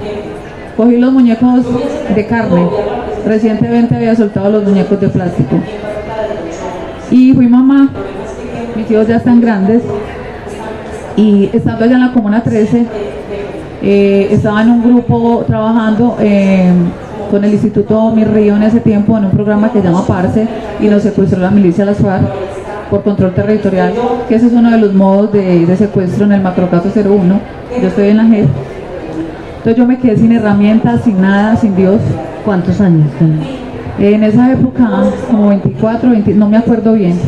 cogí 0.76 0.96
los 0.96 1.12
muñecos 1.12 1.64
de 2.12 2.26
carne, 2.26 2.66
recientemente 3.24 3.94
había 3.94 4.16
soltado 4.16 4.50
los 4.50 4.64
muñecos 4.64 5.00
de 5.00 5.08
plástico. 5.08 5.56
Y 7.12 7.32
fui 7.34 7.46
mamá, 7.46 7.88
mis 8.78 8.90
hijos 8.90 9.08
ya 9.08 9.16
están 9.16 9.40
grandes, 9.40 9.82
y 11.16 11.50
estando 11.52 11.84
allá 11.84 11.94
en 11.96 12.00
la 12.00 12.12
Comuna 12.12 12.42
13, 12.42 12.86
eh, 13.82 14.28
estaba 14.30 14.62
en 14.62 14.70
un 14.70 14.82
grupo 14.84 15.44
trabajando 15.46 16.16
eh, 16.20 16.70
con 17.28 17.44
el 17.44 17.52
Instituto 17.52 18.12
Mi 18.12 18.24
Río 18.24 18.56
en 18.56 18.62
ese 18.62 18.80
tiempo 18.80 19.18
en 19.18 19.24
un 19.24 19.30
programa 19.32 19.72
que 19.72 19.80
se 19.80 19.86
llama 19.88 20.06
Parse 20.06 20.46
y 20.80 20.86
nos 20.86 21.02
secuestró 21.02 21.40
la 21.40 21.50
milicia 21.50 21.84
Las 21.84 21.98
FARC 21.98 22.22
por 22.88 23.02
control 23.02 23.34
territorial, 23.34 23.92
que 24.28 24.36
ese 24.36 24.46
es 24.46 24.52
uno 24.52 24.70
de 24.70 24.78
los 24.78 24.94
modos 24.94 25.32
de, 25.32 25.66
de 25.66 25.76
secuestro 25.76 26.24
en 26.24 26.32
el 26.32 26.40
macrocaso 26.40 26.88
01. 26.94 27.40
Yo 27.82 27.88
estoy 27.88 28.08
en 28.08 28.16
la 28.16 28.24
JEP. 28.24 28.48
Entonces 29.58 29.76
yo 29.76 29.86
me 29.86 29.98
quedé 29.98 30.16
sin 30.16 30.32
herramientas, 30.32 31.02
sin 31.02 31.20
nada, 31.20 31.56
sin 31.56 31.74
Dios. 31.74 32.00
¿Cuántos 32.44 32.80
años? 32.80 33.08
En 33.98 34.22
esa 34.22 34.52
época, 34.52 35.02
como 35.28 35.48
24, 35.48 36.10
20, 36.10 36.32
no 36.34 36.48
me 36.48 36.56
acuerdo 36.56 36.94
bien. 36.94 37.18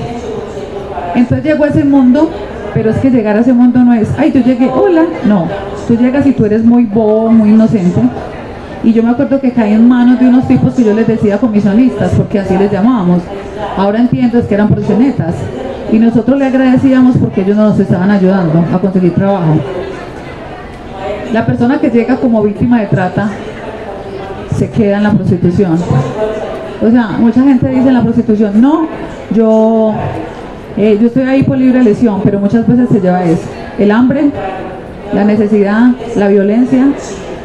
Entonces 1.15 1.45
llegó 1.45 1.65
a 1.65 1.69
ese 1.69 1.85
mundo, 1.85 2.31
pero 2.75 2.91
es 2.91 2.97
que 2.99 3.11
llegar 3.11 3.37
a 3.37 3.41
ese 3.41 3.53
mundo 3.53 3.85
no 3.85 3.93
es, 3.95 4.09
ay, 4.19 4.33
yo 4.33 4.41
llegué, 4.41 4.69
hola. 4.69 5.05
No, 5.25 5.47
tú 5.87 5.97
llegas 5.97 6.27
y 6.27 6.33
tú 6.33 6.45
eres 6.45 6.65
muy 6.65 6.85
bobo, 6.85 7.31
muy 7.31 7.51
inocente. 7.51 8.01
Y 8.83 8.93
yo 8.93 9.03
me 9.03 9.11
acuerdo 9.11 9.41
que 9.41 9.53
caí 9.53 9.75
en 9.75 9.87
manos 9.89 10.19
de 10.19 10.29
unos 10.29 10.49
tipos 10.49 10.75
que 10.75 10.85
yo 10.85 10.95
les 10.95 11.07
decía 11.07 11.39
comisionistas, 11.39 12.13
porque 12.13 12.39
así 12.39 12.57
les 12.57 12.71
llamábamos. 12.71 13.23
Ahora 13.77 13.99
entiendo 13.99 14.39
es 14.39 14.47
que 14.47 14.55
eran 14.55 14.69
proxenetas. 14.69 15.35
Y 15.93 15.99
nosotros 15.99 16.39
le 16.39 16.47
agradecíamos 16.47 17.17
porque 17.19 17.43
ellos 17.43 17.57
nos 17.57 17.79
estaban 17.79 18.11
ayudando 18.11 18.65
a 18.73 18.79
conseguir 18.79 19.15
trabajo. 19.15 19.55
La 21.33 21.45
persona 21.45 21.79
que 21.79 21.91
llega 21.91 22.17
como 22.17 22.43
víctima 22.43 22.81
de 22.81 22.87
trata 22.87 23.29
se 24.57 24.71
queda 24.71 24.99
en 24.99 25.03
la 25.03 25.11
prostitución. 25.13 25.79
O 26.83 26.91
sea, 26.91 27.09
mucha 27.19 27.43
gente 27.43 27.69
dice 27.69 27.89
en 27.89 27.95
la 27.95 28.03
prostitución, 28.03 28.61
no, 28.61 28.87
yo 29.35 29.93
Eh, 30.77 30.99
yo 31.01 31.09
estoy 31.09 31.25
ahí 31.25 31.43
por 31.43 31.59
libre 31.59 31.81
elección, 31.81 32.21
pero 32.23 32.39
muchas 32.41 32.67
veces 32.67 32.89
se 32.91 33.01
lleva 33.01 33.25
eso. 33.25 33.43
El 33.79 33.91
hambre, 33.91 34.31
la 35.13 35.25
necesidad, 35.25 35.91
la 36.17 36.29
violencia 36.29 36.87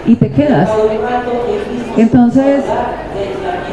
y 0.06 0.16
te 0.16 0.30
quedas. 0.30 0.70
Entonces, 1.98 2.62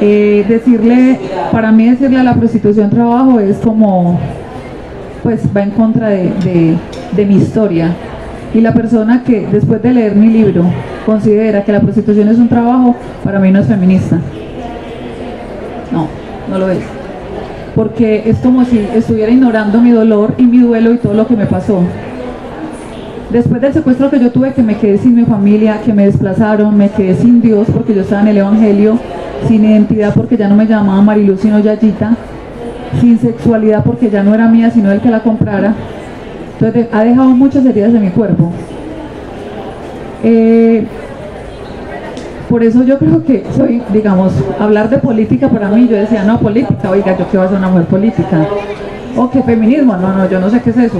eh, 0.00 0.44
decirle, 0.48 1.18
para 1.50 1.70
mí 1.72 1.88
decirle 1.90 2.18
a 2.20 2.22
la 2.24 2.34
prostitución 2.34 2.90
trabajo 2.90 3.38
es 3.40 3.56
como, 3.58 4.18
pues 5.22 5.42
va 5.54 5.62
en 5.62 5.70
contra 5.70 6.08
de- 6.08 6.76
de 7.12 7.26
mi 7.26 7.36
historia. 7.36 7.90
Y 8.54 8.60
la 8.60 8.72
persona 8.74 9.22
que 9.24 9.46
después 9.50 9.82
de 9.82 9.92
leer 9.92 10.14
mi 10.14 10.28
libro 10.28 10.64
considera 11.06 11.62
que 11.64 11.72
la 11.72 11.80
prostitución 11.80 12.28
es 12.28 12.38
un 12.38 12.48
trabajo, 12.48 12.94
para 13.24 13.38
mí 13.38 13.50
no 13.50 13.60
es 13.60 13.66
feminista. 13.66 14.18
No, 15.90 16.06
no 16.50 16.58
lo 16.58 16.70
es. 16.70 16.78
Porque 17.74 18.22
es 18.26 18.38
como 18.38 18.64
si 18.64 18.78
estuviera 18.94 19.32
ignorando 19.32 19.80
mi 19.80 19.90
dolor 19.90 20.34
y 20.38 20.42
mi 20.44 20.58
duelo 20.58 20.92
y 20.92 20.98
todo 20.98 21.14
lo 21.14 21.26
que 21.26 21.36
me 21.36 21.46
pasó. 21.46 21.80
Después 23.30 23.62
del 23.62 23.72
secuestro 23.72 24.10
que 24.10 24.20
yo 24.20 24.30
tuve, 24.30 24.52
que 24.52 24.62
me 24.62 24.76
quedé 24.76 24.98
sin 24.98 25.14
mi 25.14 25.24
familia, 25.24 25.80
que 25.82 25.94
me 25.94 26.04
desplazaron, 26.04 26.76
me 26.76 26.90
quedé 26.90 27.14
sin 27.14 27.40
Dios 27.40 27.66
porque 27.72 27.94
yo 27.94 28.02
estaba 28.02 28.20
en 28.22 28.28
el 28.28 28.36
Evangelio, 28.38 28.98
sin 29.48 29.64
identidad 29.64 30.12
porque 30.14 30.36
ya 30.36 30.48
no 30.48 30.54
me 30.54 30.66
llamaba 30.66 31.00
Mariluz 31.00 31.40
sino 31.40 31.58
Yayita, 31.58 32.14
sin 33.00 33.18
sexualidad 33.18 33.84
porque 33.84 34.10
ya 34.10 34.22
no 34.22 34.34
era 34.34 34.48
mía 34.48 34.70
sino 34.70 34.92
el 34.92 35.00
que 35.00 35.08
la 35.10 35.20
comprara. 35.22 35.72
Entonces 36.54 36.90
de- 36.90 36.94
ha 36.96 37.04
dejado 37.04 37.30
muchas 37.30 37.64
heridas 37.64 37.94
en 37.94 38.02
mi 38.02 38.10
cuerpo. 38.10 38.52
Eh, 40.22 40.86
por 42.52 42.62
eso 42.62 42.84
yo 42.84 42.98
creo 42.98 43.24
que 43.24 43.42
soy, 43.56 43.80
digamos, 43.94 44.30
hablar 44.60 44.90
de 44.90 44.98
política 44.98 45.48
para 45.48 45.68
mí, 45.68 45.88
yo 45.88 45.96
decía, 45.96 46.22
no, 46.22 46.38
política, 46.38 46.90
oiga, 46.90 47.16
yo 47.16 47.26
qué 47.30 47.38
voy 47.38 47.46
a 47.46 47.48
ser 47.48 47.56
una 47.56 47.70
mujer 47.70 47.86
política. 47.86 48.46
O 49.16 49.30
que 49.30 49.42
feminismo, 49.42 49.96
no, 49.96 50.12
no, 50.12 50.28
yo 50.28 50.38
no 50.38 50.50
sé 50.50 50.60
qué 50.60 50.68
es 50.68 50.76
eso. 50.76 50.98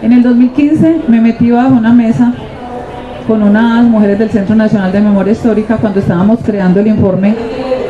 En 0.00 0.12
el 0.12 0.22
2015 0.22 1.00
me 1.08 1.20
metí 1.20 1.50
bajo 1.50 1.74
una 1.74 1.92
mesa 1.92 2.32
con 3.26 3.42
unas 3.42 3.82
mujeres 3.82 4.16
del 4.16 4.30
Centro 4.30 4.54
Nacional 4.54 4.92
de 4.92 5.00
Memoria 5.00 5.32
Histórica 5.32 5.76
cuando 5.76 5.98
estábamos 5.98 6.38
creando 6.44 6.78
el 6.78 6.86
informe 6.86 7.34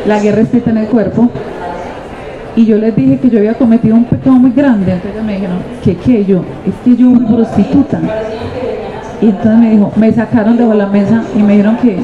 La 0.07 0.19
guerra 0.19 0.41
escrita 0.41 0.71
en 0.71 0.77
el 0.77 0.87
cuerpo. 0.87 1.29
Y 2.55 2.65
yo 2.65 2.79
les 2.79 2.95
dije 2.95 3.19
que 3.19 3.29
yo 3.29 3.37
había 3.37 3.53
cometido 3.53 3.95
un 3.95 4.05
pecado 4.05 4.37
muy 4.37 4.49
grande. 4.53 4.93
Entonces 4.93 5.23
me 5.23 5.33
dijeron, 5.33 5.59
¿qué 5.83 5.95
qué? 5.97 6.25
Yo, 6.25 6.41
es 6.65 6.73
que 6.83 6.95
yo 6.95 7.11
fui 7.11 7.25
prostituta. 7.25 8.01
Y 9.21 9.25
entonces 9.27 9.59
me 9.59 9.69
dijo, 9.69 9.93
me 9.95 10.11
sacaron 10.11 10.57
de 10.57 10.65
la 10.73 10.87
mesa 10.87 11.21
y 11.35 11.43
me 11.43 11.51
dijeron 11.51 11.77
que, 11.77 11.99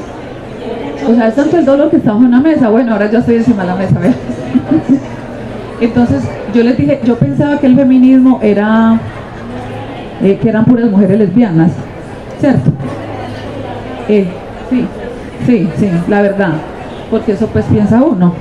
o 1.06 1.14
sea, 1.14 1.28
es 1.28 1.34
tanto 1.34 1.58
el 1.58 1.64
dolor 1.64 1.90
que 1.90 1.96
estaba 1.96 2.18
en 2.18 2.24
una 2.26 2.40
mesa. 2.40 2.68
Bueno, 2.68 2.92
ahora 2.92 3.10
yo 3.10 3.18
estoy 3.18 3.36
encima 3.36 3.62
de 3.62 3.68
la 3.68 3.76
mesa, 3.76 3.98
¿verdad? 3.98 4.16
Entonces 5.80 6.22
yo 6.54 6.62
les 6.62 6.76
dije, 6.78 7.00
yo 7.04 7.16
pensaba 7.16 7.58
que 7.58 7.66
el 7.66 7.76
feminismo 7.76 8.38
era, 8.42 8.98
eh, 10.22 10.38
que 10.40 10.48
eran 10.48 10.64
puras 10.64 10.90
mujeres 10.90 11.18
lesbianas, 11.18 11.72
¿cierto? 12.40 12.72
Eh, 14.08 14.26
sí, 14.70 14.86
sí, 15.46 15.68
sí, 15.76 15.90
la 16.08 16.22
verdad, 16.22 16.52
porque 17.10 17.32
eso 17.32 17.46
pues 17.48 17.64
piensa 17.66 18.02
uno. 18.02 18.32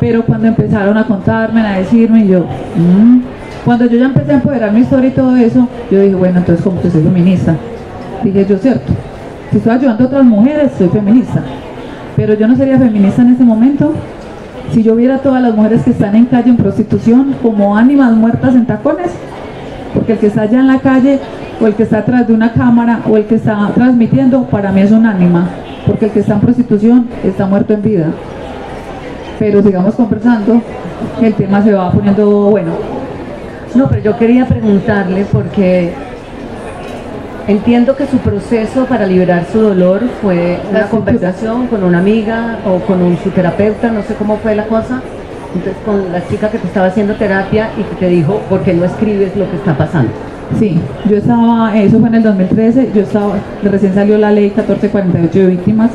Pero 0.00 0.24
cuando 0.24 0.48
empezaron 0.48 0.96
a 0.96 1.04
contarme, 1.04 1.60
a 1.60 1.78
decirme, 1.78 2.26
yo, 2.26 2.40
mm, 2.40 3.20
cuando 3.64 3.86
yo 3.86 3.98
ya 3.98 4.06
empecé 4.06 4.32
a 4.32 4.34
empoderar 4.36 4.72
mi 4.72 4.80
historia 4.80 5.08
y 5.08 5.12
todo 5.12 5.36
eso, 5.36 5.68
yo 5.90 6.00
dije, 6.00 6.14
bueno, 6.14 6.38
entonces 6.38 6.64
como 6.64 6.80
que 6.80 6.90
soy 6.90 7.02
feminista. 7.02 7.54
Dije 8.24 8.46
yo, 8.46 8.58
cierto, 8.58 8.92
si 9.50 9.58
estoy 9.58 9.72
ayudando 9.72 10.04
a 10.04 10.06
otras 10.06 10.24
mujeres, 10.24 10.72
soy 10.76 10.88
feminista. 10.88 11.42
Pero 12.20 12.34
yo 12.34 12.46
no 12.46 12.54
sería 12.54 12.78
feminista 12.78 13.22
en 13.22 13.30
este 13.30 13.44
momento 13.44 13.94
si 14.72 14.82
yo 14.82 14.94
viera 14.94 15.14
a 15.14 15.18
todas 15.20 15.40
las 15.40 15.54
mujeres 15.54 15.82
que 15.84 15.92
están 15.92 16.14
en 16.14 16.26
calle 16.26 16.50
en 16.50 16.58
prostitución 16.58 17.34
como 17.40 17.78
ánimas 17.78 18.12
muertas 18.12 18.54
en 18.54 18.66
tacones. 18.66 19.10
Porque 19.94 20.12
el 20.12 20.18
que 20.18 20.26
está 20.26 20.42
allá 20.42 20.60
en 20.60 20.66
la 20.66 20.80
calle, 20.80 21.18
o 21.62 21.66
el 21.66 21.74
que 21.74 21.84
está 21.84 22.00
atrás 22.00 22.28
de 22.28 22.34
una 22.34 22.52
cámara, 22.52 23.00
o 23.08 23.16
el 23.16 23.24
que 23.24 23.36
está 23.36 23.70
transmitiendo, 23.74 24.42
para 24.42 24.70
mí 24.70 24.82
es 24.82 24.92
un 24.92 25.06
ánima. 25.06 25.48
Porque 25.86 26.04
el 26.04 26.10
que 26.10 26.20
está 26.20 26.34
en 26.34 26.40
prostitución 26.40 27.08
está 27.24 27.46
muerto 27.46 27.72
en 27.72 27.80
vida. 27.80 28.08
Pero 29.38 29.62
sigamos 29.62 29.94
conversando, 29.94 30.60
el 31.22 31.32
tema 31.32 31.62
se 31.62 31.72
va 31.72 31.90
poniendo 31.90 32.50
bueno. 32.50 32.72
No, 33.74 33.88
pero 33.88 34.02
yo 34.02 34.18
quería 34.18 34.44
preguntarle 34.44 35.24
porque 35.32 35.94
entiendo 37.46 37.96
que 37.96 38.06
su 38.06 38.18
proceso 38.18 38.86
para 38.86 39.06
liberar 39.06 39.46
su 39.50 39.60
dolor 39.60 40.02
fue 40.20 40.58
una 40.70 40.88
conversación 40.88 41.66
con 41.66 41.84
una 41.84 41.98
amiga 41.98 42.58
o 42.66 42.78
con 42.80 43.02
un 43.02 43.16
su 43.18 43.30
terapeuta, 43.30 43.90
no 43.90 44.02
sé 44.02 44.14
cómo 44.14 44.36
fue 44.38 44.54
la 44.54 44.66
cosa. 44.66 45.02
Entonces 45.54 45.82
con 45.84 46.12
la 46.12 46.26
chica 46.28 46.48
que 46.48 46.58
te 46.58 46.66
estaba 46.68 46.86
haciendo 46.86 47.14
terapia 47.14 47.70
y 47.76 47.82
que 47.82 47.96
te 47.96 48.08
dijo, 48.08 48.40
¿por 48.48 48.62
qué 48.62 48.72
no 48.72 48.84
escribes 48.84 49.34
lo 49.36 49.50
que 49.50 49.56
está 49.56 49.76
pasando? 49.76 50.12
Sí, 50.58 50.80
yo 51.08 51.16
estaba, 51.16 51.76
eso 51.76 51.98
fue 51.98 52.08
en 52.08 52.14
el 52.16 52.22
2013, 52.22 52.90
yo 52.94 53.02
estaba, 53.02 53.34
recién 53.62 53.94
salió 53.94 54.18
la 54.18 54.30
ley 54.30 54.44
1448 54.46 55.38
de 55.38 55.46
víctimas, 55.46 55.90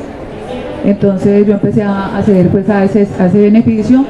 entonces 0.83 1.45
yo 1.45 1.53
empecé 1.53 1.83
a 1.83 2.17
acceder 2.17 2.47
pues 2.47 2.69
a 2.69 2.83
ese, 2.83 3.07
a 3.19 3.25
ese 3.25 3.41
beneficio, 3.41 4.05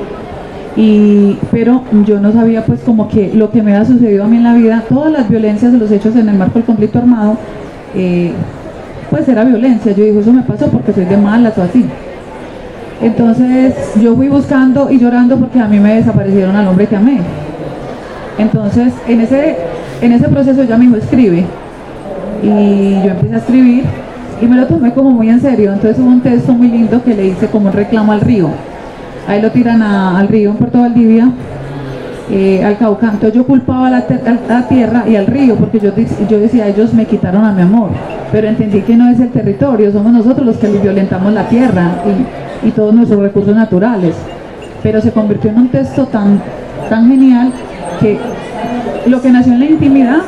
y, 0.76 1.38
pero 1.52 1.84
yo 2.06 2.20
no 2.20 2.34
sabía 2.34 2.66
pues 2.66 2.82
como 2.82 3.08
que 3.08 3.32
lo 3.34 3.50
que 3.52 3.62
me 3.62 3.74
había 3.74 3.86
sucedido 3.86 4.26
a 4.26 4.28
mí 4.28 4.38
en 4.38 4.44
la 4.44 4.54
vida, 4.54 4.84
todas 4.90 5.12
las 5.12 5.30
violencias 5.30 5.74
los 5.74 5.90
hechos 5.90 6.16
en 6.16 6.28
el 6.28 6.36
marco 6.36 6.56
del 6.56 6.66
conflicto 6.66 7.00
armado, 7.00 7.38
eh, 7.96 8.34
pues 9.10 9.28
era 9.30 9.46
violencia, 9.46 9.94
yo 9.94 10.04
digo 10.04 10.20
eso 10.20 10.34
me 10.34 10.42
pasó 10.42 10.68
porque 10.68 10.92
soy 10.92 11.06
de 11.06 11.18
malas 11.18 11.58
o 11.58 11.64
así. 11.64 11.86
Entonces 13.02 13.74
yo 14.02 14.16
fui 14.16 14.28
buscando 14.28 14.90
y 14.90 15.00
llorando 15.00 15.38
porque 15.38 15.60
a 15.60 15.68
mí 15.68 15.80
me 15.80 15.96
desaparecieron 15.96 16.56
al 16.56 16.68
hombre 16.68 16.88
que 16.88 16.96
amé. 16.98 17.20
Entonces 18.38 18.94
en 19.08 19.22
ese, 19.22 19.56
en 20.02 20.12
ese 20.12 20.28
proceso 20.28 20.62
ella 20.62 20.78
me 20.78 20.86
dijo 20.86 20.98
escribe 20.98 21.46
y 22.44 23.02
yo 23.02 23.12
empecé 23.12 23.36
a 23.36 23.38
escribir 23.38 23.86
y 24.42 24.46
me 24.46 24.58
lo 24.58 24.68
tomé 24.68 24.94
como 24.94 25.12
muy 25.12 25.30
en 25.30 25.40
serio. 25.40 25.72
Entonces 25.72 26.00
hubo 26.00 26.10
un 26.10 26.22
texto 26.22 26.52
muy 26.52 26.68
lindo 26.68 27.02
que 27.02 27.14
le 27.14 27.28
hice 27.28 27.48
como 27.48 27.68
un 27.68 27.74
reclamo 27.74 28.12
al 28.12 28.20
río. 28.20 28.50
Ahí 29.28 29.42
lo 29.42 29.52
tiran 29.52 29.82
al 29.82 30.28
río 30.28 30.52
en 30.52 30.58
Puerto 30.58 30.80
Valdivia, 30.80 31.30
eh, 32.30 32.64
al 32.64 32.78
Cauca. 32.78 33.08
Entonces 33.08 33.34
yo 33.34 33.46
culpaba 33.46 33.88
a 33.88 33.90
la, 33.90 34.68
tierra 34.68 35.04
y 35.08 35.16
al 35.16 35.26
río 35.26 35.56
porque 35.56 35.80
yo, 35.80 35.92
yo 36.30 36.40
decía 36.40 36.68
ellos 36.68 36.94
me 36.94 37.06
quitaron 37.06 37.44
a 37.44 37.52
mi 37.52 37.62
amor. 37.62 37.90
Pero 38.32 38.48
entendí 38.48 38.82
que 38.82 38.96
no 38.96 39.10
es 39.10 39.20
el 39.20 39.30
territorio, 39.30 39.92
somos 39.92 40.12
nosotros 40.12 40.46
los 40.46 40.58
que 40.58 40.68
violentamos 40.68 41.34
la 41.34 41.48
tierra 41.48 41.92
y, 42.64 42.68
y 42.68 42.72
todos 42.72 42.94
nuestros 42.94 43.20
recursos 43.22 43.56
naturales. 43.56 44.16
Pero 44.84 45.02
se 45.02 45.12
convirtió 45.12 45.50
en 45.50 45.58
un 45.58 45.70
texto 45.70 46.06
tan, 46.06 46.40
tan 46.90 47.08
genial 47.08 47.52
que 48.00 48.20
lo 49.08 49.22
que 49.22 49.32
nació 49.32 49.54
en 49.54 49.60
la 49.60 49.66
intimidad, 49.66 50.20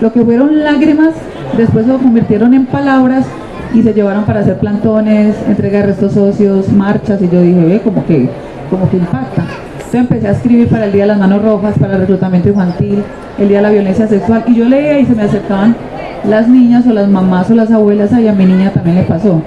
lo 0.00 0.12
que 0.12 0.22
fueron 0.24 0.62
lágrimas, 0.62 1.14
después 1.56 1.86
se 1.86 1.92
convirtieron 1.92 2.54
en 2.54 2.66
palabras 2.66 3.26
y 3.74 3.82
se 3.82 3.92
llevaron 3.92 4.24
para 4.24 4.40
hacer 4.40 4.58
plantones, 4.58 5.36
entrega 5.48 5.80
de 5.80 5.86
restos 5.86 6.12
socios, 6.12 6.70
marchas 6.72 7.20
y 7.22 7.28
yo 7.28 7.40
dije, 7.42 7.64
ve, 7.64 7.80
como 7.80 8.04
que, 8.04 8.28
como 8.68 8.88
que 8.90 8.96
impacta. 8.96 9.44
Entonces 9.72 9.94
empecé 9.94 10.28
a 10.28 10.32
escribir 10.32 10.68
para 10.68 10.86
el 10.86 10.92
Día 10.92 11.02
de 11.02 11.08
las 11.08 11.18
Manos 11.18 11.42
Rojas, 11.42 11.74
para 11.78 11.94
el 11.94 12.00
reclutamiento 12.00 12.48
infantil, 12.48 13.02
el 13.38 13.48
Día 13.48 13.58
de 13.58 13.62
la 13.62 13.70
Violencia 13.70 14.06
Sexual 14.06 14.44
y 14.46 14.54
yo 14.54 14.68
leía 14.68 14.98
y 14.98 15.06
se 15.06 15.14
me 15.14 15.22
acercaban 15.22 15.76
las 16.28 16.48
niñas 16.48 16.86
o 16.86 16.92
las 16.92 17.08
mamás 17.08 17.50
o 17.50 17.54
las 17.54 17.70
abuelas, 17.70 18.12
y 18.12 18.28
a 18.28 18.32
mi 18.32 18.44
niña 18.44 18.70
también 18.70 18.96
le 18.96 19.02
pasó. 19.02 19.40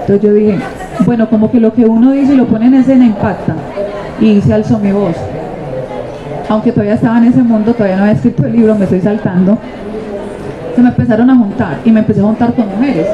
Entonces 0.00 0.20
yo 0.20 0.34
dije, 0.34 0.58
bueno, 1.04 1.28
como 1.28 1.50
que 1.50 1.60
lo 1.60 1.72
que 1.72 1.84
uno 1.84 2.12
dice 2.12 2.34
y 2.34 2.36
lo 2.36 2.46
pone 2.46 2.66
en 2.66 2.74
escena 2.74 3.04
impacta 3.04 3.54
y 4.20 4.40
se 4.40 4.52
alzó 4.52 4.78
mi 4.78 4.90
voz 4.90 5.14
aunque 6.48 6.72
todavía 6.72 6.94
estaba 6.94 7.18
en 7.18 7.24
ese 7.24 7.42
mundo, 7.42 7.72
todavía 7.74 7.96
no 7.96 8.02
había 8.02 8.14
escrito 8.14 8.46
el 8.46 8.52
libro, 8.52 8.74
me 8.74 8.84
estoy 8.84 9.00
saltando, 9.00 9.58
se 10.74 10.82
me 10.82 10.88
empezaron 10.88 11.28
a 11.28 11.36
juntar 11.36 11.78
y 11.84 11.92
me 11.92 12.00
empecé 12.00 12.20
a 12.20 12.24
juntar 12.24 12.54
con 12.54 12.68
mujeres. 12.68 13.06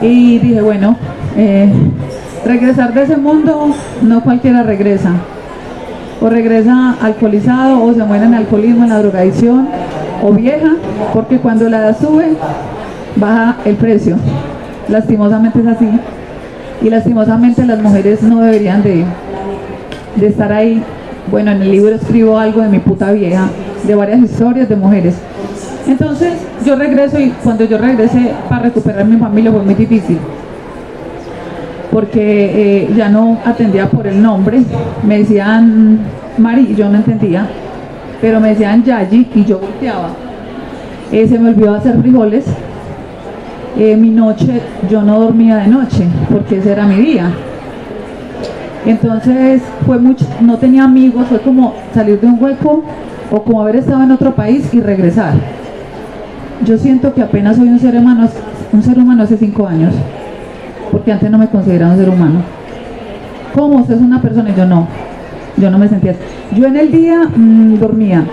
Y 0.00 0.38
dije, 0.38 0.60
bueno, 0.62 0.96
eh, 1.36 1.68
regresar 2.44 2.94
de 2.94 3.02
ese 3.02 3.16
mundo 3.16 3.74
no 4.02 4.22
cualquiera 4.22 4.62
regresa. 4.62 5.12
O 6.20 6.28
regresa 6.28 6.96
alcoholizado 7.00 7.82
o 7.82 7.92
se 7.94 8.02
muere 8.04 8.24
en 8.24 8.34
alcoholismo, 8.34 8.84
en 8.84 8.90
la 8.90 8.98
drogadicción, 8.98 9.68
o 10.22 10.32
vieja, 10.32 10.72
porque 11.12 11.38
cuando 11.38 11.68
la 11.68 11.78
edad 11.78 11.98
sube, 11.98 12.32
baja 13.16 13.56
el 13.64 13.76
precio. 13.76 14.16
Lastimosamente 14.88 15.60
es 15.60 15.66
así. 15.66 15.88
Y 16.82 16.90
lastimosamente 16.90 17.64
las 17.66 17.80
mujeres 17.80 18.22
no 18.22 18.40
deberían 18.40 18.82
de, 18.82 19.04
de 20.16 20.26
estar 20.26 20.52
ahí. 20.52 20.82
Bueno, 21.30 21.50
en 21.50 21.62
el 21.62 21.70
libro 21.70 21.94
escribo 21.94 22.38
algo 22.38 22.62
de 22.62 22.68
mi 22.68 22.78
puta 22.78 23.12
vieja, 23.12 23.48
de 23.84 23.94
varias 23.94 24.20
historias 24.20 24.68
de 24.68 24.76
mujeres. 24.76 25.14
Entonces 25.88 26.34
yo 26.66 26.76
regreso 26.76 27.18
y 27.18 27.30
cuando 27.42 27.64
yo 27.64 27.78
regresé 27.78 28.30
para 28.48 28.64
recuperar 28.64 29.06
mi 29.06 29.16
familia 29.16 29.50
fue 29.50 29.62
muy 29.62 29.74
difícil. 29.74 30.18
Porque 31.90 32.82
eh, 32.82 32.94
ya 32.94 33.08
no 33.08 33.38
atendía 33.44 33.88
por 33.88 34.06
el 34.06 34.20
nombre, 34.20 34.60
me 35.02 35.18
decían 35.18 35.98
Mari 36.36 36.68
y 36.70 36.74
yo 36.74 36.90
no 36.90 36.96
entendía, 36.96 37.46
pero 38.20 38.38
me 38.38 38.50
decían 38.50 38.84
Yayi 38.84 39.30
y 39.34 39.44
yo 39.46 39.58
volteaba. 39.58 40.10
Eh, 41.10 41.26
se 41.26 41.38
me 41.38 41.48
olvidó 41.48 41.74
hacer 41.74 41.98
frijoles. 41.98 42.44
Eh, 43.78 43.96
mi 43.96 44.10
noche, 44.10 44.60
yo 44.90 45.00
no 45.02 45.18
dormía 45.20 45.56
de 45.56 45.68
noche 45.68 46.04
porque 46.30 46.58
ese 46.58 46.72
era 46.72 46.84
mi 46.84 46.96
día. 46.96 47.30
Entonces 48.84 49.62
fue 49.86 49.98
mucho, 49.98 50.26
no 50.42 50.58
tenía 50.58 50.84
amigos, 50.84 51.26
fue 51.28 51.40
como 51.40 51.74
salir 51.94 52.20
de 52.20 52.26
un 52.26 52.42
hueco 52.42 52.82
o 53.30 53.42
como 53.42 53.62
haber 53.62 53.76
estado 53.76 54.02
en 54.02 54.10
otro 54.10 54.34
país 54.34 54.68
y 54.74 54.80
regresar. 54.80 55.32
Yo 56.64 56.76
siento 56.76 57.14
que 57.14 57.22
apenas 57.22 57.56
soy 57.56 57.68
un 57.68 57.78
ser 57.78 57.96
humano, 57.96 58.28
un 58.72 58.82
ser 58.82 58.98
humano 58.98 59.22
hace 59.22 59.36
cinco 59.36 59.66
años, 59.66 59.94
porque 60.90 61.12
antes 61.12 61.30
no 61.30 61.38
me 61.38 61.48
consideraba 61.48 61.92
un 61.92 61.98
ser 61.98 62.08
humano. 62.08 62.40
¿Cómo 63.54 63.78
usted 63.78 63.94
es 63.94 64.00
una 64.00 64.20
persona? 64.20 64.50
Y 64.50 64.54
yo 64.54 64.66
no, 64.66 64.86
yo 65.56 65.70
no 65.70 65.78
me 65.78 65.88
sentía. 65.88 66.14
Yo 66.54 66.66
en 66.66 66.76
el 66.76 66.90
día 66.90 67.22
mm, 67.34 67.78
dormía 67.78 68.24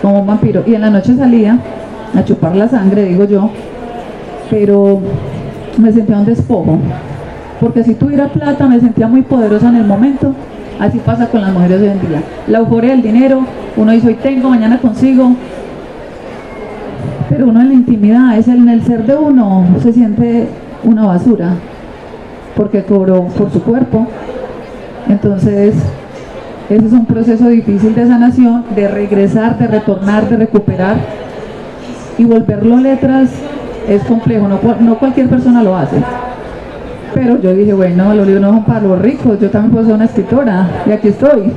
como 0.00 0.20
un 0.20 0.26
vampiro 0.26 0.64
y 0.66 0.74
en 0.74 0.80
la 0.80 0.90
noche 0.90 1.14
salía 1.14 1.58
a 2.14 2.24
chupar 2.24 2.56
la 2.56 2.68
sangre, 2.68 3.04
digo 3.04 3.24
yo, 3.24 3.50
pero 4.50 5.00
me 5.78 5.92
sentía 5.92 6.18
un 6.18 6.26
despojo, 6.26 6.78
porque 7.60 7.84
si 7.84 7.94
tuviera 7.94 8.28
plata 8.28 8.66
me 8.66 8.80
sentía 8.80 9.06
muy 9.06 9.22
poderosa 9.22 9.68
en 9.68 9.76
el 9.76 9.84
momento, 9.84 10.34
así 10.80 10.98
pasa 10.98 11.28
con 11.28 11.40
las 11.40 11.52
mujeres 11.52 11.80
hoy 11.80 11.88
en 11.88 12.00
día. 12.00 12.22
La 12.48 12.58
euforia 12.58 12.90
del 12.90 13.02
dinero, 13.02 13.46
uno 13.76 13.92
dice 13.92 14.08
hoy 14.08 14.14
tengo, 14.14 14.50
mañana 14.50 14.78
consigo, 14.78 15.32
pero 17.32 17.48
uno 17.48 17.62
en 17.62 17.68
la 17.68 17.74
intimidad, 17.74 18.36
es 18.36 18.46
en 18.46 18.68
el 18.68 18.84
ser 18.84 19.06
de 19.06 19.16
uno, 19.16 19.64
se 19.82 19.90
siente 19.94 20.48
una 20.84 21.06
basura, 21.06 21.54
porque 22.54 22.84
cobró 22.84 23.24
por 23.28 23.50
su 23.50 23.62
cuerpo. 23.62 24.06
Entonces, 25.08 25.74
ese 26.68 26.86
es 26.86 26.92
un 26.92 27.06
proceso 27.06 27.48
difícil 27.48 27.94
de 27.94 28.06
sanación, 28.06 28.64
de 28.76 28.86
regresar, 28.86 29.58
de 29.58 29.66
retornar, 29.66 30.28
de 30.28 30.36
recuperar 30.36 30.96
y 32.18 32.24
volverlo 32.24 32.76
letras 32.76 33.30
es 33.88 34.02
complejo, 34.04 34.46
no, 34.46 34.60
no 34.80 34.98
cualquier 34.98 35.28
persona 35.28 35.62
lo 35.62 35.74
hace. 35.74 35.96
Pero 37.14 37.40
yo 37.40 37.54
dije, 37.54 37.72
bueno, 37.72 38.14
los 38.14 38.26
libros 38.26 38.42
no 38.42 38.50
son 38.52 38.64
para 38.64 38.80
los 38.80 38.98
ricos, 39.00 39.40
yo 39.40 39.48
también 39.48 39.72
puedo 39.72 39.86
ser 39.86 39.94
una 39.94 40.04
escritora 40.04 40.68
y 40.86 40.92
aquí 40.92 41.08
estoy. 41.08 41.50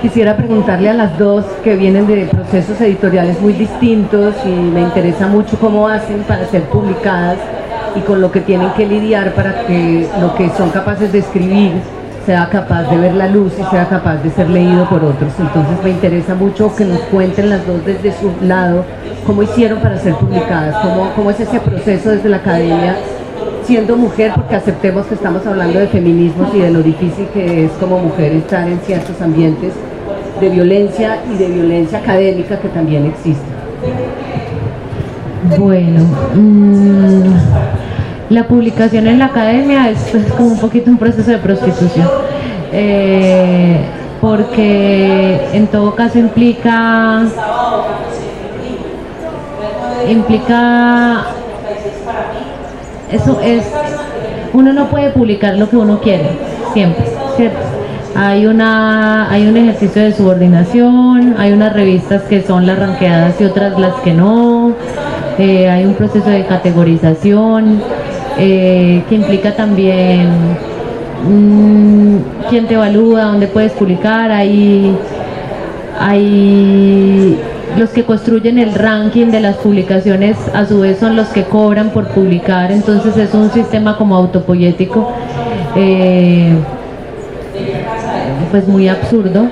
Quisiera 0.00 0.36
preguntarle 0.36 0.90
a 0.90 0.94
las 0.94 1.18
dos 1.18 1.44
que 1.64 1.74
vienen 1.74 2.06
de 2.06 2.26
procesos 2.26 2.80
editoriales 2.80 3.40
muy 3.40 3.52
distintos 3.52 4.32
y 4.46 4.48
me 4.48 4.82
interesa 4.82 5.26
mucho 5.26 5.58
cómo 5.58 5.88
hacen 5.88 6.20
para 6.22 6.46
ser 6.46 6.62
publicadas 6.64 7.36
y 7.96 8.00
con 8.02 8.20
lo 8.20 8.30
que 8.30 8.40
tienen 8.40 8.70
que 8.74 8.86
lidiar 8.86 9.32
para 9.34 9.66
que 9.66 10.08
lo 10.20 10.36
que 10.36 10.50
son 10.50 10.70
capaces 10.70 11.10
de 11.10 11.18
escribir 11.18 11.72
sea 12.24 12.48
capaz 12.48 12.84
de 12.84 12.96
ver 12.96 13.14
la 13.14 13.26
luz 13.26 13.54
y 13.58 13.64
sea 13.74 13.88
capaz 13.88 14.18
de 14.18 14.30
ser 14.30 14.48
leído 14.48 14.88
por 14.88 15.02
otros. 15.02 15.32
Entonces 15.36 15.82
me 15.82 15.90
interesa 15.90 16.36
mucho 16.36 16.76
que 16.76 16.84
nos 16.84 17.00
cuenten 17.00 17.50
las 17.50 17.66
dos 17.66 17.84
desde 17.84 18.12
su 18.12 18.30
lado 18.46 18.84
cómo 19.26 19.42
hicieron 19.42 19.80
para 19.80 19.98
ser 19.98 20.14
publicadas, 20.14 20.76
cómo, 20.76 21.10
cómo 21.16 21.30
es 21.32 21.40
ese 21.40 21.58
proceso 21.58 22.10
desde 22.10 22.28
la 22.28 22.36
academia 22.36 22.94
siendo 23.64 23.96
mujer, 23.96 24.32
porque 24.34 24.54
aceptemos 24.54 25.06
que 25.06 25.14
estamos 25.14 25.44
hablando 25.46 25.78
de 25.78 25.88
feminismos 25.88 26.54
y 26.54 26.60
de 26.60 26.70
lo 26.70 26.82
difícil 26.82 27.26
que 27.34 27.66
es 27.66 27.72
como 27.72 27.98
mujer 27.98 28.32
estar 28.32 28.66
en 28.66 28.80
ciertos 28.80 29.20
ambientes 29.20 29.74
de 30.40 30.48
violencia 30.48 31.18
y 31.32 31.36
de 31.36 31.46
violencia 31.48 31.98
académica 31.98 32.58
que 32.58 32.68
también 32.68 33.06
existe. 33.06 33.46
Bueno, 35.58 36.04
mm, 36.34 38.30
la 38.30 38.46
publicación 38.46 39.06
en 39.06 39.18
la 39.18 39.26
academia 39.26 39.90
es, 39.90 40.14
es 40.14 40.32
como 40.32 40.48
un 40.50 40.58
poquito 40.58 40.90
un 40.90 40.98
proceso 40.98 41.30
de 41.30 41.38
prostitución, 41.38 42.08
eh, 42.72 43.78
porque 44.20 45.40
en 45.52 45.66
todo 45.68 45.94
caso 45.94 46.18
implica 46.18 47.22
implica 50.08 51.24
eso 53.10 53.40
es 53.40 53.64
uno 54.52 54.72
no 54.72 54.88
puede 54.88 55.10
publicar 55.10 55.56
lo 55.56 55.68
que 55.68 55.76
uno 55.76 56.00
quiere 56.00 56.28
siempre, 56.72 57.04
¿cierto? 57.36 57.77
Hay 58.20 58.46
una 58.46 59.30
hay 59.30 59.46
un 59.46 59.56
ejercicio 59.56 60.02
de 60.02 60.12
subordinación, 60.12 61.36
hay 61.38 61.52
unas 61.52 61.72
revistas 61.72 62.22
que 62.22 62.42
son 62.42 62.66
las 62.66 62.76
ranqueadas 62.76 63.40
y 63.40 63.44
otras 63.44 63.78
las 63.78 63.94
que 64.00 64.12
no, 64.12 64.72
eh, 65.38 65.70
hay 65.70 65.84
un 65.84 65.94
proceso 65.94 66.28
de 66.28 66.44
categorización 66.44 67.80
eh, 68.36 69.04
que 69.08 69.14
implica 69.14 69.54
también 69.54 70.30
mm, 71.28 72.16
quién 72.50 72.66
te 72.66 72.74
evalúa, 72.74 73.22
dónde 73.22 73.46
puedes 73.46 73.70
publicar, 73.70 74.32
hay 74.32 74.96
hay 76.00 77.38
los 77.76 77.90
que 77.90 78.02
construyen 78.02 78.58
el 78.58 78.74
ranking 78.74 79.26
de 79.26 79.38
las 79.38 79.58
publicaciones 79.58 80.36
a 80.54 80.64
su 80.64 80.80
vez 80.80 80.98
son 80.98 81.14
los 81.14 81.28
que 81.28 81.44
cobran 81.44 81.90
por 81.90 82.08
publicar, 82.08 82.72
entonces 82.72 83.16
es 83.16 83.32
un 83.32 83.50
sistema 83.52 83.96
como 83.96 84.16
autopoyético, 84.16 85.12
eh, 85.76 86.52
pues 88.50 88.66
muy 88.68 88.88
absurdo. 88.88 89.46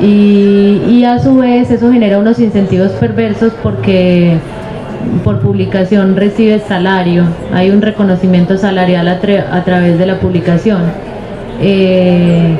Y, 0.00 0.80
y 0.88 1.04
a 1.04 1.18
su 1.18 1.36
vez 1.36 1.70
eso 1.70 1.92
genera 1.92 2.18
unos 2.18 2.38
incentivos 2.38 2.90
perversos 2.92 3.52
porque 3.62 4.36
por 5.24 5.40
publicación 5.40 6.16
recibes 6.16 6.62
salario, 6.68 7.24
hay 7.52 7.70
un 7.70 7.80
reconocimiento 7.82 8.56
salarial 8.58 9.08
a, 9.08 9.18
a 9.52 9.64
través 9.64 9.98
de 9.98 10.06
la 10.06 10.18
publicación. 10.20 10.82
Eh, 11.60 12.56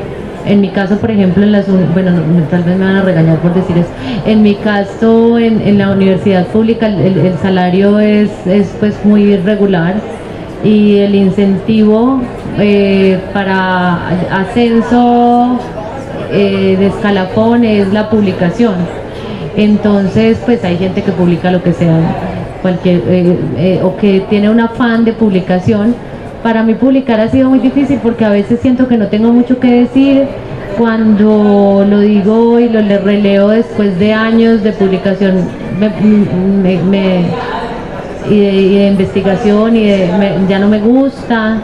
en 0.46 0.60
mi 0.62 0.70
caso, 0.70 0.96
por 0.96 1.10
ejemplo, 1.10 1.42
en 1.42 1.52
las 1.52 1.66
bueno, 1.92 2.12
no, 2.12 2.20
no, 2.26 2.42
tal 2.44 2.62
vez 2.62 2.76
me 2.78 2.84
van 2.86 2.96
a 2.96 3.02
regañar 3.02 3.38
por 3.38 3.52
decir 3.54 3.76
eso. 3.76 3.88
En 4.26 4.42
mi 4.42 4.54
caso, 4.54 5.38
en, 5.38 5.60
en 5.60 5.78
la 5.78 5.90
universidad 5.90 6.46
pública, 6.46 6.86
el- 6.86 7.18
el 7.18 7.34
salario 7.42 7.98
es, 7.98 8.30
es 8.46 8.74
pues 8.80 8.94
muy 9.04 9.22
irregular 9.34 9.94
y 10.64 10.98
el 10.98 11.14
incentivo 11.14 12.20
eh, 12.58 13.18
para 13.32 14.08
ascenso 14.30 15.58
eh, 16.32 16.76
de 16.78 16.86
escalafón 16.88 17.64
es 17.64 17.92
la 17.92 18.10
publicación. 18.10 18.74
Entonces, 19.56 20.38
pues 20.44 20.62
hay 20.64 20.76
gente 20.76 21.02
que 21.02 21.12
publica 21.12 21.50
lo 21.50 21.62
que 21.62 21.72
sea, 21.72 21.98
cualquier, 22.62 23.02
eh, 23.08 23.38
eh, 23.56 23.80
o 23.82 23.96
que 23.96 24.20
tiene 24.30 24.48
un 24.50 24.60
afán 24.60 25.04
de 25.04 25.12
publicación. 25.12 25.94
Para 26.42 26.62
mí 26.62 26.74
publicar 26.74 27.20
ha 27.20 27.28
sido 27.28 27.50
muy 27.50 27.58
difícil 27.58 27.98
porque 28.02 28.24
a 28.24 28.30
veces 28.30 28.60
siento 28.60 28.86
que 28.88 28.96
no 28.96 29.08
tengo 29.08 29.32
mucho 29.32 29.58
que 29.58 29.72
decir. 29.82 30.24
Cuando 30.78 31.84
lo 31.86 31.98
digo 32.00 32.58
y 32.58 32.68
lo 32.68 32.80
le 32.80 32.96
releo 32.98 33.48
después 33.48 33.98
de 33.98 34.14
años 34.14 34.62
de 34.62 34.72
publicación, 34.72 35.34
me, 35.78 35.88
me- 36.62 36.82
me- 36.82 37.24
y, 38.30 38.38
de, 38.40 38.52
y 38.52 38.74
de 38.78 38.86
investigación 38.88 39.76
y 39.76 39.84
de- 39.86 40.08
me- 40.18 40.48
ya 40.48 40.58
no 40.58 40.68
me 40.68 40.78
gusta, 40.78 41.58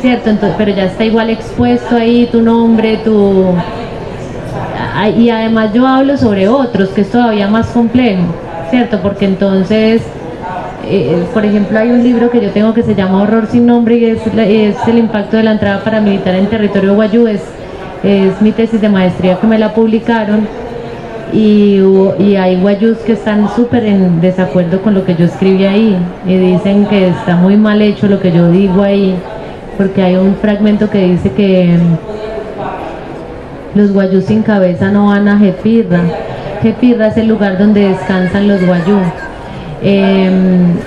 ¿cierto? 0.00 0.30
Entonces, 0.30 0.54
pero 0.58 0.72
ya 0.72 0.84
está 0.84 1.04
igual 1.04 1.30
expuesto 1.30 1.96
ahí 1.96 2.28
tu 2.30 2.42
nombre, 2.42 2.98
tu, 2.98 3.46
y 5.16 5.30
además 5.30 5.72
yo 5.72 5.86
hablo 5.86 6.16
sobre 6.16 6.48
otros, 6.48 6.90
que 6.90 7.00
es 7.02 7.10
todavía 7.10 7.48
más 7.48 7.66
complejo, 7.68 8.22
¿cierto? 8.70 8.98
Porque 9.02 9.24
entonces, 9.24 10.02
eh, 10.88 11.24
por 11.32 11.44
ejemplo, 11.44 11.78
hay 11.78 11.90
un 11.90 12.02
libro 12.02 12.30
que 12.30 12.40
yo 12.40 12.50
tengo 12.50 12.72
que 12.74 12.82
se 12.82 12.94
llama 12.94 13.22
Horror 13.22 13.46
sin 13.50 13.66
nombre 13.66 13.96
y 13.96 14.04
es, 14.04 14.20
es 14.36 14.76
el 14.88 14.98
impacto 14.98 15.36
de 15.36 15.44
la 15.44 15.52
entrada 15.52 15.82
paramilitar 15.82 16.34
en 16.34 16.46
territorio 16.46 16.94
guayú, 16.94 17.26
es, 17.26 17.40
es 18.04 18.40
mi 18.42 18.52
tesis 18.52 18.80
de 18.80 18.88
maestría 18.88 19.36
que 19.38 19.46
me 19.46 19.58
la 19.58 19.72
publicaron 19.74 20.46
y, 21.32 21.80
y 22.18 22.36
hay 22.36 22.60
guayús 22.60 22.98
que 22.98 23.12
están 23.12 23.48
súper 23.54 23.84
en 23.84 24.20
desacuerdo 24.20 24.82
con 24.82 24.94
lo 24.94 25.04
que 25.04 25.14
yo 25.14 25.24
escribí 25.24 25.64
ahí 25.64 25.96
y 26.26 26.36
dicen 26.36 26.86
que 26.86 27.08
está 27.08 27.36
muy 27.36 27.56
mal 27.56 27.80
hecho 27.80 28.06
lo 28.06 28.20
que 28.20 28.32
yo 28.32 28.50
digo 28.50 28.82
ahí, 28.82 29.14
porque 29.78 30.02
hay 30.02 30.16
un 30.16 30.36
fragmento 30.36 30.90
que 30.90 30.98
dice 31.06 31.30
que 31.32 31.78
los 33.74 33.92
guayús 33.92 34.24
sin 34.24 34.42
cabeza 34.42 34.90
no 34.90 35.06
van 35.06 35.28
a 35.28 35.38
Jepirra. 35.38 36.02
Jepirra 36.62 37.08
es 37.08 37.16
el 37.16 37.28
lugar 37.28 37.58
donde 37.58 37.88
descansan 37.88 38.48
los 38.48 38.64
guayú. 38.64 38.98
Eh, 39.84 40.30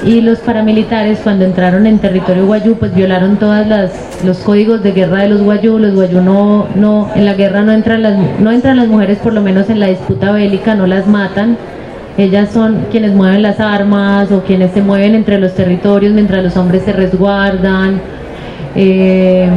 y 0.06 0.22
los 0.22 0.40
paramilitares 0.40 1.20
cuando 1.20 1.44
entraron 1.44 1.86
en 1.86 2.00
territorio 2.00 2.46
guayú 2.46 2.76
pues 2.76 2.96
violaron 2.96 3.36
todas 3.36 3.68
las 3.68 3.92
los 4.24 4.38
códigos 4.38 4.84
de 4.84 4.94
guerra 4.94 5.24
de 5.24 5.30
los 5.30 5.42
guayú. 5.42 5.80
Los 5.80 5.94
guayú 5.94 6.22
no 6.22 6.68
no 6.76 7.10
en 7.14 7.26
la 7.26 7.34
guerra 7.34 7.62
no 7.62 7.74
entran 7.74 8.02
las 8.02 8.18
no 8.40 8.52
entran 8.52 8.78
las 8.78 8.88
mujeres 8.88 9.18
por 9.18 9.34
lo 9.34 9.42
menos 9.42 9.70
en 9.70 9.82
la 9.82 9.88
disputa 9.88 10.32
bélica 10.32 10.76
no 10.76 10.88
las 10.88 11.08
matan. 11.08 11.58
Ellas 12.18 12.52
son 12.52 12.86
quienes 12.90 13.14
mueven 13.14 13.42
las 13.42 13.60
armas 13.60 14.32
o 14.32 14.44
quienes 14.44 14.72
se 14.72 14.82
mueven 14.82 15.16
entre 15.16 15.40
los 15.40 15.54
territorios 15.54 16.14
mientras 16.14 16.42
los 16.42 16.56
hombres 16.56 16.84
se 16.84 16.94
resguardan. 16.94 18.00
Eh, 18.76 19.50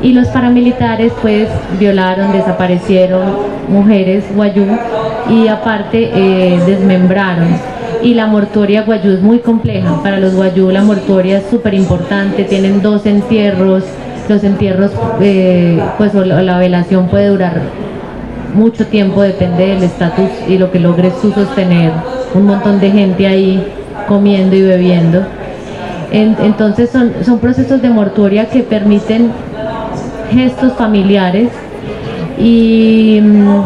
y 0.00 0.12
los 0.12 0.26
paramilitares 0.28 1.12
pues 1.22 1.48
violaron, 1.78 2.32
desaparecieron 2.32 3.22
mujeres 3.68 4.24
guayú 4.34 4.66
y 5.30 5.46
aparte 5.46 6.10
eh, 6.12 6.60
desmembraron. 6.66 7.46
Y 8.02 8.14
la 8.14 8.26
mortoria 8.26 8.82
guayú 8.82 9.10
es 9.12 9.20
muy 9.22 9.38
compleja. 9.40 10.02
Para 10.02 10.18
los 10.18 10.34
guayú 10.34 10.70
la 10.70 10.82
mortoria 10.82 11.38
es 11.38 11.44
súper 11.50 11.74
importante, 11.74 12.44
tienen 12.44 12.82
dos 12.82 13.06
entierros, 13.06 13.84
los 14.28 14.42
entierros 14.44 14.90
eh, 15.20 15.80
pues 15.98 16.14
la, 16.14 16.42
la 16.42 16.58
velación 16.58 17.08
puede 17.08 17.28
durar 17.28 17.60
mucho 18.54 18.86
tiempo, 18.86 19.22
depende 19.22 19.66
del 19.68 19.82
estatus 19.82 20.28
y 20.48 20.58
lo 20.58 20.70
que 20.70 20.78
logres 20.80 21.18
tú 21.20 21.32
sostener. 21.32 21.92
Un 22.34 22.46
montón 22.46 22.80
de 22.80 22.90
gente 22.90 23.26
ahí 23.26 23.64
comiendo 24.08 24.56
y 24.56 24.62
bebiendo. 24.62 25.22
En- 26.10 26.36
entonces 26.42 26.90
son, 26.90 27.12
son 27.24 27.38
procesos 27.38 27.80
de 27.80 27.88
mortuoria 27.88 28.46
que 28.48 28.60
permiten 28.62 29.30
gestos 30.30 30.72
familiares 30.74 31.48
y, 32.38 33.20
mm, 33.22 33.62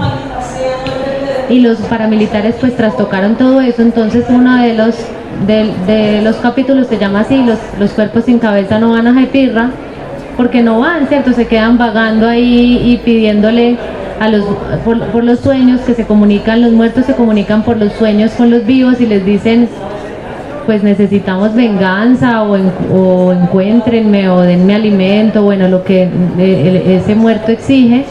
y 1.49 1.61
los 1.61 1.79
paramilitares 1.79 2.57
pues 2.61 2.77
trastocaron 2.77 3.37
todo 3.37 3.61
eso, 3.61 3.83
entonces 3.83 4.25
uno 4.29 4.57
de 4.63 4.75
los, 4.75 4.95
de, 5.47 5.71
de 5.87 6.23
los 6.23 6.37
capítulos 6.37 6.87
se 6.89 6.99
llama 6.99 7.21
así, 7.21 7.43
los, 7.43 7.59
los 7.79 7.91
cuerpos 7.93 8.25
sin 8.25 8.39
cabeza 8.39 8.79
no 8.79 8.91
van 8.91 9.07
a 9.07 9.15
Jaipirra, 9.15 9.71
porque 10.37 10.63
no 10.63 10.81
van, 10.81 11.09
¿cierto? 11.09 11.33
Se 11.33 11.47
quedan 11.47 11.79
vagando 11.79 12.29
ahí 12.29 12.81
y 12.85 12.99
pidiéndole 12.99 13.77
a 14.21 14.29
los, 14.29 14.45
por, 14.85 15.25
los 15.25 15.41
sueños 15.41 15.81
que 15.81 15.95
se 15.95 16.05
comunican, 16.05 16.63
los 16.63 16.73
muertos 16.73 17.07
se 17.07 17.15
comunican 17.15 17.63
por 17.63 17.77
los 17.77 17.93
sueños 17.93 18.33
con 18.33 18.51
los 18.51 18.65
vivos 18.65 19.01
y 19.01 19.07
les 19.07 19.25
dicen, 19.25 19.69
pues 20.67 20.83
necesitamos 20.83 21.55
venganza 21.55 22.43
o, 22.43 22.57
o 22.93 23.33
encuéntrenme 23.33 24.29
o 24.29 24.41
denme 24.41 24.75
alimento, 24.75 25.43
bueno, 25.43 25.69
lo 25.69 25.85
que 25.85 26.09
eh, 26.39 27.01
ese 27.03 27.15
muerto 27.15 27.53
exige. 27.53 28.05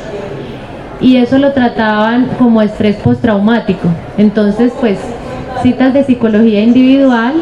Y 1.01 1.17
eso 1.17 1.37
lo 1.37 1.51
trataban 1.51 2.27
como 2.37 2.61
estrés 2.61 2.95
postraumático. 2.97 3.87
Entonces, 4.17 4.71
pues, 4.79 4.97
citas 5.61 5.93
de 5.93 6.03
psicología 6.03 6.61
individual 6.61 7.33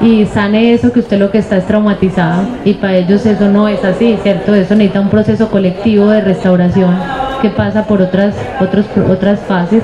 y 0.00 0.26
sane 0.26 0.72
eso 0.72 0.92
que 0.92 1.00
usted 1.00 1.18
lo 1.18 1.30
que 1.30 1.38
está 1.38 1.56
es 1.56 1.66
traumatizado. 1.66 2.42
Y 2.64 2.74
para 2.74 2.96
ellos 2.96 3.24
eso 3.26 3.48
no 3.48 3.68
es 3.68 3.84
así, 3.84 4.16
¿cierto? 4.22 4.54
Eso 4.54 4.74
necesita 4.74 5.00
un 5.00 5.08
proceso 5.08 5.48
colectivo 5.48 6.08
de 6.08 6.20
restauración 6.20 6.94
que 7.42 7.50
pasa 7.50 7.84
por 7.84 8.02
otras, 8.02 8.34
otros, 8.60 8.86
otras 9.10 9.40
fases. 9.40 9.82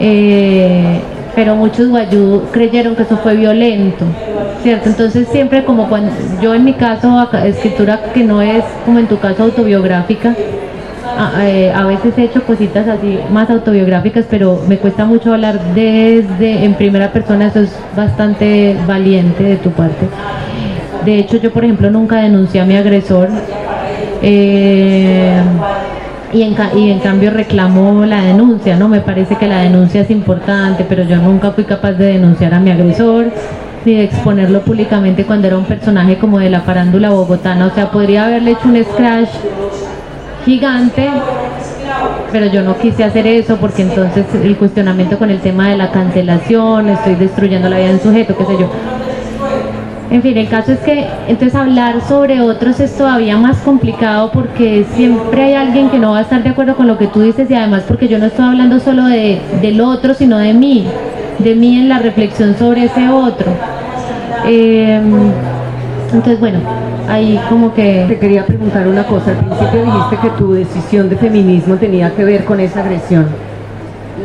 Eh, 0.00 1.00
pero 1.34 1.56
muchos 1.56 1.88
guayú 1.88 2.42
creyeron 2.52 2.94
que 2.94 3.02
eso 3.02 3.16
fue 3.16 3.34
violento, 3.36 4.04
¿cierto? 4.62 4.88
Entonces 4.88 5.28
siempre 5.28 5.64
como 5.64 5.88
cuando 5.88 6.12
yo 6.40 6.54
en 6.54 6.64
mi 6.64 6.74
caso, 6.74 7.28
escritura 7.44 8.00
que 8.12 8.22
no 8.22 8.40
es 8.40 8.64
como 8.84 8.98
en 8.98 9.06
tu 9.06 9.18
caso 9.18 9.44
autobiográfica, 9.44 10.34
a, 11.18 11.46
eh, 11.48 11.72
a 11.72 11.84
veces 11.86 12.16
he 12.16 12.24
hecho 12.24 12.42
cositas 12.44 12.88
así 12.88 13.18
más 13.30 13.50
autobiográficas, 13.50 14.26
pero 14.28 14.62
me 14.68 14.78
cuesta 14.78 15.04
mucho 15.04 15.32
hablar 15.32 15.60
desde 15.74 16.64
en 16.64 16.74
primera 16.74 17.12
persona, 17.12 17.46
eso 17.46 17.60
es 17.60 17.72
bastante 17.96 18.76
valiente 18.86 19.42
de 19.42 19.56
tu 19.56 19.70
parte. 19.70 20.06
De 21.04 21.18
hecho, 21.18 21.36
yo 21.36 21.52
por 21.52 21.64
ejemplo 21.64 21.90
nunca 21.90 22.16
denuncié 22.16 22.60
a 22.60 22.64
mi 22.64 22.76
agresor. 22.76 23.28
eh, 24.22 25.40
y 26.32 26.42
en, 26.42 26.56
y 26.76 26.90
en 26.90 26.98
cambio 26.98 27.30
reclamó 27.30 28.04
la 28.06 28.20
denuncia, 28.22 28.76
¿no? 28.76 28.88
Me 28.88 29.00
parece 29.00 29.36
que 29.36 29.46
la 29.46 29.60
denuncia 29.60 30.00
es 30.00 30.10
importante, 30.10 30.84
pero 30.88 31.04
yo 31.04 31.16
nunca 31.18 31.52
fui 31.52 31.62
capaz 31.62 31.92
de 31.92 32.06
denunciar 32.06 32.52
a 32.54 32.58
mi 32.58 32.72
agresor 32.72 33.26
ni 33.84 33.94
de 33.94 34.04
exponerlo 34.04 34.62
públicamente 34.62 35.24
cuando 35.24 35.46
era 35.46 35.58
un 35.58 35.64
personaje 35.64 36.16
como 36.18 36.38
de 36.40 36.50
la 36.50 36.62
farándula 36.62 37.10
bogotana. 37.10 37.66
O 37.66 37.70
sea, 37.70 37.90
podría 37.90 38.26
haberle 38.26 38.52
hecho 38.52 38.66
un 38.66 38.82
scratch 38.82 39.28
gigante, 40.44 41.08
pero 42.32 42.46
yo 42.46 42.62
no 42.62 42.76
quise 42.78 43.04
hacer 43.04 43.26
eso 43.26 43.56
porque 43.56 43.82
entonces 43.82 44.26
el 44.42 44.56
cuestionamiento 44.56 45.18
con 45.18 45.30
el 45.30 45.40
tema 45.40 45.68
de 45.68 45.76
la 45.76 45.90
cancelación, 45.90 46.88
estoy 46.88 47.14
destruyendo 47.14 47.68
la 47.68 47.78
vida 47.78 47.88
del 47.88 48.00
sujeto, 48.00 48.36
qué 48.36 48.44
sé 48.44 48.52
yo. 48.58 48.70
En 50.10 50.22
fin, 50.22 50.36
el 50.36 50.48
caso 50.48 50.72
es 50.72 50.78
que 50.80 51.06
entonces 51.26 51.54
hablar 51.54 52.00
sobre 52.06 52.40
otros 52.40 52.78
es 52.78 52.96
todavía 52.96 53.36
más 53.36 53.56
complicado 53.58 54.30
porque 54.32 54.84
siempre 54.94 55.42
hay 55.42 55.54
alguien 55.54 55.90
que 55.90 55.98
no 55.98 56.12
va 56.12 56.18
a 56.18 56.22
estar 56.22 56.42
de 56.42 56.50
acuerdo 56.50 56.76
con 56.76 56.86
lo 56.86 56.98
que 56.98 57.06
tú 57.06 57.22
dices 57.22 57.50
y 57.50 57.54
además 57.54 57.84
porque 57.88 58.06
yo 58.06 58.18
no 58.18 58.26
estoy 58.26 58.44
hablando 58.44 58.78
solo 58.78 59.06
de, 59.06 59.40
del 59.60 59.80
otro, 59.80 60.14
sino 60.14 60.38
de 60.38 60.52
mí, 60.52 60.86
de 61.38 61.54
mí 61.54 61.78
en 61.78 61.88
la 61.88 61.98
reflexión 61.98 62.54
sobre 62.56 62.84
ese 62.84 63.08
otro. 63.08 63.50
Eh, 64.46 65.00
entonces, 66.12 66.38
bueno, 66.38 66.60
ahí 67.08 67.40
como 67.48 67.74
que... 67.74 68.04
Te 68.08 68.18
quería 68.18 68.46
preguntar 68.46 68.86
una 68.88 69.04
cosa. 69.04 69.30
Al 69.30 69.36
principio 69.36 69.84
dijiste 69.84 70.16
que 70.22 70.30
tu 70.38 70.52
decisión 70.52 71.08
de 71.08 71.16
feminismo 71.16 71.76
tenía 71.76 72.14
que 72.14 72.24
ver 72.24 72.44
con 72.44 72.60
esa 72.60 72.80
agresión. 72.80 73.26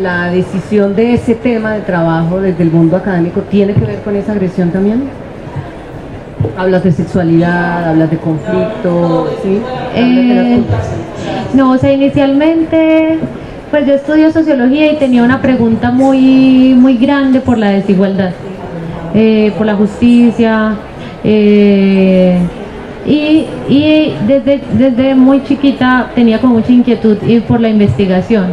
¿La 0.01 0.29
decisión 0.29 0.95
de 0.95 1.13
ese 1.15 1.35
tema 1.35 1.73
de 1.73 1.81
trabajo 1.81 2.39
desde 2.39 2.63
el 2.63 2.71
mundo 2.71 2.95
académico 2.97 3.41
tiene 3.41 3.73
que 3.73 3.85
ver 3.85 4.01
con 4.01 4.15
esa 4.15 4.31
agresión 4.31 4.69
también? 4.71 5.03
Hablas 6.57 6.83
de 6.83 6.91
sexualidad, 6.91 7.89
hablas 7.89 8.09
de 8.09 8.17
conflicto, 8.17 9.29
¿sí? 9.43 9.59
Eh, 9.95 10.61
no, 11.53 11.71
o 11.71 11.77
sea, 11.77 11.91
inicialmente, 11.91 13.19
pues 13.71 13.85
yo 13.85 13.93
estudio 13.93 14.31
sociología 14.31 14.91
y 14.91 14.95
tenía 14.95 15.23
una 15.23 15.41
pregunta 15.41 15.91
muy, 15.91 16.75
muy 16.77 16.97
grande 16.97 17.41
por 17.41 17.57
la 17.57 17.71
desigualdad, 17.71 18.31
eh, 19.13 19.51
por 19.57 19.65
la 19.65 19.75
justicia. 19.75 20.75
eh, 21.23 22.37
y 23.05 23.45
y 23.69 24.13
desde, 24.27 24.61
desde 24.73 25.15
muy 25.15 25.43
chiquita 25.43 26.11
tenía 26.15 26.39
como 26.39 26.55
mucha 26.55 26.71
inquietud 26.71 27.17
ir 27.27 27.43
por 27.43 27.59
la 27.59 27.69
investigación. 27.69 28.47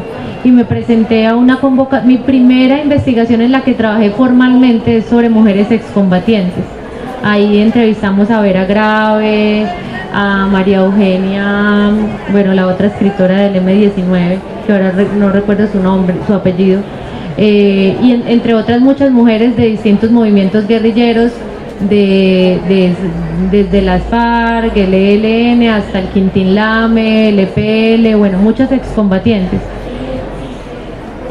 Y 0.45 0.51
me 0.51 0.65
presenté 0.65 1.27
a 1.27 1.35
una 1.35 1.57
convoca 1.57 2.03
mi 2.03 2.19
primera 2.19 2.81
investigación 2.81 3.41
en 3.43 3.51
la 3.53 3.63
que 3.63 3.73
trabajé 3.75 4.11
formalmente 4.11 4.99
es 4.99 5.07
sobre 5.07 5.29
mujeres 5.29 5.71
excombatientes. 5.73 6.65
Ahí 7.25 7.59
entrevistamos 7.59 8.31
a 8.31 8.41
Vera 8.41 8.65
Grave, 8.67 9.67
a 10.15 10.47
María 10.47 10.79
Eugenia, 10.85 11.91
bueno, 12.31 12.55
la 12.55 12.69
otra 12.69 12.87
escritora 12.87 13.41
del 13.41 13.57
M19, 13.57 14.39
que 14.67 14.73
ahora 14.73 14.93
no 15.19 15.31
recuerdo 15.31 15.67
su 15.67 15.81
nombre, 15.83 16.15
su 16.27 16.33
apellido, 16.35 16.81
eh, 17.37 17.97
y 18.01 18.13
en- 18.13 18.29
entre 18.29 18.55
otras 18.55 18.81
muchas 18.81 19.11
mujeres 19.11 19.57
de 19.57 19.67
distintos 19.67 20.11
movimientos 20.13 20.69
guerrilleros, 20.69 21.33
de, 21.81 22.59
de- 22.69 22.95
desde 23.51 23.83
las 23.83 24.03
FARC, 24.05 24.77
el 24.77 24.95
ELN, 24.95 25.69
hasta 25.69 25.99
el 26.01 26.07
Quintín 26.09 26.55
Lame, 26.55 27.29
el 27.29 27.39
EPL, 27.41 28.17
bueno, 28.17 28.39
muchas 28.39 28.73
excombatientes. 28.73 29.61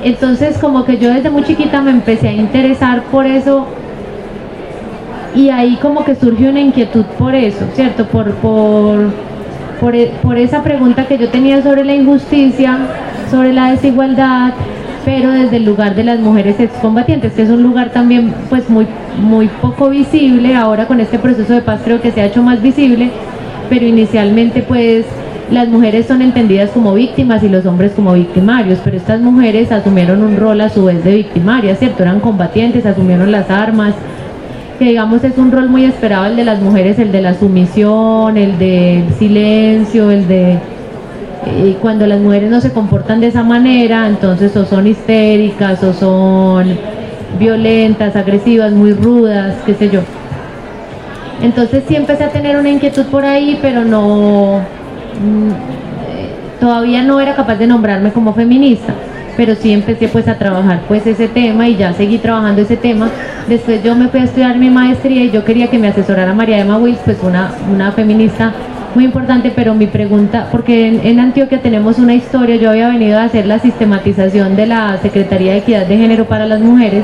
Entonces 0.03 0.57
como 0.59 0.85
que 0.85 0.97
yo 0.97 1.11
desde 1.13 1.29
muy 1.31 1.43
chiquita 1.43 1.81
me 1.81 1.91
empecé 1.91 2.27
a 2.27 2.33
interesar 2.33 3.03
por 3.05 3.25
eso 3.25 3.65
y 5.35 5.49
ahí 5.49 5.77
como 5.81 6.05
que 6.05 6.15
surgió 6.15 6.49
una 6.51 6.61
inquietud 6.61 7.03
por 7.17 7.33
eso, 7.33 7.65
¿cierto? 7.73 8.05
Por, 8.05 8.31
por, 8.35 9.09
por, 9.81 9.95
por 10.21 10.37
esa 10.37 10.61
pregunta 10.63 11.07
que 11.07 11.17
yo 11.17 11.29
tenía 11.29 11.61
sobre 11.63 11.83
la 11.83 11.95
injusticia, 11.95 12.77
sobre 13.31 13.51
la 13.51 13.71
desigualdad, 13.71 14.53
pero 15.05 15.31
desde 15.31 15.57
el 15.57 15.65
lugar 15.65 15.95
de 15.95 16.03
las 16.03 16.19
mujeres 16.19 16.59
excombatientes, 16.59 17.33
que 17.33 17.43
es 17.43 17.49
un 17.49 17.61
lugar 17.61 17.91
también 17.91 18.33
pues 18.49 18.67
muy, 18.69 18.87
muy 19.21 19.47
poco 19.47 19.89
visible, 19.89 20.55
ahora 20.55 20.87
con 20.87 20.99
este 20.99 21.19
proceso 21.19 21.53
de 21.53 21.61
paz 21.61 21.81
creo 21.85 22.01
que 22.01 22.11
se 22.11 22.21
ha 22.21 22.25
hecho 22.25 22.41
más 22.41 22.61
visible, 22.61 23.11
pero 23.69 23.85
inicialmente 23.85 24.63
pues 24.63 25.05
las 25.51 25.67
mujeres 25.67 26.07
son 26.07 26.23
entendidas 26.23 26.71
como 26.71 26.95
víctimas 26.95 27.43
y 27.43 27.49
los 27.49 27.67
hombres 27.67 27.91
como 27.95 28.13
victimarios, 28.13 28.79
pero 28.83 28.97
estas 28.97 29.21
mujeres 29.21 29.71
asumieron 29.71 30.23
un 30.23 30.37
rol 30.37 30.59
a 30.59 30.69
su 30.69 30.85
vez 30.85 31.03
de 31.03 31.13
victimarias, 31.13 31.77
¿cierto? 31.77 32.01
Eran 32.01 32.19
combatientes, 32.19 32.83
asumieron 32.87 33.31
las 33.31 33.51
armas, 33.51 33.93
que 34.79 34.85
digamos 34.85 35.23
es 35.23 35.37
un 35.37 35.51
rol 35.51 35.69
muy 35.69 35.85
esperado 35.85 36.25
el 36.25 36.35
de 36.35 36.45
las 36.45 36.59
mujeres, 36.61 36.97
el 36.97 37.11
de 37.11 37.21
la 37.21 37.35
sumisión, 37.35 38.37
el 38.37 38.57
del 38.57 39.13
silencio, 39.19 40.09
el 40.09 40.27
de 40.27 40.57
y 41.47 41.73
cuando 41.73 42.07
las 42.07 42.19
mujeres 42.19 42.49
no 42.49 42.61
se 42.61 42.71
comportan 42.71 43.19
de 43.19 43.27
esa 43.27 43.43
manera, 43.43 44.07
entonces 44.07 44.55
o 44.55 44.65
son 44.65 44.87
histéricas 44.87 45.83
o 45.83 45.93
son 45.93 46.77
violentas, 47.39 48.15
agresivas, 48.15 48.71
muy 48.71 48.93
rudas, 48.93 49.55
qué 49.65 49.73
sé 49.73 49.89
yo. 49.89 50.01
Entonces 51.41 51.83
sí 51.87 51.95
empecé 51.95 52.23
a 52.23 52.29
tener 52.29 52.57
una 52.57 52.69
inquietud 52.69 53.05
por 53.05 53.25
ahí, 53.25 53.59
pero 53.61 53.83
no, 53.83 54.59
mm, 55.21 55.49
eh, 55.49 56.29
todavía 56.59 57.03
no 57.03 57.19
era 57.19 57.35
capaz 57.35 57.55
de 57.55 57.67
nombrarme 57.67 58.11
como 58.11 58.33
feminista, 58.33 58.93
pero 59.35 59.53
sí 59.55 59.71
empecé 59.71 60.07
pues 60.07 60.27
a 60.27 60.37
trabajar 60.37 60.81
pues 60.87 61.05
ese 61.05 61.27
tema 61.27 61.67
y 61.67 61.75
ya 61.75 61.93
seguí 61.93 62.17
trabajando 62.17 62.61
ese 62.61 62.77
tema. 62.77 63.09
Después 63.47 63.83
yo 63.83 63.95
me 63.95 64.07
fui 64.07 64.21
a 64.21 64.23
estudiar 64.23 64.57
mi 64.57 64.69
maestría 64.69 65.23
y 65.23 65.31
yo 65.31 65.43
quería 65.43 65.67
que 65.69 65.77
me 65.77 65.89
asesorara 65.89 66.33
María 66.33 66.59
Emma 66.59 66.77
Wills, 66.77 66.99
pues 67.03 67.17
una, 67.21 67.51
una 67.71 67.91
feminista 67.91 68.53
muy 68.95 69.03
importante, 69.03 69.51
pero 69.53 69.75
mi 69.75 69.87
pregunta, 69.87 70.47
porque 70.51 70.87
en, 70.87 71.19
Antioquia 71.19 71.61
tenemos 71.61 71.99
una 71.99 72.15
historia, 72.15 72.55
yo 72.55 72.69
había 72.69 72.87
venido 72.87 73.19
a 73.19 73.23
hacer 73.23 73.45
la 73.45 73.59
sistematización 73.59 74.55
de 74.55 74.67
la 74.67 74.97
Secretaría 75.01 75.51
de 75.51 75.57
Equidad 75.59 75.85
de 75.85 75.97
Género 75.97 76.25
para 76.25 76.47
las 76.47 76.61
Mujeres, 76.61 77.03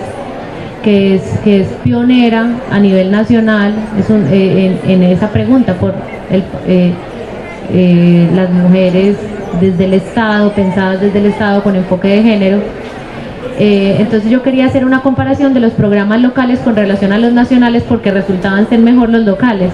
que 0.84 1.16
es, 1.16 1.22
que 1.44 1.62
es 1.62 1.68
pionera 1.84 2.48
a 2.72 2.80
nivel 2.80 3.12
nacional 3.12 3.74
es 4.00 4.10
eh, 4.10 4.80
en, 4.88 5.04
esa 5.04 5.30
pregunta 5.30 5.76
por 5.76 5.94
eh, 6.32 6.94
eh, 7.72 8.30
las 8.34 8.50
mujeres 8.50 9.18
desde 9.60 9.86
el 9.86 9.94
Estado, 9.94 10.52
pensadas 10.54 11.02
desde 11.02 11.20
el 11.20 11.26
Estado 11.28 11.62
con 11.62 11.76
enfoque 11.76 12.08
de 12.08 12.24
género. 12.24 12.60
Entonces 13.64 14.32
yo 14.32 14.42
quería 14.42 14.66
hacer 14.66 14.86
una 14.86 15.02
comparación 15.02 15.54
de 15.54 15.60
los 15.60 15.74
programas 15.74 16.20
locales 16.20 16.58
con 16.60 16.76
relación 16.76 17.12
a 17.14 17.20
los 17.20 17.32
nacionales 17.32 17.84
porque 17.88 18.10
resultaban 18.10 18.68
ser 18.68 18.80
mejor 18.80 19.10
los 19.10 19.24
locales 19.24 19.72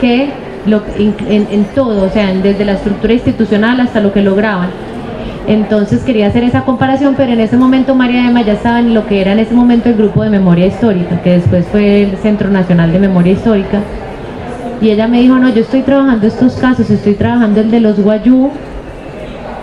que 0.00 0.30
lo, 0.66 0.82
en, 0.98 1.14
en- 1.50 1.64
todo, 1.74 2.04
o 2.04 2.08
sea, 2.10 2.32
desde 2.34 2.64
la 2.64 2.72
estructura 2.72 3.12
institucional 3.12 3.80
hasta 3.80 4.00
lo 4.00 4.12
que 4.12 4.22
lograban. 4.22 4.68
Entonces 5.46 6.02
quería 6.02 6.26
hacer 6.28 6.44
esa 6.44 6.62
comparación, 6.62 7.14
pero 7.16 7.32
en 7.32 7.40
ese 7.40 7.56
momento 7.56 7.94
María 7.94 8.28
Emma 8.28 8.42
ya 8.42 8.52
estaba 8.52 8.78
en 8.78 8.94
lo 8.94 9.06
que 9.06 9.20
era 9.20 9.32
en 9.32 9.38
ese 9.40 9.54
momento 9.54 9.88
el 9.88 9.96
grupo 9.96 10.22
de 10.22 10.30
memoria 10.30 10.66
histórica, 10.66 11.20
que 11.22 11.30
después 11.30 11.66
fue 11.72 12.02
el 12.02 12.16
Centro 12.18 12.50
Nacional 12.50 12.92
de 12.92 12.98
Memoria 12.98 13.32
Histórica. 13.32 13.80
Y 14.80 14.90
ella 14.90 15.08
me 15.08 15.20
dijo, 15.20 15.36
no, 15.36 15.48
yo 15.48 15.62
estoy 15.62 15.82
trabajando 15.82 16.26
estos 16.26 16.54
casos, 16.54 16.88
estoy 16.90 17.14
trabajando 17.14 17.60
el 17.60 17.70
de 17.70 17.80
los 17.80 17.98
guayú, 18.00 18.50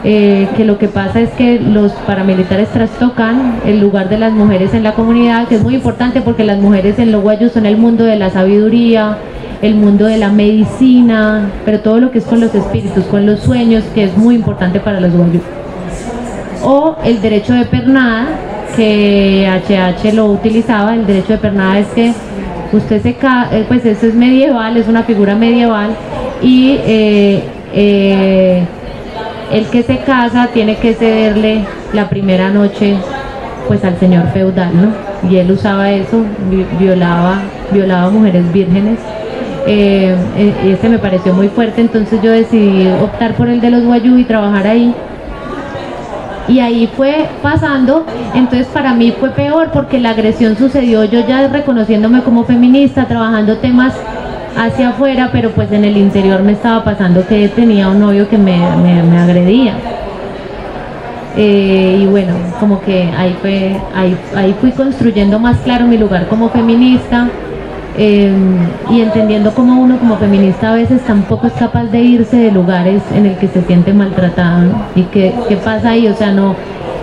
eh, 0.04 0.48
que 0.56 0.64
lo 0.64 0.78
que 0.78 0.88
pasa 0.88 1.20
es 1.22 1.30
que 1.32 1.60
los 1.60 1.91
paramilitares 2.06 2.70
trastocan 2.70 3.56
el 3.66 3.80
lugar 3.80 4.10
de 4.10 4.18
las 4.20 4.32
mujeres 4.32 4.74
en 4.74 4.84
la 4.84 4.93
comunidad, 4.93 5.48
que 5.48 5.56
es 5.56 5.64
muy 5.64 5.76
importante 5.76 6.22
porque 6.22 6.43
las 6.43 6.60
mujeres 6.60 7.00
en 7.00 7.12
los 7.12 7.24
guayú 7.24 7.50
son 7.50 7.66
el 7.66 7.78
mundo 7.78 8.04
de 8.04 8.16
la 8.18 8.30
sabiduría, 8.30 9.18
el 9.62 9.76
mundo 9.76 10.05
de 10.05 10.18
la 10.18 10.30
medicina, 10.30 11.49
pero 11.66 11.80
todo 11.80 11.99
lo 11.99 12.12
que 12.12 12.20
es 12.20 12.26
con 12.26 12.39
los 12.39 12.53
espíritus, 12.53 13.05
con 13.05 13.26
los 13.26 13.39
sueños, 13.39 13.84
que 13.95 14.03
es 14.03 14.18
muy 14.18 14.36
importante 14.36 14.80
para 14.80 14.99
los 14.99 15.12
guayú. 15.12 15.39
O 16.64 16.95
el 17.03 17.22
derecho 17.22 17.53
de 17.53 17.66
pernada, 17.66 18.26
que 18.76 19.47
HH 19.47 20.14
lo 20.14 20.26
utilizaba, 20.28 20.93
el 20.95 21.05
derecho 21.08 21.34
de 21.34 21.39
pernada 21.39 21.80
es 21.80 21.88
que 21.88 22.14
usted 22.72 23.01
se 23.01 23.10
eh, 23.10 23.66
pues 23.68 23.86
eso 23.86 24.08
es 24.08 24.14
medieval, 24.14 24.78
es 24.78 24.88
una 24.88 25.03
figura 25.03 25.36
medieval 25.36 25.91
y 26.41 26.78
eh, 26.86 27.43
eh, 27.74 28.64
el 29.51 29.66
que 29.68 29.84
se 29.84 29.99
casa 29.99 30.49
tiene 30.53 30.76
que 30.76 30.93
cederle 30.93 31.66
la 31.93 32.10
primera 32.10 32.49
noche 32.49 32.95
pues 33.68 33.84
al 33.84 33.97
señor 33.99 34.28
feudal, 34.34 34.70
¿no? 34.74 35.30
Y 35.30 35.38
él 35.38 35.51
usaba 35.51 35.91
eso, 35.91 36.24
vi- 36.49 36.66
violaba, 36.80 37.41
violaba 37.72 38.10
mujeres 38.10 38.51
vírgenes. 38.53 38.99
Eh, 39.68 40.15
eh, 40.38 40.53
y 40.65 40.72
ese 40.72 40.88
me 40.88 40.97
pareció 40.97 41.34
muy 41.34 41.49
fuerte, 41.49 41.82
entonces 41.82 42.22
yo 42.22 42.32
decidí 42.32 42.88
optar 43.03 43.34
por 43.34 43.49
el 43.49 43.59
de 43.59 43.70
los 43.70 43.84
guayú 43.84 44.18
y 44.18 44.24
trabajar 44.24 44.65
ahí. 44.65 44.93
Y 46.47 46.59
ahí 46.59 46.89
fue 46.95 47.26
pasando, 47.41 48.05
entonces 48.34 48.68
para 48.68 48.93
mí 48.93 49.13
fue 49.20 49.32
peor 49.32 49.70
porque 49.74 49.99
la 49.99 50.11
agresión 50.11 50.55
sucedió 50.57 51.03
yo 51.03 51.20
ya 51.28 51.45
reconociéndome 51.49 52.22
como 52.22 52.45
feminista, 52.45 53.03
trabajando 53.05 53.57
temas 53.57 53.93
hacia 54.57 54.89
afuera, 54.89 55.30
pero 55.34 55.49
pues 55.51 55.70
en 55.74 55.84
el 55.84 55.97
interior 55.97 56.41
me 56.43 56.53
estaba 56.53 56.86
pasando 56.86 57.28
que 57.28 57.49
tenía 57.49 57.89
un 57.89 57.99
novio 57.99 58.30
que 58.30 58.38
me, 58.38 58.57
me- 58.82 59.03
me 59.03 59.18
agredía. 59.20 59.74
Eh, 61.36 61.99
y 62.01 62.05
bueno, 62.07 62.34
como 62.59 62.82
que 62.82 63.11
ahí 63.15 63.36
fue, 63.41 63.76
ahí, 63.93 64.18
ahí 64.36 64.55
fui 64.59 64.72
construyendo 64.72 65.38
más 65.39 65.57
claro 65.57 65.86
mi 65.86 65.97
lugar 65.97 66.28
como 66.28 66.49
feminista 66.49 67.28
eh, 67.98 68.32
y 68.91 69.02
entendiendo 69.02 69.54
cómo 69.56 69.82
uno 69.82 69.98
como 69.98 70.18
feminista 70.18 70.72
a 70.72 70.76
veces 70.76 71.02
tampoco 71.02 71.48
es 71.48 71.54
capaz 71.54 71.86
de 71.86 72.00
irse 72.02 72.38
de 72.38 72.52
lugares 72.52 73.02
en 73.16 73.26
el 73.26 73.38
que 73.38 73.48
se 73.48 73.64
siente 73.64 73.91
maltratado 73.91 74.72
y 74.95 75.04
qué, 75.04 75.34
qué 75.50 75.58
pasa 75.58 75.91
ahí, 75.91 76.08
o 76.08 76.16
sea, 76.16 76.32
no 76.32 76.56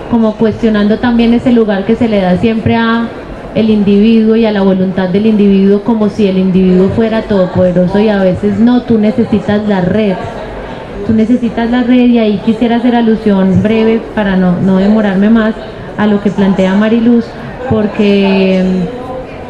como 0.09 0.35
cuestionando 0.35 0.97
también 0.99 1.33
ese 1.33 1.51
lugar 1.51 1.85
que 1.85 1.95
se 1.95 2.07
le 2.07 2.21
da 2.21 2.37
siempre 2.37 2.75
a 2.75 3.07
el 3.55 3.69
individuo 3.69 4.35
y 4.35 4.45
a 4.45 4.51
la 4.51 4.61
voluntad 4.61 5.09
del 5.09 5.25
individuo 5.25 5.81
como 5.81 6.09
si 6.09 6.27
el 6.27 6.37
individuo 6.37 6.89
fuera 6.89 7.23
todopoderoso 7.23 7.99
y 7.99 8.09
a 8.09 8.21
veces 8.21 8.59
no, 8.59 8.83
tú 8.83 8.97
necesitas 8.97 9.67
la 9.67 9.81
red, 9.81 10.15
tú 11.07 11.13
necesitas 11.13 11.71
la 11.71 11.83
red 11.83 12.05
y 12.05 12.19
ahí 12.19 12.37
quisiera 12.45 12.77
hacer 12.77 12.95
alusión 12.95 13.63
breve 13.63 14.01
para 14.13 14.35
no, 14.35 14.59
no 14.61 14.77
demorarme 14.77 15.29
más 15.29 15.55
a 15.97 16.07
lo 16.07 16.21
que 16.21 16.31
plantea 16.31 16.75
Mariluz 16.75 17.25
porque 17.69 18.63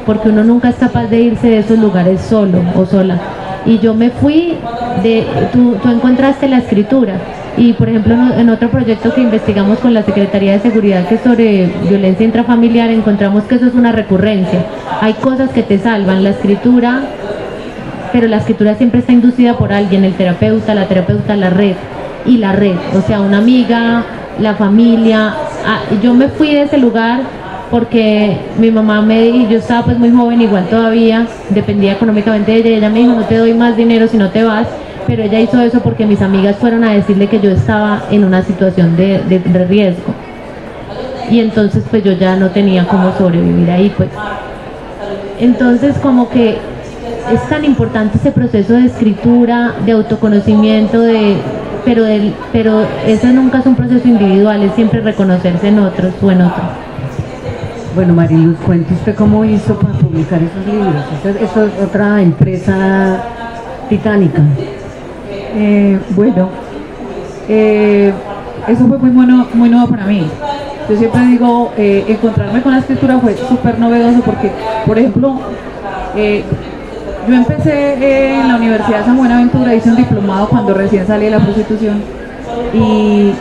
porque 0.06 0.30
uno 0.30 0.44
nunca 0.44 0.70
es 0.70 0.76
capaz 0.76 1.08
de 1.08 1.22
irse 1.22 1.48
de 1.48 1.60
esos 1.60 1.80
lugares 1.80 2.22
solo 2.22 2.62
o 2.76 2.86
sola. 2.86 3.20
Y 3.66 3.80
yo 3.80 3.94
me 3.94 4.10
fui 4.10 4.58
de, 5.02 5.26
tú, 5.52 5.76
tú 5.82 5.90
encontraste 5.90 6.48
la 6.48 6.60
escritura. 6.60 7.16
Y 7.58 7.74
por 7.74 7.88
ejemplo, 7.88 8.16
en 8.38 8.50
otro 8.50 8.70
proyecto 8.70 9.14
que 9.14 9.22
investigamos 9.22 9.80
con 9.80 9.94
la 9.94 10.04
Secretaría 10.04 10.54
de 10.54 10.60
Seguridad, 10.60 11.08
que 11.08 11.16
es 11.16 11.22
sobre 11.22 11.72
violencia 11.90 12.26
intrafamiliar, 12.26 12.90
encontramos 12.90 13.46
que 13.46 13.56
eso 13.56 13.68
es 13.68 13.74
una 13.74 13.92
recurrencia. 13.92 14.66
Hay 15.02 15.14
cosas 15.14 15.50
que 15.52 15.64
te 15.64 15.80
salvan, 15.80 16.24
la 16.24 16.32
escritura, 16.32 17.04
pero 18.12 18.28
la 18.28 18.38
escritura 18.38 18.76
siempre 18.76 19.00
está 19.00 19.14
inducida 19.14 19.58
por 19.58 19.72
alguien, 19.74 20.04
el 20.04 20.14
terapeuta, 20.14 20.76
la 20.76 20.88
terapeuta, 20.88 21.36
la 21.36 21.50
red 21.50 21.76
y 22.26 22.38
la 22.38 22.52
red, 22.52 22.76
o 22.94 23.02
sea, 23.02 23.22
una 23.22 23.38
amiga, 23.38 24.04
la 24.40 24.56
familia. 24.56 25.34
Ah, 25.66 25.80
yo 26.02 26.14
me 26.14 26.28
fui 26.28 26.54
de 26.54 26.64
ese 26.64 26.78
lugar 26.78 27.22
porque 27.72 28.38
mi 28.60 28.72
mamá 28.72 29.02
me 29.02 29.26
y 29.28 29.48
yo 29.48 29.58
estaba 29.58 29.86
pues 29.86 29.98
muy 29.98 30.12
joven 30.12 30.42
igual 30.42 30.66
todavía, 30.70 31.28
dependía 31.50 31.94
económicamente 31.94 32.52
de 32.52 32.58
ella 32.60 32.78
ella 32.78 32.90
me 32.90 33.00
dijo 33.00 33.14
no 33.14 33.26
te 33.26 33.38
doy 33.38 33.54
más 33.54 33.76
dinero 33.76 34.08
si 34.08 34.18
no 34.18 34.30
te 34.30 34.44
vas, 34.44 34.68
pero 35.08 35.24
ella 35.24 35.40
hizo 35.40 35.60
eso 35.62 35.80
porque 35.82 36.06
mis 36.06 36.22
amigas 36.22 36.56
fueron 36.58 36.84
a 36.84 36.94
decirle 36.94 37.28
que 37.28 37.40
yo 37.40 37.50
estaba 37.52 38.04
en 38.12 38.24
una 38.24 38.44
situación 38.44 38.96
de, 38.96 39.20
de- 39.28 39.66
riesgo 39.66 40.14
y 41.30 41.40
entonces 41.40 41.84
pues 41.90 42.04
yo 42.04 42.12
ya 42.14 42.36
no 42.36 42.50
tenía 42.50 42.88
cómo 42.88 43.12
sobrevivir 43.18 43.70
ahí 43.72 43.92
pues. 43.98 44.10
Entonces 45.40 45.98
como 45.98 46.30
que 46.30 46.58
es 47.34 47.50
tan 47.50 47.66
importante 47.66 48.18
ese 48.18 48.32
proceso 48.32 48.74
de 48.74 48.86
escritura, 48.86 49.74
de 49.86 49.94
autoconocimiento, 49.94 51.02
de 51.02 51.36
pero 51.84 52.04
del, 52.04 52.34
pero 52.52 52.86
eso 53.06 53.28
nunca 53.28 53.60
es 53.60 53.66
un 53.66 53.76
proceso 53.76 54.08
individual, 54.08 54.64
es 54.64 54.74
siempre 54.74 55.02
reconocerse 55.02 55.68
en 55.68 55.80
otros 55.80 56.14
o 56.22 56.32
en 56.32 56.42
otros. 56.42 56.85
Bueno, 57.96 58.14
Mariluz, 58.14 58.58
cuente 58.66 58.94
usted 58.94 59.16
cómo 59.16 59.46
hizo 59.46 59.74
para 59.80 59.94
publicar 59.94 60.42
esos 60.44 60.66
libros. 60.66 60.96
Eso 61.42 61.64
es 61.64 61.82
otra 61.82 62.22
empresa 62.22 63.24
titánica. 63.88 64.42
Eh, 65.56 65.98
bueno, 66.10 66.50
eh, 67.48 68.12
eso 68.68 68.86
fue 68.86 68.98
muy 68.98 69.12
bueno, 69.12 69.48
muy 69.54 69.70
nuevo 69.70 69.88
para 69.88 70.06
mí. 70.08 70.28
Yo 70.90 70.98
siempre 70.98 71.26
digo, 71.26 71.72
eh, 71.78 72.04
encontrarme 72.10 72.62
con 72.62 72.74
la 72.74 72.80
escritura 72.80 73.18
fue 73.20 73.38
súper 73.38 73.80
novedoso 73.80 74.20
porque, 74.26 74.52
por 74.86 75.00
ejemplo, 75.00 75.40
yo 76.16 77.34
empecé 77.34 78.42
en 78.42 78.50
la 78.50 78.58
Universidad 78.58 79.00
de 79.00 79.06
San 79.06 79.18
Buenaventura, 79.18 79.74
hice 79.74 79.90
un 79.90 79.96
diplomado 79.96 80.50
cuando 80.50 80.74
recién 80.74 81.08
salí 81.08 81.26
de 81.26 81.32
la 81.32 81.40
prostitución 81.40 82.04
y 82.74 83.32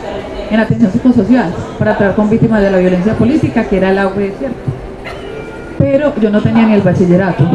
en 0.55 0.61
atención 0.61 0.91
psicosocial 0.91 1.53
para 1.77 1.95
trabajar 1.97 2.15
con 2.15 2.29
víctimas 2.29 2.61
de 2.61 2.71
la 2.71 2.77
violencia 2.77 3.13
política, 3.13 3.63
que 3.63 3.77
era 3.77 3.91
el 3.91 3.99
auge, 3.99 4.33
¿cierto? 4.39 4.57
Pero 5.77 6.13
yo 6.19 6.29
no 6.29 6.41
tenía 6.41 6.65
ni 6.65 6.73
el 6.73 6.81
bachillerato. 6.81 7.45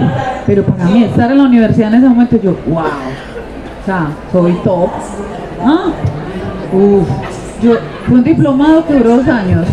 Pero 0.46 0.62
para 0.64 0.84
mí 0.84 1.04
estar 1.04 1.30
en 1.30 1.38
la 1.38 1.44
universidad 1.44 1.88
en 1.88 2.00
ese 2.00 2.08
momento, 2.08 2.36
yo, 2.40 2.56
wow, 2.68 2.84
o 2.84 3.86
sea, 3.86 4.08
soy 4.32 4.52
top. 4.64 4.90
Ah, 5.64 5.88
uf. 6.72 7.08
Yo 7.62 7.76
fue 8.06 8.16
un 8.16 8.24
diplomado 8.24 8.86
que 8.86 8.94
duró 8.94 9.16
dos 9.16 9.28
años 9.28 9.66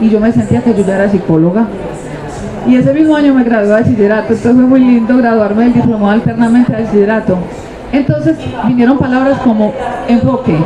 y 0.00 0.08
yo 0.08 0.18
me 0.18 0.32
sentía 0.32 0.62
que 0.62 0.74
yo 0.74 0.84
ya 0.84 0.96
era 0.96 1.10
psicóloga. 1.10 1.66
Y 2.66 2.76
ese 2.76 2.94
mismo 2.94 3.14
año 3.14 3.34
me 3.34 3.44
gradué 3.44 3.66
de 3.66 3.72
bachillerato, 3.72 4.32
entonces 4.32 4.52
fue 4.52 4.64
muy 4.64 4.80
lindo 4.80 5.16
graduarme 5.18 5.64
del 5.64 5.74
diplomado 5.74 6.12
alternamente 6.12 6.72
de 6.72 6.82
bachillerato. 6.84 7.38
Entonces 7.92 8.36
vinieron 8.66 8.98
palabras 8.98 9.38
como 9.38 9.72
enfoque. 10.08 10.56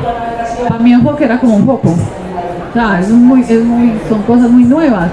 Para 0.69 0.81
mí 0.81 0.93
enfoque 0.93 1.25
era 1.25 1.39
como 1.39 1.57
un 1.57 1.66
foco. 1.66 1.91
O 1.91 2.73
sea, 2.73 3.01
es 3.01 3.09
muy, 3.11 3.43
es 3.43 3.64
muy, 3.64 3.93
son 4.09 4.23
cosas 4.23 4.51
muy 4.51 4.64
nuevas. 4.64 5.09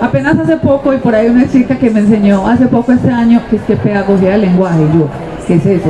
Apenas 0.00 0.38
hace 0.38 0.56
poco, 0.58 0.92
y 0.92 0.98
por 0.98 1.14
ahí 1.14 1.28
una 1.28 1.48
chica 1.48 1.76
que 1.78 1.90
me 1.90 2.00
enseñó 2.00 2.46
hace 2.46 2.66
poco 2.66 2.92
este 2.92 3.10
año, 3.10 3.40
que 3.48 3.56
es 3.56 3.62
que 3.62 3.76
pedagogía 3.76 4.32
del 4.32 4.42
lenguaje, 4.42 4.80
yo, 4.94 5.08
¿qué 5.46 5.54
es 5.54 5.64
eso? 5.66 5.88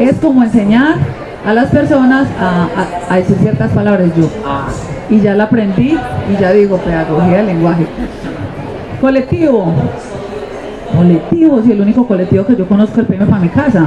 Es 0.00 0.14
como 0.20 0.42
enseñar 0.42 0.94
a 1.46 1.52
las 1.52 1.66
personas 1.70 2.26
a, 2.40 3.12
a- 3.12 3.16
decir 3.16 3.36
ciertas 3.40 3.70
palabras, 3.72 4.08
yo, 4.16 4.24
y 5.10 5.20
ya 5.20 5.34
la 5.34 5.44
aprendí, 5.44 5.98
y 6.32 6.40
ya 6.40 6.52
digo, 6.52 6.78
pedagogía 6.78 7.38
del 7.38 7.46
lenguaje. 7.48 7.86
Colectivo. 9.00 9.72
Colectivo, 10.96 11.62
si 11.62 11.72
el 11.72 11.80
único 11.80 12.06
colectivo 12.06 12.46
que 12.46 12.56
yo 12.56 12.66
conozco 12.66 12.94
es 12.94 12.98
el 13.00 13.06
PM 13.06 13.26
para 13.26 13.40
mi 13.40 13.48
casa. 13.48 13.84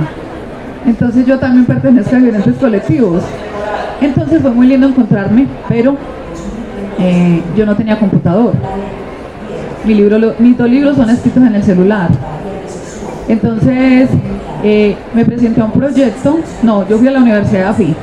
Entonces 0.85 1.25
yo 1.25 1.39
también 1.39 1.65
pertenezco 1.65 2.15
a 2.15 2.19
diferentes 2.19 2.55
colectivos. 2.57 3.23
Entonces 4.01 4.41
fue 4.41 4.51
muy 4.51 4.67
lindo 4.67 4.87
encontrarme, 4.87 5.47
pero 5.67 5.95
eh, 6.99 7.41
yo 7.57 7.65
no 7.65 7.75
tenía 7.75 7.97
computador. 7.97 8.53
Mi 9.85 9.93
libro, 9.95 10.17
lo- 10.19 10.33
mis 10.39 10.57
dos 10.57 10.69
libros 10.69 10.95
son 10.97 11.09
escritos 11.09 11.43
en 11.43 11.55
el 11.55 11.63
celular. 11.63 12.09
Entonces 13.27 14.09
eh, 14.63 14.95
me 15.13 15.25
presenté 15.25 15.61
a 15.61 15.65
un 15.65 15.71
proyecto, 15.71 16.39
no, 16.63 16.87
yo 16.87 16.97
fui 16.97 17.07
a 17.07 17.11
la 17.11 17.19
Universidad 17.19 17.69
AFI 17.69 17.95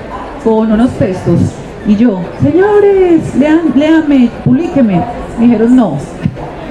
con 0.45 0.70
unos 0.72 0.91
textos 0.93 1.39
y 1.87 1.97
yo, 1.97 2.20
señores, 2.43 3.35
lean, 3.39 3.61
léanme, 3.74 4.28
publíqueme. 4.45 5.01
Me 5.39 5.45
dijeron 5.47 5.74
no. 5.76 5.97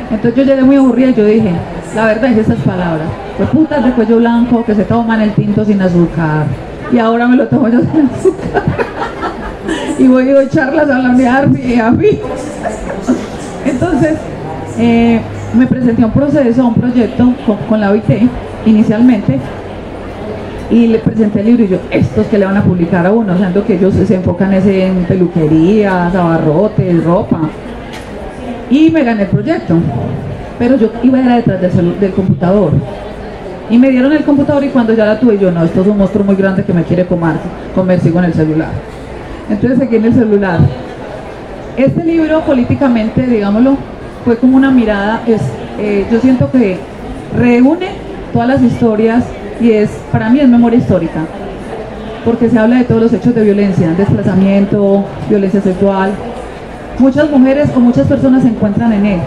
Entonces 0.09 0.35
yo 0.35 0.43
llegué 0.43 0.63
muy 0.63 0.75
aburrida 0.75 1.09
y 1.09 1.13
yo 1.13 1.25
dije, 1.25 1.51
la 1.95 2.05
verdad 2.05 2.31
es 2.31 2.37
esas 2.39 2.59
palabras. 2.59 3.07
Pues 3.37 3.49
putas 3.49 3.83
de 3.83 3.91
cuello 3.91 4.17
blanco 4.17 4.63
que 4.63 4.75
se 4.75 4.83
toman 4.83 5.21
el 5.21 5.31
tinto 5.33 5.65
sin 5.65 5.81
azúcar. 5.81 6.45
Y 6.91 6.99
ahora 6.99 7.27
me 7.27 7.37
lo 7.37 7.47
tomo 7.47 7.67
yo 7.67 7.79
sin 7.79 8.09
azúcar. 8.13 8.63
y 9.99 10.07
voy 10.07 10.29
a 10.29 10.49
charlas 10.49 10.89
a 10.89 10.99
la 10.99 11.09
unidad 11.09 11.47
de 11.47 11.79
AFI. 11.79 12.19
Entonces, 13.65 14.17
eh, 14.77 15.21
me 15.53 15.67
presenté 15.67 16.01
a 16.03 16.05
un 16.05 16.11
proceso, 16.11 16.61
a 16.61 16.65
un 16.65 16.75
proyecto 16.75 17.33
con, 17.67 17.79
la 17.79 17.91
OIT 17.91 18.29
inicialmente 18.65 19.37
y 20.69 20.87
le 20.87 20.99
presenté 20.99 21.41
el 21.41 21.47
libro 21.47 21.63
y 21.65 21.67
yo, 21.67 21.77
estos 21.91 22.25
que 22.27 22.37
le 22.37 22.45
van 22.45 22.55
a 22.55 22.63
publicar 22.63 23.05
a 23.05 23.11
uno, 23.11 23.35
siendo 23.37 23.65
que 23.65 23.75
ellos 23.75 23.93
se 23.93 24.15
enfocan 24.15 24.53
en 24.53 25.03
peluquerías, 25.03 26.15
abarrotes, 26.15 27.03
ropa. 27.03 27.41
Y 28.69 28.89
me 28.89 29.03
gané 29.03 29.23
el 29.23 29.29
proyecto, 29.29 29.75
pero 30.61 30.77
yo 30.77 30.91
iba 31.01 31.19
era 31.19 31.37
detrás 31.37 31.59
del, 31.59 32.11
computador. 32.11 32.71
Y 33.71 33.79
me 33.79 33.89
dieron 33.89 34.13
el 34.13 34.23
computador 34.23 34.63
y 34.63 34.67
cuando 34.67 34.93
ya 34.93 35.05
la 35.05 35.19
tuve 35.19 35.39
yo, 35.39 35.51
no, 35.51 35.63
esto 35.63 35.81
es 35.81 35.87
un 35.87 35.97
monstruo 35.97 36.23
muy 36.23 36.35
grande 36.35 36.63
que 36.63 36.71
me 36.71 36.83
quiere 36.83 37.07
comer, 37.07 37.33
comer 37.73 37.99
sigo 37.99 38.19
en 38.19 38.25
el 38.25 38.33
celular. 38.35 38.69
Entonces 39.49 39.79
seguí 39.79 39.95
en 39.95 40.05
el 40.05 40.13
celular. 40.13 40.59
Este 41.77 42.03
libro 42.03 42.41
políticamente, 42.41 43.23
digámoslo, 43.23 43.75
fue 44.23 44.37
como 44.37 44.55
una 44.55 44.69
mirada, 44.69 45.23
es, 45.25 45.41
eh, 45.79 46.05
yo 46.11 46.19
siento 46.19 46.51
que 46.51 46.77
reúne 47.35 47.87
todas 48.31 48.49
las 48.49 48.61
historias 48.61 49.23
y 49.59 49.71
es, 49.71 49.89
para 50.11 50.29
mí 50.29 50.41
es 50.41 50.47
memoria 50.47 50.77
histórica, 50.77 51.21
porque 52.23 52.51
se 52.51 52.59
habla 52.59 52.75
de 52.75 52.83
todos 52.83 53.01
los 53.01 53.13
hechos 53.13 53.33
de 53.33 53.43
violencia, 53.43 53.95
desplazamiento, 53.97 55.05
violencia 55.27 55.59
sexual. 55.59 56.11
Muchas 56.99 57.31
mujeres 57.31 57.71
o 57.75 57.79
muchas 57.79 58.05
personas 58.05 58.43
se 58.43 58.49
encuentran 58.49 58.93
en 58.93 59.05
él. 59.07 59.21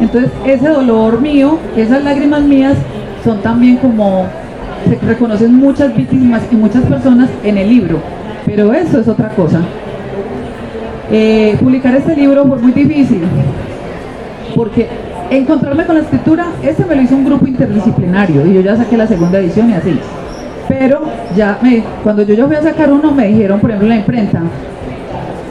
Entonces 0.00 0.30
ese 0.44 0.68
dolor 0.68 1.20
mío, 1.20 1.58
esas 1.76 2.04
lágrimas 2.04 2.42
mías, 2.42 2.74
son 3.24 3.40
también 3.42 3.76
como, 3.76 4.26
se 4.88 4.96
reconocen 5.06 5.54
muchas 5.54 5.96
víctimas 5.96 6.42
y 6.50 6.56
muchas 6.56 6.84
personas 6.84 7.28
en 7.42 7.58
el 7.58 7.68
libro, 7.68 7.98
pero 8.44 8.72
eso 8.72 9.00
es 9.00 9.08
otra 9.08 9.30
cosa. 9.30 9.60
Eh, 11.10 11.56
publicar 11.60 11.94
este 11.94 12.14
libro 12.14 12.44
fue 12.46 12.58
muy 12.58 12.72
difícil, 12.72 13.22
porque 14.54 14.88
encontrarme 15.30 15.84
con 15.86 15.96
la 15.96 16.02
escritura, 16.02 16.46
ese 16.62 16.84
me 16.84 16.94
lo 16.94 17.02
hizo 17.02 17.16
un 17.16 17.24
grupo 17.24 17.46
interdisciplinario 17.46 18.46
y 18.46 18.54
yo 18.54 18.60
ya 18.60 18.76
saqué 18.76 18.96
la 18.96 19.06
segunda 19.06 19.38
edición 19.38 19.70
y 19.70 19.74
así. 19.74 19.98
Pero 20.68 21.02
ya 21.36 21.58
me, 21.62 21.82
cuando 22.02 22.22
yo 22.22 22.34
ya 22.34 22.46
fui 22.46 22.56
a 22.56 22.62
sacar 22.62 22.92
uno 22.92 23.12
me 23.12 23.28
dijeron, 23.28 23.60
por 23.60 23.70
ejemplo, 23.70 23.88
la 23.88 23.96
imprenta, 23.96 24.42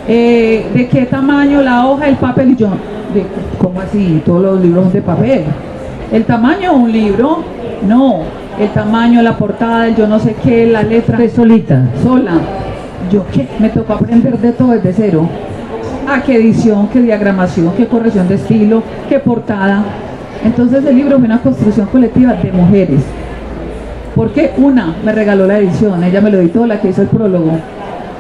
eh, 0.08 0.66
de 0.74 0.88
qué 0.88 1.06
tamaño 1.06 1.62
la 1.62 1.88
hoja, 1.88 2.08
el 2.08 2.16
papel 2.16 2.52
y 2.52 2.56
yo, 2.56 2.70
de, 3.16 3.26
¿cómo 3.58 3.82
así? 3.82 4.22
Todos 4.26 4.44
los 4.44 4.62
libros 4.62 4.84
son 4.84 4.94
de 4.94 5.02
papel. 5.02 5.44
El 6.12 6.24
tamaño 6.26 6.72
de 6.72 6.78
un 6.78 6.92
libro, 6.92 7.40
no. 7.88 8.20
El 8.60 8.70
tamaño, 8.70 9.22
la 9.22 9.38
portada, 9.38 9.88
el 9.88 9.96
yo 9.96 10.08
no 10.08 10.20
sé 10.20 10.36
qué, 10.44 10.66
la 10.68 10.84
letra. 10.84 11.18
¿De 11.18 11.30
solita? 11.30 11.90
Sola. 12.04 12.34
Yo 13.12 13.26
qué, 13.32 13.48
me 13.60 13.70
tocó 13.70 13.94
aprender 13.94 14.38
de 14.38 14.52
todo 14.52 14.72
desde 14.72 14.94
cero. 14.94 15.28
Ah, 16.08 16.22
qué 16.24 16.36
edición, 16.36 16.88
qué 16.90 17.02
diagramación, 17.02 17.74
qué 17.76 17.88
corrección 17.88 18.28
de 18.28 18.36
estilo, 18.36 18.84
qué 19.10 19.20
portada. 19.20 19.84
Entonces 20.44 20.86
el 20.86 20.96
libro 20.96 21.18
fue 21.18 21.26
una 21.26 21.42
construcción 21.42 21.88
colectiva 21.88 22.34
de 22.34 22.52
mujeres. 22.52 23.02
Porque 24.16 24.54
una 24.58 24.96
me 25.04 25.12
regaló 25.12 25.46
la 25.48 25.58
edición, 25.58 26.04
ella 26.04 26.22
me 26.22 26.30
lo 26.30 26.38
editó, 26.38 26.66
la 26.66 26.80
que 26.80 26.90
hizo 26.90 27.02
el 27.02 27.08
prólogo. 27.08 27.52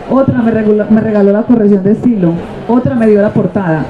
Otra 0.10 0.42
me 0.42 0.52
regaló, 0.52 0.86
me 0.90 1.02
regaló 1.02 1.32
la 1.32 1.44
corrección 1.44 1.84
de 1.84 1.94
estilo. 1.94 2.34
Otra 2.68 2.96
me 2.96 3.08
dio 3.08 3.22
la 3.22 3.30
portada. 3.30 3.86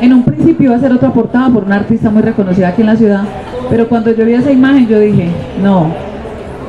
En 0.00 0.12
un 0.12 0.24
principio 0.24 0.66
iba 0.66 0.76
a 0.76 0.80
ser 0.80 0.92
otra 0.92 1.12
portada 1.12 1.48
por 1.48 1.64
una 1.64 1.76
artista 1.76 2.10
muy 2.10 2.22
reconocida 2.22 2.68
aquí 2.68 2.82
en 2.82 2.88
la 2.88 2.96
ciudad, 2.96 3.22
pero 3.70 3.88
cuando 3.88 4.12
yo 4.12 4.24
vi 4.24 4.34
esa 4.34 4.52
imagen 4.52 4.86
yo 4.86 5.00
dije, 5.00 5.28
no, 5.62 5.86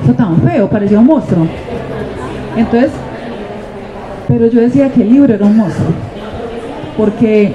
eso 0.04 0.14
tan 0.14 0.42
feo, 0.42 0.70
parecía 0.70 1.00
un 1.00 1.08
monstruo. 1.08 1.46
Entonces, 2.56 2.92
pero 4.28 4.48
yo 4.48 4.62
decía 4.62 4.90
que 4.92 5.02
el 5.02 5.10
libro 5.10 5.34
era 5.34 5.46
un 5.46 5.58
monstruo, 5.58 5.90
porque, 6.98 7.52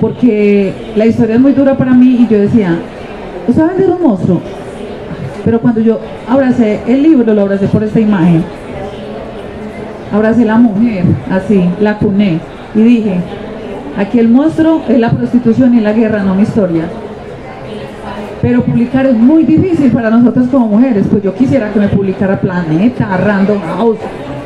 porque 0.00 0.72
la 0.96 1.06
historia 1.06 1.36
es 1.36 1.40
muy 1.40 1.52
dura 1.52 1.76
para 1.76 1.92
mí 1.92 2.18
y 2.20 2.32
yo 2.32 2.40
decía, 2.40 2.76
¿usted 3.48 3.62
va 3.62 3.66
a 3.66 3.70
vender 3.70 3.90
un 3.90 4.02
monstruo? 4.02 4.40
Pero 5.44 5.60
cuando 5.60 5.80
yo 5.80 5.98
abracé 6.28 6.80
el 6.86 7.02
libro, 7.02 7.34
lo 7.34 7.42
abracé 7.42 7.66
por 7.68 7.82
esta 7.82 8.00
imagen, 8.00 8.44
abracé 10.12 10.44
la 10.44 10.56
mujer, 10.56 11.04
así, 11.30 11.68
la 11.80 11.98
cuné 11.98 12.38
y 12.74 12.82
dije, 12.82 13.20
aquí 13.96 14.18
el 14.18 14.28
monstruo 14.28 14.82
es 14.88 14.98
la 14.98 15.10
prostitución 15.10 15.74
y 15.74 15.80
la 15.80 15.92
guerra, 15.92 16.22
no 16.22 16.34
mi 16.34 16.42
historia. 16.42 16.84
Pero 18.42 18.62
publicar 18.62 19.06
es 19.06 19.14
muy 19.14 19.44
difícil 19.44 19.90
para 19.90 20.10
nosotros 20.10 20.48
como 20.50 20.66
mujeres, 20.66 21.06
pues 21.10 21.22
yo 21.22 21.34
quisiera 21.34 21.72
que 21.72 21.80
me 21.80 21.88
publicara 21.88 22.40
Planeta, 22.40 23.16
Random 23.16 23.60
House, 23.60 23.98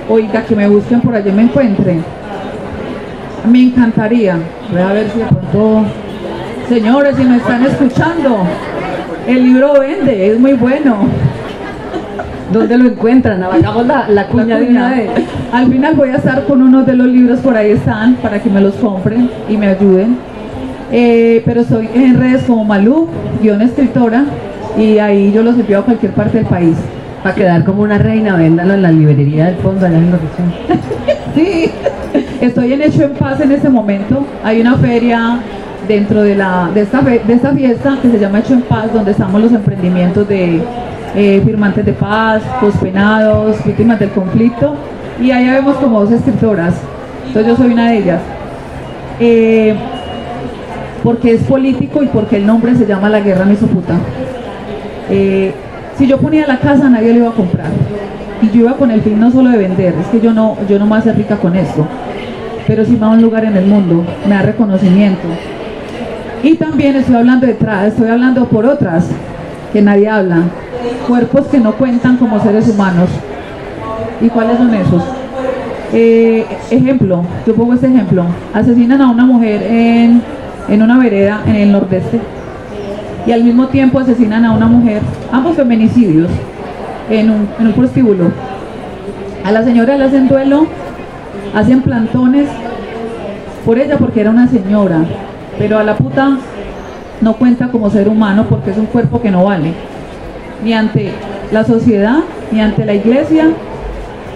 oiga, 0.09 0.43
que 0.45 0.55
me 0.55 0.69
busquen 0.69 1.01
por 1.01 1.15
allí 1.15 1.33
me 1.33 1.43
encuentren. 1.43 2.05
Me 3.51 3.62
encantaría, 3.62 4.39
voy 4.70 4.83
a 4.83 4.93
ver 4.93 5.11
si 5.11 5.19
pronto, 5.20 5.85
señores, 6.69 7.16
si 7.16 7.25
me 7.25 7.37
están 7.39 7.65
escuchando, 7.65 8.39
el 9.27 9.45
libro 9.45 9.81
vende, 9.81 10.33
es 10.33 10.39
muy 10.39 10.53
bueno. 10.53 11.28
¿Dónde 12.53 12.79
lo 12.79 12.87
encuentran? 12.87 13.43
Hagamos 13.43 13.87
la, 13.87 14.09
la 14.09 14.27
cuña 14.27 14.59
de 14.59 14.69
una 14.69 14.91
vez. 14.91 15.11
Al 15.53 15.70
final 15.70 15.95
voy 15.95 16.09
a 16.11 16.16
estar 16.16 16.45
con 16.45 16.62
uno 16.62 16.83
de 16.83 16.95
los 16.95 17.07
libros, 17.07 17.41
por 17.41 17.57
ahí 17.57 17.73
están, 17.73 18.15
para 18.16 18.43
que 18.43 18.49
me 18.49 18.61
los 18.61 18.75
compren 18.75 19.31
y 19.49 19.57
me 19.57 19.69
ayuden. 19.69 20.16
Eh, 20.91 21.43
pero 21.45 21.61
estoy 21.61 21.89
en 21.95 22.19
redes 22.19 22.45
como 22.45 22.65
Malú, 22.65 23.09
guion 23.43 23.61
escritora, 23.61 24.25
y 24.79 24.99
ahí 24.99 25.33
yo 25.33 25.43
los 25.43 25.59
envío 25.59 25.81
a 25.81 25.83
cualquier 25.83 26.12
parte 26.12 26.39
del 26.39 26.47
país. 26.47 26.77
Para 27.23 27.35
quedar 27.35 27.65
como 27.65 27.83
una 27.83 27.99
reina, 27.99 28.37
véndalo 28.37 28.75
en 28.75 28.83
la 28.83 28.93
librería 28.93 29.47
del 29.47 29.57
fondo, 29.57 29.85
allá 29.85 29.99
en 29.99 30.11
la 30.11 30.19
región. 30.19 30.53
Sí, 31.35 31.70
estoy 32.41 32.73
en 32.73 32.83
Hecho 32.83 33.03
en 33.03 33.12
Paz 33.12 33.41
en 33.41 33.53
este 33.53 33.69
momento. 33.69 34.25
Hay 34.43 34.61
una 34.61 34.77
feria 34.77 35.39
dentro 35.87 36.23
de, 36.23 36.35
la, 36.35 36.70
de, 36.73 36.81
esta, 36.83 37.01
de 37.03 37.33
esta 37.33 37.53
fiesta 37.53 37.99
que 38.01 38.11
se 38.11 38.19
llama 38.19 38.39
Hecho 38.39 38.55
en 38.55 38.62
Paz, 38.62 38.93
donde 38.93 39.11
estamos 39.11 39.41
los 39.41 39.53
emprendimientos 39.53 40.27
de 40.27 40.62
eh, 41.14 41.40
firmantes 41.44 41.85
de 41.85 41.93
paz, 41.93 42.43
pospenados, 42.60 43.64
víctimas 43.64 43.98
del 43.98 44.10
conflicto. 44.10 44.74
Y 45.20 45.30
allá 45.30 45.55
vemos 45.55 45.76
como 45.76 46.01
dos 46.01 46.12
escritoras. 46.12 46.74
Entonces 47.26 47.47
yo 47.47 47.56
soy 47.56 47.72
una 47.72 47.90
de 47.90 47.98
ellas. 47.98 48.20
Eh, 49.20 49.74
porque 51.02 51.35
es 51.35 51.43
político 51.44 52.02
y 52.02 52.06
porque 52.06 52.36
el 52.36 52.47
nombre 52.47 52.74
se 52.74 52.86
llama 52.86 53.09
La 53.09 53.20
Guerra 53.20 53.44
Mesoputa. 53.44 53.94
Eh, 55.10 55.52
si 55.97 56.06
yo 56.06 56.18
ponía 56.18 56.47
la 56.47 56.59
casa 56.59 56.89
nadie 56.89 57.12
lo 57.12 57.20
iba 57.20 57.28
a 57.30 57.32
comprar 57.32 57.70
y 58.43 58.51
yo 58.51 58.60
iba 58.60 58.76
con 58.76 58.90
el 58.90 59.01
fin 59.01 59.18
no 59.18 59.30
solo 59.30 59.51
de 59.51 59.59
vender, 59.59 59.94
es 60.01 60.06
que 60.09 60.20
yo 60.20 60.32
no, 60.32 60.56
yo 60.68 60.78
no 60.78 60.86
me 60.86 60.97
hace 60.97 61.12
rica 61.12 61.36
con 61.36 61.56
esto, 61.56 61.86
pero 62.66 62.85
sí 62.85 62.93
me 62.93 63.01
da 63.01 63.09
un 63.09 63.22
lugar 63.22 63.44
en 63.44 63.56
el 63.56 63.66
mundo, 63.66 64.05
me 64.28 64.35
da 64.35 64.43
reconocimiento. 64.43 65.26
Y 66.43 66.55
también 66.55 66.94
estoy 66.94 67.16
hablando 67.16 67.47
detrás, 67.47 67.89
estoy 67.89 68.09
hablando 68.09 68.44
por 68.44 68.64
otras 68.64 69.09
que 69.72 69.82
nadie 69.82 70.09
habla, 70.09 70.43
cuerpos 71.07 71.47
que 71.47 71.59
no 71.59 71.73
cuentan 71.73 72.17
como 72.17 72.41
seres 72.41 72.69
humanos. 72.69 73.09
¿Y 74.21 74.29
cuáles 74.29 74.59
son 74.59 74.75
esos? 74.75 75.03
Eh, 75.93 76.45
ejemplo, 76.71 77.23
yo 77.47 77.55
pongo 77.55 77.75
este 77.75 77.87
ejemplo, 77.87 78.25
asesinan 78.53 79.01
a 79.01 79.11
una 79.11 79.25
mujer 79.25 79.63
en, 79.63 80.21
en 80.69 80.83
una 80.83 80.99
vereda 80.99 81.41
en 81.47 81.57
el 81.57 81.73
nordeste 81.73 82.21
y 83.27 83.33
al 83.33 83.43
mismo 83.43 83.69
tiempo 83.69 83.99
asesinan 83.99 84.45
a 84.45 84.53
una 84.53 84.67
mujer, 84.67 85.01
ambos 85.33 85.57
feminicidios, 85.57 86.31
en 87.11 87.31
un, 87.31 87.49
en 87.59 87.67
un 87.69 87.73
prostíbulo. 87.73 88.31
A 89.45 89.53
la 89.53 89.63
señora 89.63 89.97
le 89.97 90.05
hacen 90.05 90.29
duelo, 90.29 90.67
hacen 91.55 91.81
plantones 91.83 92.49
por 93.65 93.79
ella 93.79 93.97
porque 93.99 94.21
era 94.21 94.31
una 94.31 94.49
señora, 94.49 95.01
pero 95.59 95.79
a 95.79 95.85
la 95.85 95.97
puta 95.97 96.39
no 97.21 97.35
cuenta 97.35 97.69
como 97.69 97.91
ser 97.91 98.09
humano 98.09 98.47
porque 98.49 98.71
es 98.71 98.79
un 98.79 98.87
cuerpo 98.87 99.21
que 99.21 99.31
no 99.31 99.45
vale, 99.45 99.73
ni 100.62 100.72
ante 100.72 101.12
la 101.52 101.64
sociedad, 101.64 102.18
ni 102.51 102.60
ante 102.60 102.85
la 102.85 102.94
iglesia, 102.94 103.51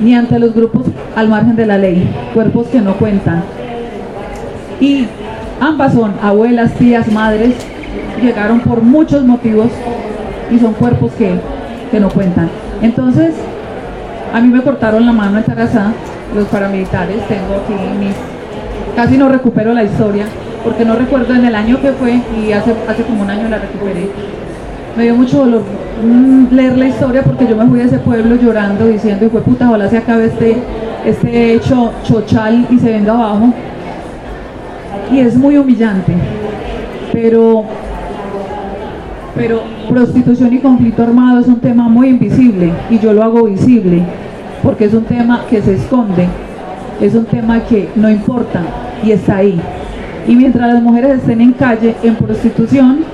ni 0.00 0.14
ante 0.14 0.38
los 0.38 0.54
grupos 0.54 0.86
al 1.16 1.28
margen 1.28 1.56
de 1.56 1.66
la 1.66 1.78
ley, 1.78 2.08
cuerpos 2.34 2.66
que 2.68 2.80
no 2.80 2.94
cuentan. 2.96 3.42
Y 4.80 5.06
ambas 5.60 5.94
son 5.94 6.14
abuelas, 6.22 6.72
tías, 6.74 7.10
madres, 7.12 7.54
llegaron 8.20 8.60
por 8.60 8.82
muchos 8.82 9.24
motivos 9.24 9.68
y 10.50 10.58
son 10.58 10.74
cuerpos 10.74 11.12
que, 11.12 11.34
que 11.90 12.00
no 12.00 12.08
cuentan. 12.08 12.48
Entonces, 12.80 13.34
a 14.32 14.40
mí 14.40 14.48
me 14.48 14.62
cortaron 14.62 15.06
la 15.06 15.12
mano 15.12 15.38
en 15.38 15.44
Tarazá, 15.44 15.92
los 16.34 16.46
paramilitares, 16.48 17.26
tengo 17.28 17.62
aquí 17.62 17.74
mis... 17.98 18.14
Casi 18.96 19.16
no 19.16 19.28
recupero 19.28 19.72
la 19.72 19.84
historia, 19.84 20.24
porque 20.64 20.84
no 20.84 20.94
recuerdo 20.96 21.34
en 21.34 21.44
el 21.44 21.54
año 21.54 21.80
que 21.80 21.92
fue 21.92 22.20
y 22.38 22.52
hace, 22.52 22.74
hace 22.88 23.02
como 23.04 23.22
un 23.22 23.30
año 23.30 23.48
la 23.48 23.58
recuperé. 23.58 24.10
Me 24.97 25.05
dio 25.05 25.14
mucho 25.14 25.39
dolor 25.39 25.62
mm, 26.05 26.55
leer 26.55 26.77
la 26.77 26.89
historia 26.89 27.23
porque 27.23 27.47
yo 27.47 27.56
me 27.56 27.66
fui 27.66 27.81
a 27.81 27.85
ese 27.85 27.98
pueblo 27.98 28.36
llorando 28.36 28.86
diciendo, 28.86 29.28
fue 29.31 29.40
puta, 29.40 29.69
ojalá 29.69 29.89
se 29.89 29.98
acabe 29.98 30.27
este, 30.27 30.56
este 31.06 31.55
hecho 31.55 31.93
chochal 32.05 32.66
y 32.70 32.78
se 32.78 32.90
venga 32.90 33.12
abajo. 33.12 33.52
Y 35.10 35.20
es 35.20 35.36
muy 35.36 35.56
humillante, 35.56 36.12
pero 37.12 37.64
pero 39.35 39.62
prostitución 39.89 40.52
y 40.52 40.59
conflicto 40.59 41.02
armado 41.02 41.40
es 41.40 41.47
un 41.47 41.59
tema 41.59 41.89
muy 41.89 42.09
invisible 42.09 42.70
y 42.90 42.98
yo 42.98 43.12
lo 43.14 43.23
hago 43.23 43.44
visible 43.44 44.02
porque 44.62 44.85
es 44.85 44.94
un 44.94 45.05
tema 45.05 45.44
que 45.48 45.62
se 45.62 45.74
esconde, 45.74 46.28
es 47.01 47.14
un 47.14 47.24
tema 47.24 47.60
que 47.60 47.89
no 47.97 48.10
importa 48.10 48.62
y 49.02 49.10
está 49.10 49.39
ahí. 49.39 49.60
Y 50.28 50.36
mientras 50.36 50.73
las 50.73 50.82
mujeres 50.82 51.19
estén 51.19 51.40
en 51.40 51.52
calle, 51.52 51.97
en 52.02 52.14
prostitución, 52.14 53.05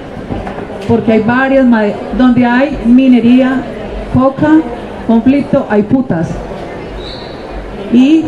porque 0.89 1.13
hay 1.13 1.21
varias, 1.21 1.67
donde 2.17 2.45
hay 2.47 2.79
minería, 2.87 3.63
coca, 4.15 4.53
conflicto, 5.07 5.67
hay 5.71 5.83
putas. 5.83 6.31
Y 7.93 8.25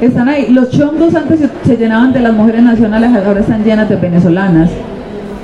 están 0.00 0.28
ahí. 0.28 0.48
Los 0.50 0.70
chongos 0.70 1.14
antes 1.14 1.40
se, 1.64 1.76
llenaban 1.76 2.12
de 2.12 2.20
las 2.20 2.32
mujeres 2.32 2.62
nacionales, 2.62 3.10
ahora 3.24 3.40
están 3.40 3.62
llenas 3.64 3.88
de 3.88 3.96
venezolanas. 3.96 4.70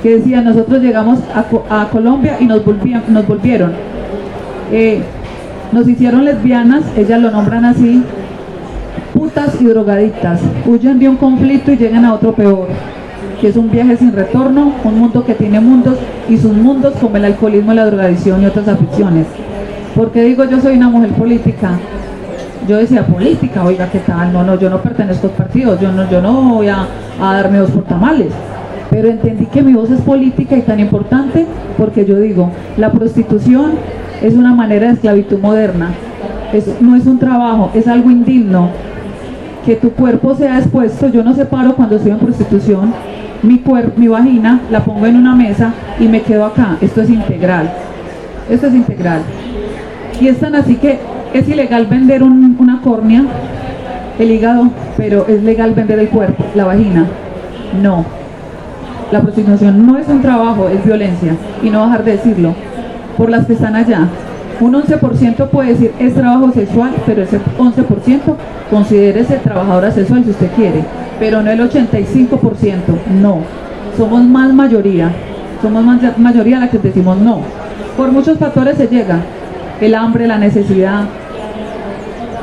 que 0.03 0.15
decía, 0.17 0.41
nosotros 0.41 0.81
llegamos 0.81 1.19
a, 1.35 1.43
Co- 1.43 1.65
a 1.69 1.87
Colombia 1.89 2.37
y 2.39 2.45
nos 2.45 2.63
volvieron. 3.27 3.71
Eh, 4.71 5.01
nos 5.71 5.87
hicieron 5.87 6.25
lesbianas, 6.25 6.83
ellas 6.97 7.19
lo 7.21 7.31
nombran 7.31 7.65
así, 7.65 8.01
putas 9.13 9.61
y 9.61 9.65
drogadictas. 9.65 10.39
Huyen 10.65 10.99
de 10.99 11.09
un 11.09 11.17
conflicto 11.17 11.71
y 11.71 11.77
llegan 11.77 12.05
a 12.05 12.13
otro 12.13 12.33
peor, 12.33 12.67
que 13.39 13.47
es 13.47 13.55
un 13.57 13.69
viaje 13.71 13.95
sin 13.97 14.11
retorno, 14.13 14.73
un 14.83 14.99
mundo 14.99 15.23
que 15.23 15.33
tiene 15.33 15.59
mundos 15.59 15.95
y 16.29 16.37
sus 16.37 16.53
mundos 16.53 16.93
como 16.99 17.17
el 17.17 17.25
alcoholismo, 17.25 17.73
la 17.73 17.85
drogadicción 17.85 18.41
y 18.43 18.45
otras 18.45 18.67
aficiones. 18.67 19.25
¿Por 19.95 20.11
qué 20.11 20.23
digo 20.23 20.43
yo 20.45 20.59
soy 20.59 20.77
una 20.77 20.89
mujer 20.89 21.09
política? 21.11 21.71
Yo 22.67 22.77
decía 22.77 23.05
política, 23.05 23.63
oiga, 23.63 23.87
¿qué 23.89 23.99
tal? 23.99 24.31
No, 24.33 24.43
no, 24.43 24.59
yo 24.59 24.69
no 24.69 24.81
pertenezco 24.81 25.27
a 25.27 25.31
partidos, 25.31 25.79
yo 25.79 25.91
no, 25.91 26.09
yo 26.09 26.21
no 26.21 26.33
voy 26.55 26.67
a, 26.67 26.85
a 27.21 27.33
darme 27.33 27.57
dos 27.59 27.71
por 27.71 27.83
tamales. 27.83 28.27
Pero 28.91 29.07
entendí 29.07 29.45
que 29.45 29.61
mi 29.61 29.73
voz 29.73 29.89
es 29.91 30.01
política 30.01 30.55
y 30.57 30.61
tan 30.61 30.79
importante 30.79 31.45
porque 31.77 32.05
yo 32.05 32.19
digo, 32.19 32.51
la 32.77 32.91
prostitución 32.91 33.71
es 34.21 34.33
una 34.33 34.53
manera 34.53 34.87
de 34.87 34.93
esclavitud 34.93 35.39
moderna. 35.39 35.89
Es- 36.53 36.81
no 36.81 36.95
es 36.95 37.05
un 37.05 37.17
trabajo, 37.19 37.71
es 37.73 37.87
algo 37.87 38.11
indigno. 38.11 38.69
Que 39.65 39.75
tu 39.75 39.91
cuerpo 39.91 40.35
sea 40.35 40.57
expuesto, 40.59 41.07
yo 41.09 41.23
no 41.23 41.33
separo 41.33 41.75
cuando 41.75 41.95
estoy 41.97 42.11
en 42.11 42.19
prostitución, 42.19 42.93
mi 43.43 43.59
cuerpo, 43.59 43.93
mi 43.97 44.07
vagina 44.07 44.59
la 44.71 44.81
pongo 44.81 45.05
en 45.05 45.15
una 45.15 45.35
mesa 45.35 45.73
y 45.99 46.07
me 46.07 46.21
quedo 46.21 46.45
acá. 46.45 46.77
Esto 46.81 47.01
es 47.01 47.09
integral. 47.09 47.69
Esto 48.49 48.67
es 48.67 48.73
integral. 48.73 49.21
Y 50.19 50.27
es 50.27 50.39
tan 50.39 50.55
así 50.55 50.75
que 50.75 50.99
es 51.33 51.47
ilegal 51.47 51.85
vender 51.85 52.23
un- 52.23 52.57
una 52.59 52.81
córnea, 52.81 53.23
el 54.17 54.31
hígado, 54.31 54.69
pero 54.97 55.25
es 55.27 55.41
legal 55.43 55.73
vender 55.73 55.99
el 55.99 56.09
cuerpo, 56.09 56.43
la 56.55 56.65
vagina. 56.65 57.05
No. 57.81 58.03
La 59.11 59.21
prostitución 59.21 59.85
no 59.87 59.97
es 59.97 60.07
un 60.07 60.21
trabajo, 60.21 60.67
es 60.69 60.83
violencia. 60.85 61.33
Y 61.63 61.69
no 61.69 61.81
bajar 61.81 62.03
de 62.03 62.11
decirlo. 62.13 62.53
Por 63.17 63.29
las 63.29 63.45
que 63.45 63.53
están 63.53 63.75
allá. 63.75 64.07
Un 64.59 64.75
11% 64.75 65.47
puede 65.49 65.69
decir 65.69 65.93
es 65.99 66.13
trabajo 66.13 66.51
sexual, 66.51 66.91
pero 67.05 67.23
ese 67.23 67.39
11% 67.57 68.35
considérese 68.69 69.35
trabajadora 69.37 69.89
sexual 69.91 70.23
si 70.25 70.31
usted 70.31 70.47
quiere. 70.55 70.83
Pero 71.19 71.41
no 71.41 71.51
el 71.51 71.59
85%, 71.59 72.79
no. 73.21 73.39
Somos 73.97 74.23
más 74.23 74.53
mayoría. 74.53 75.11
Somos 75.61 75.83
más 75.83 76.17
mayoría 76.17 76.59
la 76.59 76.69
que 76.69 76.77
decimos 76.77 77.17
no. 77.17 77.41
Por 77.97 78.11
muchos 78.11 78.37
factores 78.37 78.77
se 78.77 78.87
llega. 78.87 79.19
El 79.81 79.95
hambre, 79.95 80.27
la 80.27 80.37
necesidad, 80.37 81.05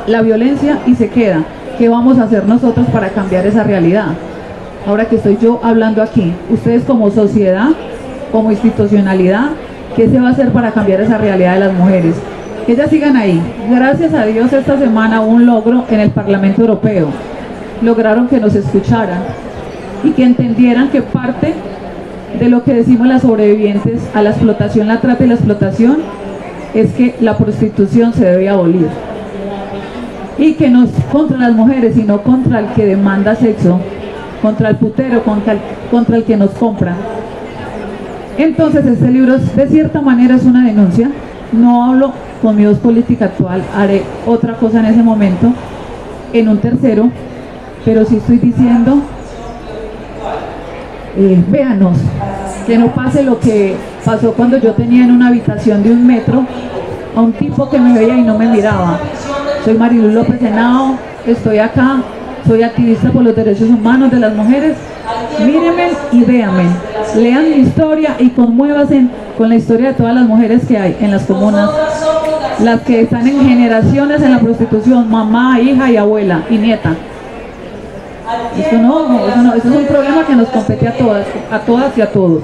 la 0.07 0.21
violencia 0.21 0.79
y 0.85 0.95
se 0.95 1.09
queda. 1.09 1.43
¿Qué 1.77 1.89
vamos 1.89 2.17
a 2.17 2.23
hacer 2.23 2.45
nosotros 2.45 2.87
para 2.91 3.09
cambiar 3.09 3.45
esa 3.45 3.63
realidad? 3.63 4.07
Ahora 4.87 5.05
que 5.05 5.17
estoy 5.17 5.37
yo 5.41 5.59
hablando 5.63 6.01
aquí, 6.01 6.33
ustedes 6.49 6.83
como 6.83 7.11
sociedad, 7.11 7.69
como 8.31 8.51
institucionalidad, 8.51 9.49
¿qué 9.95 10.07
se 10.07 10.19
va 10.19 10.29
a 10.29 10.31
hacer 10.31 10.51
para 10.51 10.71
cambiar 10.71 11.01
esa 11.01 11.17
realidad 11.17 11.55
de 11.55 11.59
las 11.59 11.73
mujeres? 11.73 12.15
Que 12.65 12.71
ellas 12.73 12.89
sigan 12.89 13.17
ahí. 13.17 13.41
Gracias 13.69 14.13
a 14.13 14.25
Dios 14.25 14.51
esta 14.53 14.77
semana 14.77 15.21
hubo 15.21 15.31
un 15.31 15.45
logro 15.45 15.85
en 15.89 15.99
el 15.99 16.11
Parlamento 16.11 16.61
Europeo. 16.61 17.07
Lograron 17.81 18.27
que 18.27 18.39
nos 18.39 18.55
escucharan 18.55 19.19
y 20.03 20.11
que 20.11 20.23
entendieran 20.23 20.89
que 20.89 21.01
parte 21.01 21.53
de 22.39 22.49
lo 22.49 22.63
que 22.63 22.73
decimos 22.73 23.07
las 23.07 23.21
sobrevivientes 23.21 24.01
a 24.13 24.21
la 24.21 24.31
explotación, 24.31 24.87
la 24.87 24.99
trata 24.99 25.23
y 25.23 25.27
la 25.27 25.35
explotación 25.35 25.97
es 26.73 26.91
que 26.93 27.15
la 27.21 27.37
prostitución 27.37 28.13
se 28.13 28.25
debe 28.25 28.49
abolir 28.49 28.87
y 30.37 30.53
que 30.53 30.69
no 30.69 30.83
es 30.83 30.91
contra 31.11 31.37
las 31.37 31.53
mujeres, 31.53 31.95
sino 31.95 32.21
contra 32.21 32.59
el 32.59 32.67
que 32.67 32.85
demanda 32.85 33.35
sexo, 33.35 33.79
contra 34.41 34.69
el 34.69 34.75
putero, 34.75 35.23
contra 35.23 35.53
el, 35.53 35.59
contra 35.89 36.17
el 36.17 36.23
que 36.23 36.37
nos 36.37 36.51
compra. 36.51 36.95
Entonces 38.37 38.85
este 38.85 39.09
libro 39.09 39.37
de 39.37 39.67
cierta 39.67 40.01
manera 40.01 40.35
es 40.35 40.43
una 40.43 40.63
denuncia. 40.63 41.09
No 41.51 41.85
hablo 41.85 42.11
con 42.41 42.55
mi 42.55 42.65
voz 42.65 42.77
política 42.77 43.25
actual, 43.25 43.63
haré 43.75 44.03
otra 44.27 44.53
cosa 44.57 44.79
en 44.79 44.85
ese 44.85 45.01
momento, 45.01 45.53
en 46.33 46.49
un 46.49 46.57
tercero, 46.59 47.09
pero 47.87 48.03
sí 48.03 48.17
estoy 48.17 48.35
diciendo, 48.35 48.97
eh, 51.15 51.41
véanos, 51.47 51.97
que 52.65 52.77
no 52.77 52.87
pase 52.87 53.23
lo 53.23 53.39
que 53.39 53.77
pasó 54.03 54.33
cuando 54.33 54.57
yo 54.57 54.73
tenía 54.73 55.05
en 55.05 55.11
una 55.11 55.29
habitación 55.29 55.81
de 55.83 55.91
un 55.91 56.05
metro 56.05 56.45
a 57.15 57.21
un 57.21 57.31
tipo 57.31 57.69
que 57.69 57.79
me 57.79 57.97
veía 57.97 58.17
y 58.17 58.23
no 58.23 58.37
me 58.37 58.45
miraba. 58.47 58.99
Soy 59.63 59.75
Marilu 59.75 60.09
López 60.09 60.41
Henao, 60.41 60.97
estoy 61.25 61.59
acá, 61.59 62.01
soy 62.45 62.61
activista 62.63 63.09
por 63.09 63.23
los 63.23 63.33
derechos 63.33 63.69
humanos 63.69 64.11
de 64.11 64.19
las 64.19 64.35
mujeres. 64.35 64.75
Mírenme 65.39 65.91
y 66.11 66.25
véanme, 66.25 66.65
lean 67.15 67.49
mi 67.49 67.55
historia 67.55 68.17
y 68.19 68.31
conmuévanse 68.31 69.07
con 69.37 69.47
la 69.47 69.55
historia 69.55 69.87
de 69.89 69.93
todas 69.93 70.13
las 70.13 70.25
mujeres 70.25 70.65
que 70.67 70.77
hay 70.77 70.97
en 70.99 71.11
las 71.11 71.23
comunas, 71.23 71.69
las 72.61 72.81
que 72.81 73.03
están 73.03 73.25
en 73.25 73.47
generaciones 73.47 74.21
en 74.21 74.31
la 74.31 74.39
prostitución, 74.39 75.09
mamá, 75.09 75.61
hija 75.61 75.89
y 75.89 75.95
abuela 75.95 76.41
y 76.49 76.57
nieta. 76.57 76.93
Eso 78.57 78.77
no, 78.79 79.27
eso 79.27 79.37
no, 79.37 79.53
eso 79.53 79.69
es 79.69 79.75
un 79.75 79.85
problema 79.85 80.25
que 80.25 80.35
nos 80.35 80.49
compete 80.49 80.87
a 80.87 80.97
todas, 80.97 81.25
a 81.51 81.59
todas 81.59 81.97
y 81.97 82.01
a 82.01 82.11
todos. 82.11 82.43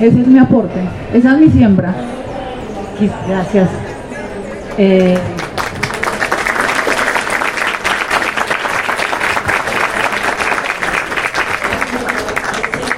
Ese 0.00 0.20
es 0.20 0.26
mi 0.26 0.38
aporte, 0.38 0.80
esa 1.12 1.32
es 1.32 1.38
mi 1.38 1.48
siembra. 1.50 1.94
Gracias. 3.28 3.68
Eh, 4.76 5.18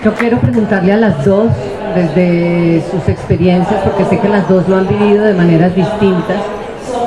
yo 0.05 0.15
quiero 0.15 0.39
preguntarle 0.39 0.93
a 0.93 0.97
las 0.97 1.25
dos, 1.25 1.51
desde 1.95 2.83
sus 2.91 3.09
experiencias, 3.09 3.81
porque 3.83 4.05
sé 4.05 4.21
que 4.21 4.29
las 4.29 4.49
dos 4.49 4.69
lo 4.69 4.77
han 4.77 4.89
vivido 4.89 5.25
de 5.25 5.35
maneras 5.35 5.75
distintas, 5.75 6.37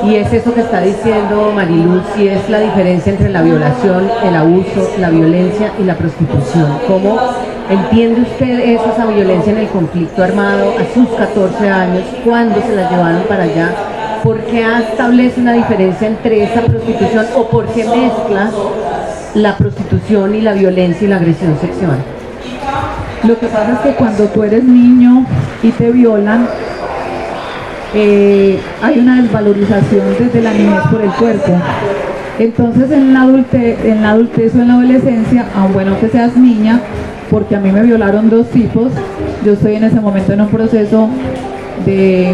y 0.06 0.16
es 0.16 0.32
eso 0.32 0.52
que 0.54 0.60
está 0.60 0.80
diciendo 0.80 1.52
Mariluz, 1.54 2.02
y 2.18 2.28
es 2.28 2.48
la 2.50 2.60
diferencia 2.60 3.12
entre 3.12 3.30
la 3.30 3.42
violación, 3.42 4.10
el 4.24 4.36
abuso, 4.36 4.90
la 4.98 5.10
violencia 5.10 5.72
y 5.78 5.84
la 5.84 5.94
prostitución. 5.94 6.78
¿Cómo 6.86 7.18
entiende 7.70 8.22
usted 8.22 8.58
eso, 8.60 8.92
esa 8.92 9.06
violencia 9.06 9.52
en 9.52 9.58
el 9.58 9.68
conflicto 9.68 10.22
armado 10.22 10.74
a 10.78 10.94
sus 10.94 11.08
14 11.08 11.68
años? 11.68 12.04
¿Cuándo 12.24 12.60
se 12.60 12.74
la 12.74 12.90
llevaron 12.90 13.22
para 13.22 13.44
allá? 13.44 13.70
¿Por 14.22 14.38
qué 14.40 14.64
establece 14.90 15.40
una 15.40 15.52
diferencia 15.52 16.08
entre 16.08 16.44
esa 16.44 16.60
prostitución 16.62 17.26
o 17.36 17.48
por 17.48 17.66
qué 17.66 17.84
mezcla 17.84 18.50
la 19.34 19.56
prostitución 19.56 20.34
y 20.34 20.40
la 20.40 20.52
violencia 20.52 21.06
y 21.06 21.08
la 21.08 21.16
agresión 21.16 21.58
sexual? 21.60 21.98
Lo 23.22 23.38
que 23.38 23.46
pasa 23.46 23.72
es 23.72 23.78
que 23.80 23.94
cuando 23.94 24.24
tú 24.24 24.42
eres 24.42 24.64
niño 24.64 25.24
y 25.62 25.70
te 25.70 25.90
violan, 25.90 26.46
eh, 27.94 28.58
hay 28.82 28.98
una 28.98 29.22
desvalorización 29.22 30.06
desde 30.18 30.42
la 30.42 30.52
niñez 30.52 30.80
por 30.90 31.00
el 31.00 31.10
cuerpo. 31.10 31.52
Entonces 32.38 32.90
en 32.90 33.14
la 33.14 33.22
adultez, 33.22 33.84
en 33.84 34.02
la 34.02 34.10
adultez 34.10 34.54
o 34.54 34.62
en 34.62 34.68
la 34.68 34.74
adolescencia, 34.74 35.46
aun 35.54 35.72
bueno 35.72 35.98
que 36.00 36.08
seas 36.08 36.36
niña, 36.36 36.80
porque 37.30 37.54
a 37.54 37.60
mí 37.60 37.70
me 37.70 37.82
violaron 37.82 38.28
dos 38.28 38.48
tipos, 38.50 38.90
yo 39.44 39.52
estoy 39.52 39.76
en 39.76 39.84
ese 39.84 40.00
momento 40.00 40.32
en 40.32 40.40
un 40.40 40.48
proceso 40.48 41.08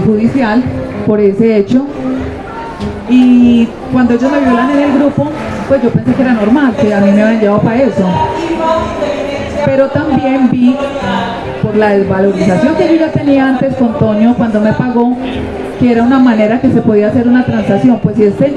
judicial 0.07 0.63
por 1.07 1.21
ese 1.21 1.59
hecho. 1.59 1.87
Y 3.09 3.69
cuando 3.93 4.15
ellos 4.15 4.31
me 4.31 4.41
violan 4.41 4.71
en 4.71 4.79
el 4.79 4.99
grupo, 4.99 5.31
pues 5.69 5.83
yo 5.83 5.91
pensé 5.91 6.15
que 6.15 6.23
era 6.23 6.33
normal, 6.35 6.75
que 6.81 6.95
a 6.95 7.01
mí 7.01 7.11
me 7.13 7.23
habían 7.23 7.41
llevado 7.41 7.61
para 7.61 7.83
eso. 7.83 8.07
Pero 9.65 9.89
también 9.89 10.51
vi 10.51 10.77
por 11.63 11.77
la 11.77 11.91
desvalorización 11.91 12.75
que 12.77 12.89
yo 12.89 12.95
ya 12.95 13.11
tenía 13.13 13.49
antes 13.49 13.75
con 13.77 13.99
Toño 13.99 14.35
cuando 14.37 14.61
me 14.61 14.73
pagó, 14.73 15.17
que 15.79 15.93
era 15.93 16.03
una 16.03 16.19
manera 16.19 16.61
que 16.61 16.71
se 16.71 16.81
podía 16.81 17.09
hacer 17.09 17.29
una 17.29 17.45
transacción. 17.45 17.99
Pues 18.03 18.17
si 18.17 18.25
este 18.25 18.55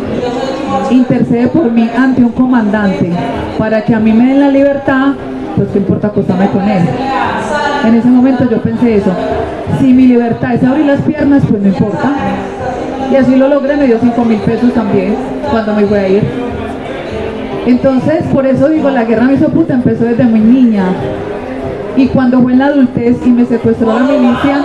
intercede 0.90 1.48
por 1.48 1.72
mí 1.72 1.90
ante 1.96 2.22
un 2.22 2.32
comandante 2.32 3.12
para 3.58 3.84
que 3.84 3.94
a 3.94 4.00
mí 4.00 4.12
me 4.14 4.28
den 4.28 4.40
la 4.40 4.50
libertad, 4.50 5.14
pues 5.56 5.70
qué 5.72 5.80
importa 5.80 6.08
acostarme 6.08 6.48
con 6.50 6.64
él. 6.64 6.84
En 7.86 7.96
ese 7.96 8.08
momento 8.08 8.50
yo 8.50 8.62
pensé 8.62 8.96
eso. 8.96 9.12
Si 9.80 9.94
mi 9.94 10.08
libertad 10.08 10.56
es 10.56 10.64
abrir 10.64 10.86
las 10.86 11.02
piernas, 11.02 11.44
pues 11.50 11.62
no 11.62 11.68
importa. 11.68 12.12
Y 13.12 13.16
así 13.16 13.36
lo 13.36 13.48
logré, 13.48 13.76
me 13.76 13.86
dio 13.86 13.98
5 14.00 14.26
mil 14.26 14.40
pesos 14.40 14.74
también 14.74 15.16
cuando 15.52 15.76
me 15.76 15.86
fui 15.86 15.98
a 15.98 16.08
ir. 16.08 16.43
Entonces, 17.65 18.23
por 18.34 18.45
eso 18.45 18.68
digo, 18.69 18.90
la 18.90 19.06
guerra 19.06 19.23
me 19.23 19.34
hizo 19.34 19.49
puta 19.49 19.73
empezó 19.73 20.03
desde 20.03 20.23
muy 20.26 20.41
niña. 20.41 20.85
Y 21.95 22.07
cuando 22.07 22.41
fue 22.41 22.53
en 22.53 22.60
la 22.60 22.68
adultez 22.68 23.18
y 23.26 23.30
me 23.30 23.45
secuestró 23.45 23.88
la 23.88 24.03
milicia 24.03 24.64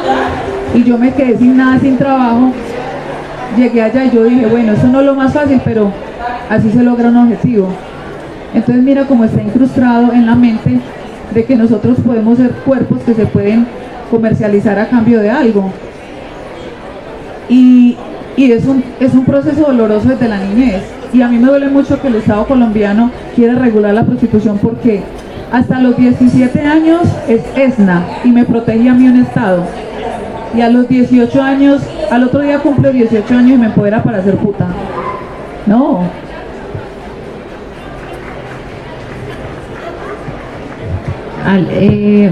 y 0.74 0.82
yo 0.82 0.98
me 0.98 1.12
quedé 1.12 1.38
sin 1.38 1.56
nada, 1.56 1.78
sin 1.78 1.96
trabajo, 1.96 2.52
llegué 3.56 3.82
allá 3.82 4.04
y 4.04 4.10
yo 4.10 4.24
dije, 4.24 4.46
bueno, 4.46 4.72
eso 4.72 4.86
no 4.88 5.00
es 5.00 5.06
lo 5.06 5.14
más 5.14 5.32
fácil, 5.32 5.60
pero 5.64 5.92
así 6.50 6.70
se 6.70 6.82
logra 6.82 7.08
un 7.08 7.16
objetivo. 7.18 7.68
Entonces 8.54 8.82
mira 8.82 9.04
cómo 9.04 9.24
está 9.24 9.42
incrustado 9.42 10.12
en 10.12 10.26
la 10.26 10.34
mente 10.34 10.80
de 11.34 11.44
que 11.44 11.54
nosotros 11.54 11.98
podemos 12.04 12.38
ser 12.38 12.50
cuerpos 12.64 13.00
que 13.04 13.14
se 13.14 13.26
pueden 13.26 13.66
comercializar 14.10 14.78
a 14.78 14.88
cambio 14.88 15.20
de 15.20 15.30
algo. 15.30 15.70
Y, 17.48 17.96
y 18.36 18.52
es, 18.52 18.64
un, 18.66 18.82
es 18.98 19.12
un 19.14 19.24
proceso 19.24 19.66
doloroso 19.66 20.08
desde 20.08 20.28
la 20.28 20.38
niñez. 20.38 20.82
Y 21.12 21.22
a 21.22 21.28
mí 21.28 21.39
me 21.39 21.48
duele 21.48 21.68
mucho 21.68 22.01
que 22.01 22.09
el 22.09 22.16
Estado 22.16 22.47
colombiano 22.47 23.10
quiera 23.35 23.55
regular 23.55 23.94
la 23.94 24.05
prostitución 24.05 24.59
porque 24.59 25.02
Hasta 25.51 25.80
los 25.80 25.97
17 25.97 26.60
años 26.60 27.01
es 27.26 27.40
ESNA 27.56 28.05
y 28.22 28.28
me 28.32 28.44
protegía 28.44 28.93
a 28.93 28.94
mí 28.94 29.09
un 29.09 29.16
Estado. 29.22 29.64
Y 30.55 30.60
a 30.60 30.68
los 30.68 30.86
18 30.89 31.43
años, 31.43 31.80
al 32.10 32.24
otro 32.24 32.40
día 32.40 32.59
cumplo 32.59 32.93
18 32.93 33.35
años 33.35 33.52
y 33.52 33.56
me 33.56 33.66
empodera 33.66 34.02
para 34.02 34.22
ser 34.22 34.36
puta. 34.36 34.66
No. 35.66 36.01
Al- 41.47 41.68
eh, 41.70 42.30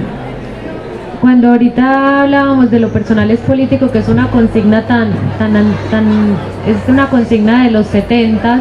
cuando 1.20 1.48
ahorita 1.48 2.22
hablábamos 2.22 2.70
de 2.70 2.80
lo 2.80 2.88
personal 2.90 3.30
es 3.30 3.40
político, 3.40 3.90
que 3.90 3.98
es 3.98 4.08
una 4.08 4.28
consigna 4.30 4.82
tan, 4.86 5.10
tan, 5.38 5.52
tan, 5.90 6.06
es 6.66 6.76
una 6.88 7.08
consigna 7.08 7.64
de 7.64 7.70
los 7.70 7.86
70 7.86 8.60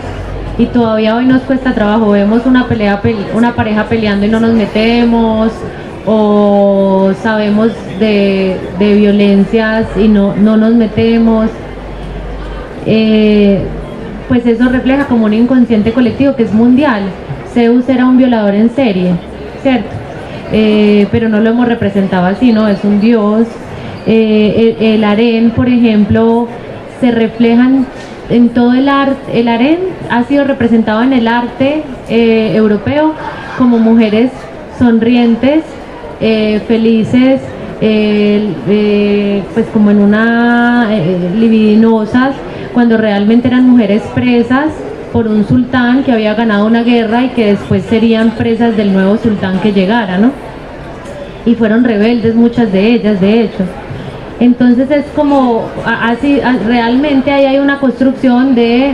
y 0.57 0.65
todavía 0.67 1.15
hoy 1.15 1.25
nos 1.25 1.41
cuesta 1.43 1.73
trabajo. 1.73 2.11
Vemos 2.11 2.45
una 2.45 2.67
pelea, 2.67 3.01
pel- 3.01 3.15
una 3.35 3.53
pareja 3.53 3.85
peleando 3.85 4.25
y 4.25 4.29
no 4.29 4.39
nos 4.39 4.53
metemos, 4.53 5.51
o 6.05 7.11
sabemos 7.21 7.71
de, 7.99 8.57
de 8.79 8.95
violencias 8.95 9.85
y 9.97 10.07
no, 10.07 10.35
no 10.35 10.55
nos 10.57 10.73
metemos. 10.73 11.47
Eh, 12.85 13.59
pues 14.27 14.45
eso 14.45 14.69
refleja 14.69 15.05
como 15.05 15.25
un 15.25 15.33
inconsciente 15.33 15.91
colectivo 15.93 16.35
que 16.35 16.43
es 16.43 16.53
mundial. 16.53 17.03
Zeus 17.53 17.87
era 17.89 18.05
un 18.05 18.17
violador 18.17 18.53
en 18.55 18.69
serie, 18.69 19.11
¿cierto? 19.63 19.89
Eh, 20.51 21.07
pero 21.11 21.29
no 21.29 21.39
lo 21.39 21.49
hemos 21.49 21.67
representado 21.67 22.25
así, 22.25 22.51
¿no? 22.51 22.67
Es 22.67 22.83
un 22.83 23.01
dios. 23.01 23.47
Eh, 24.07 24.75
el, 24.79 24.85
el 24.85 25.03
harén, 25.03 25.51
por 25.51 25.67
ejemplo, 25.67 26.47
se 27.01 27.11
reflejan 27.11 27.85
en 28.29 28.49
todo 28.49 28.73
el 28.73 28.89
arte. 28.89 29.39
El 29.39 29.47
harén 29.47 29.79
ha 30.09 30.23
sido 30.23 30.43
representado 30.43 31.01
en 31.03 31.13
el 31.13 31.27
arte 31.27 31.83
eh, 32.09 32.53
europeo 32.55 33.13
como 33.57 33.79
mujeres 33.79 34.31
sonrientes, 34.77 35.63
eh, 36.21 36.61
felices, 36.67 37.41
pues 39.53 39.67
como 39.73 39.91
en 39.91 39.99
una 39.99 40.89
libidinosas, 41.35 42.33
cuando 42.73 42.97
realmente 42.97 43.47
eran 43.47 43.69
mujeres 43.69 44.01
presas 44.15 44.69
por 45.11 45.27
un 45.27 45.47
sultán 45.47 46.03
que 46.03 46.11
había 46.11 46.33
ganado 46.33 46.65
una 46.65 46.83
guerra 46.83 47.23
y 47.23 47.29
que 47.29 47.47
después 47.47 47.83
serían 47.83 48.31
presas 48.31 48.75
del 48.75 48.93
nuevo 48.93 49.17
sultán 49.17 49.59
que 49.59 49.71
llegara, 49.71 50.17
¿no? 50.17 50.31
Y 51.45 51.55
fueron 51.55 51.83
rebeldes 51.83 52.35
muchas 52.35 52.71
de 52.71 52.93
ellas, 52.93 53.21
de 53.21 53.41
hecho. 53.41 53.63
Entonces 54.39 54.91
es 54.91 55.05
como, 55.15 55.65
así, 55.85 56.41
realmente 56.65 57.31
ahí 57.31 57.45
hay 57.45 57.59
una 57.59 57.79
construcción 57.79 58.53
de 58.55 58.91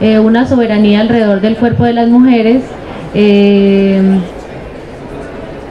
eh, 0.00 0.18
una 0.18 0.46
soberanía 0.46 1.00
alrededor 1.00 1.40
del 1.40 1.56
cuerpo 1.56 1.84
de 1.84 1.94
las 1.94 2.08
mujeres 2.08 2.62
eh, 3.14 4.02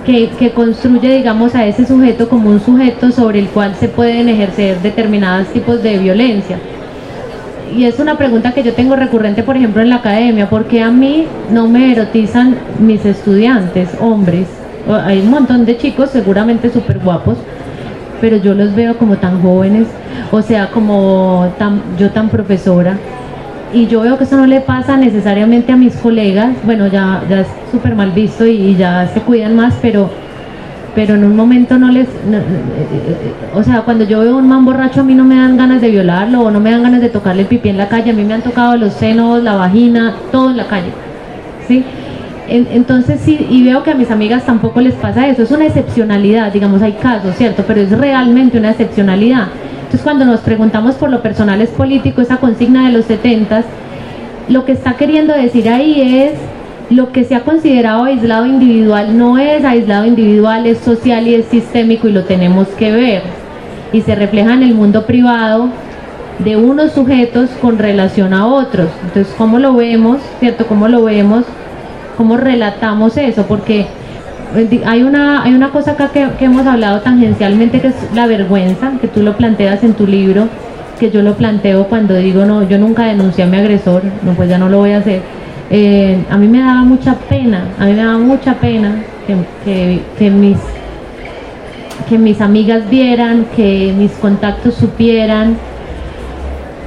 que 0.06 0.52
construye, 0.54 1.18
digamos, 1.18 1.56
a 1.56 1.66
ese 1.66 1.86
sujeto 1.86 2.28
como 2.28 2.50
un 2.50 2.60
sujeto 2.60 3.12
sobre 3.12 3.40
el 3.40 3.48
cual 3.48 3.76
se 3.76 3.88
pueden 3.88 4.28
ejercer 4.30 4.82
determinados 4.82 5.48
tipos 5.50 5.82
de 5.84 5.98
violencia. 5.98 6.58
Y 7.76 7.86
es 7.86 8.00
una 8.00 8.18
pregunta 8.18 8.52
que 8.52 8.62
yo 8.62 8.74
tengo 8.74 8.96
recurrente, 8.96 9.42
por 9.42 9.58
ejemplo, 9.58 9.82
en 9.82 9.90
la 9.90 9.96
academia, 9.96 10.48
porque 10.50 10.84
a 10.84 10.92
mí 10.92 11.26
no 11.52 11.68
me 11.68 11.92
erotizan 11.92 12.56
mis 12.80 13.04
estudiantes, 13.04 13.90
hombres. 14.00 14.48
Hay 15.06 15.22
un 15.22 15.32
montón 15.32 15.66
de 15.66 15.78
chicos 15.78 16.12
seguramente 16.12 16.70
súper 16.70 17.00
guapos, 17.00 17.38
pero 18.22 18.38
yo 18.38 18.54
los 18.54 18.76
veo 18.76 18.98
como 18.98 19.18
tan 19.18 19.42
jóvenes, 19.42 19.88
o 20.32 20.42
sea, 20.42 20.70
como 20.70 21.52
tan, 21.58 21.82
yo 21.98 22.12
tan 22.12 22.30
profesora. 22.30 22.98
Y 23.74 23.88
yo 23.88 24.02
veo 24.02 24.20
que 24.20 24.26
eso 24.26 24.38
no 24.38 24.46
le 24.46 24.62
pasa 24.62 24.96
necesariamente 24.98 25.72
a 25.72 25.76
mis 25.76 25.96
colegas, 25.96 26.52
bueno, 26.64 26.88
ya, 26.88 27.24
ya 27.28 27.40
es 27.40 27.48
súper 27.72 27.96
mal 27.96 28.12
visto 28.12 28.46
y 28.46 28.76
ya 28.76 29.10
se 29.12 29.20
cuidan 29.22 29.56
más, 29.56 29.74
pero, 29.82 30.12
pero 30.96 31.16
en 31.16 31.24
un 31.24 31.36
momento 31.36 31.78
no 31.80 31.90
les... 31.90 32.06
eh, 32.08 32.10
eh, 32.32 33.34
o 33.56 33.64
sea, 33.64 33.82
cuando 33.82 34.04
yo 34.06 34.20
veo 34.22 34.38
un 34.38 34.48
man 34.48 34.64
borracho 34.66 35.02
a 35.02 35.04
mí 35.04 35.16
no 35.16 35.24
me 35.24 35.36
dan 35.36 35.58
ganas 35.58 35.82
de 35.82 35.90
violarlo 35.90 36.42
o 36.42 36.52
no 36.52 36.60
me 36.60 36.72
dan 36.72 36.84
ganas 36.84 37.02
de 37.02 37.10
tocarle 37.10 37.42
el 37.42 37.48
pipí 37.48 37.70
en 37.70 37.78
la 37.78 37.88
calle, 37.90 38.12
a 38.12 38.14
mí 38.14 38.24
me 38.24 38.34
han 38.34 38.42
tocado 38.42 38.78
los 38.78 38.94
senos, 38.94 39.42
la 39.42 39.56
vagina, 39.56 40.14
todo 40.32 40.52
en 40.52 40.58
la 40.58 40.66
calle. 40.68 40.90
¿sí? 41.68 41.84
En- 42.48 42.68
Entonces 42.72 43.22
sí, 43.22 43.48
y 43.50 43.64
veo 43.64 43.82
que 43.84 43.92
a 43.92 43.96
mis 43.96 44.12
amigas 44.12 44.46
tampoco 44.46 44.82
les 44.82 44.94
pasa 44.94 45.28
eso, 45.28 45.44
es 45.44 45.52
una 45.52 45.66
excepcionalidad, 45.66 46.52
digamos, 46.52 46.82
hay 46.82 46.94
casos, 46.94 47.36
¿cierto? 47.36 47.64
Pero 47.66 47.82
es 47.82 47.92
realmente 47.98 48.58
una 48.58 48.70
excepcionalidad. 48.72 49.48
Entonces 49.78 50.02
cuando 50.02 50.26
nos 50.26 50.42
preguntamos 50.42 50.96
por 50.96 51.10
lo 51.10 51.22
personal 51.22 51.62
es 51.62 51.70
político, 51.70 52.22
esa 52.22 52.38
consigna 52.38 52.86
de 52.88 52.92
los 52.94 53.06
70 53.06 53.64
lo 54.50 54.66
que 54.66 54.74
está 54.74 54.94
queriendo 54.94 55.34
decir 55.34 55.70
ahí 55.70 56.02
es 56.02 56.34
lo 56.94 57.12
que 57.12 57.24
se 57.24 57.36
ha 57.36 57.42
considerado 57.42 58.04
aislado 58.04 58.46
individual 58.46 59.18
no 59.18 59.38
es 59.38 59.64
aislado 59.64 60.06
individual, 60.06 60.66
es 60.66 60.80
social 60.80 61.28
y 61.28 61.36
es 61.36 61.46
sistémico 61.46 62.08
y 62.08 62.12
lo 62.12 62.24
tenemos 62.24 62.68
que 62.70 62.92
ver. 62.92 63.24
Y 63.92 64.02
se 64.02 64.16
refleja 64.16 64.54
en 64.54 64.64
el 64.64 64.74
mundo 64.74 65.06
privado 65.06 65.70
de 66.40 66.58
unos 66.58 66.94
sujetos 66.94 67.50
con 67.62 67.78
relación 67.78 68.34
a 68.34 68.48
otros. 68.48 68.90
Entonces, 69.04 69.34
¿cómo 69.38 69.60
lo 69.60 69.76
vemos? 69.76 70.20
¿Cierto? 70.40 70.66
¿Cómo 70.66 70.88
lo 70.88 71.04
vemos? 71.04 71.46
¿Cómo 72.18 72.38
relatamos 72.38 73.18
eso? 73.18 73.44
Porque 73.44 73.86
eh, 74.56 74.82
hay 74.86 75.04
una, 75.04 75.44
hay 75.44 75.54
una 75.54 75.70
cosa 75.70 75.92
acá 75.92 76.10
que, 76.10 76.28
que 76.38 76.46
hemos 76.46 76.66
hablado 76.66 77.02
tangencialmente 77.02 77.82
que 77.82 77.88
es 77.88 77.96
la 78.14 78.28
vergüenza, 78.28 78.94
que 79.00 79.08
tú 79.08 79.22
lo 79.22 79.38
planteas 79.38 79.84
en 79.84 79.94
tu 79.94 80.08
libro, 80.08 80.48
que 81.00 81.12
yo 81.12 81.22
lo 81.22 81.36
planteo 81.36 81.86
cuando 81.86 82.16
digo, 82.16 82.46
no, 82.46 82.68
yo 82.68 82.78
nunca 82.78 83.06
denuncié 83.06 83.44
a 83.44 83.48
mi 83.48 83.58
agresor, 83.58 84.04
no, 84.24 84.34
pues 84.34 84.50
ya 84.50 84.58
no 84.58 84.70
lo 84.70 84.78
voy 84.78 84.92
a 84.92 85.00
hacer. 85.00 85.22
Eh, 85.70 86.24
a 86.30 86.38
mí 86.38 86.48
me 86.48 86.60
daba 86.60 86.84
mucha 86.84 87.16
pena, 87.16 87.66
a 87.80 87.86
mí 87.86 87.94
me 87.94 88.04
daba 88.04 88.18
mucha 88.18 88.54
pena 88.56 88.96
que, 89.66 90.00
que, 90.20 90.30
mis 90.30 90.58
que 92.10 92.18
mis 92.18 92.42
amigas 92.42 92.90
vieran, 92.90 93.46
que 93.56 93.94
mis 93.98 94.12
contactos 94.14 94.76
supieran. 94.76 95.56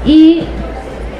Y, 0.05 0.43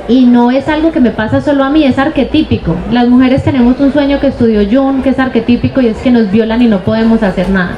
y 0.09 0.27
no 0.27 0.51
es 0.51 0.69
algo 0.69 0.93
que 0.93 1.01
me 1.01 1.11
pasa 1.11 1.41
solo 1.41 1.65
a 1.65 1.71
mí, 1.71 1.83
es 1.85 1.99
arquetípico. 1.99 2.77
Las 2.93 3.09
mujeres 3.09 3.43
tenemos 3.43 3.81
un 3.81 3.93
sueño 3.93 4.21
que 4.21 4.29
estudió 4.29 4.61
Jung, 4.71 5.03
que 5.03 5.09
es 5.11 5.19
arquetípico, 5.19 5.81
y 5.81 5.87
es 5.89 5.97
que 5.99 6.11
nos 6.11 6.31
violan 6.31 6.63
y 6.63 6.67
no 6.67 6.81
podemos 6.81 7.23
hacer 7.23 7.49
nada. 7.51 7.77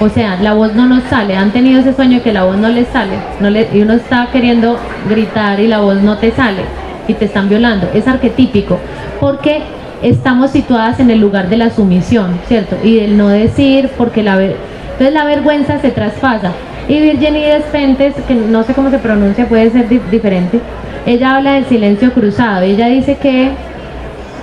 O 0.00 0.08
sea, 0.08 0.36
la 0.42 0.54
voz 0.54 0.74
no 0.74 0.86
nos 0.86 1.04
sale. 1.04 1.36
Han 1.36 1.52
tenido 1.52 1.78
ese 1.80 1.92
sueño 1.92 2.22
que 2.24 2.32
la 2.32 2.42
voz 2.44 2.56
no 2.56 2.68
les 2.68 2.88
sale. 2.88 3.12
No 3.40 3.50
le- 3.50 3.68
y 3.72 3.82
uno 3.82 3.92
está 3.92 4.28
queriendo 4.32 4.76
gritar 5.08 5.60
y 5.60 5.68
la 5.68 5.78
voz 5.80 6.02
no 6.02 6.16
te 6.18 6.32
sale. 6.32 6.62
Y 7.08 7.14
te 7.14 7.24
están 7.26 7.48
violando. 7.48 7.88
Es 7.94 8.06
arquetípico. 8.08 8.78
Porque 9.20 9.60
estamos 10.02 10.50
situadas 10.50 10.98
en 11.00 11.10
el 11.10 11.20
lugar 11.20 11.48
de 11.48 11.56
la 11.56 11.70
sumisión, 11.70 12.38
¿cierto? 12.48 12.76
Y 12.82 12.96
del 12.96 13.16
no 13.16 13.28
decir, 13.28 13.88
porque 13.96 14.22
la 14.22 14.36
ver- 14.36 14.56
entonces 14.92 15.14
la 15.14 15.24
vergüenza 15.24 15.78
se 15.80 15.90
traspasa. 15.90 16.52
Y 16.88 17.00
Virginie 17.00 17.54
Despentes, 17.54 18.14
que 18.26 18.34
no 18.34 18.62
sé 18.64 18.74
cómo 18.74 18.90
se 18.90 18.98
pronuncia, 18.98 19.46
puede 19.48 19.70
ser 19.70 19.88
di- 19.88 20.00
diferente, 20.10 20.58
ella 21.06 21.36
habla 21.36 21.52
del 21.54 21.64
silencio 21.66 22.12
cruzado. 22.12 22.62
Ella 22.62 22.86
dice 22.88 23.16
que 23.16 23.50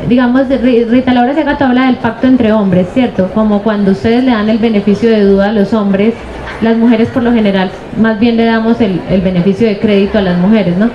digamos, 0.08 0.44
Rita 0.48 1.14
Laura 1.14 1.34
Segato 1.34 1.66
habla 1.66 1.88
del 1.88 1.96
pacto 1.98 2.26
entre 2.28 2.54
hombres, 2.54 2.88
¿cierto? 2.94 3.30
Como 3.34 3.62
cuando 3.62 3.92
ustedes 3.92 4.24
le 4.24 4.32
dan 4.32 4.50
el 4.50 4.58
beneficio 4.58 5.10
de 5.10 5.24
duda 5.26 5.50
a 5.50 5.52
los 5.52 5.74
hombres, 5.74 6.14
las 6.62 6.78
mujeres 6.78 7.10
por 7.10 7.22
lo 7.24 7.34
general 7.34 7.70
más 8.02 8.18
bien 8.18 8.38
le 8.38 8.46
damos 8.46 8.80
el, 8.80 9.02
el 9.10 9.20
beneficio 9.22 9.68
de 9.68 9.78
crédito 9.80 10.18
a 10.18 10.22
las 10.22 10.38
mujeres, 10.38 10.78
¿no? 10.78 10.90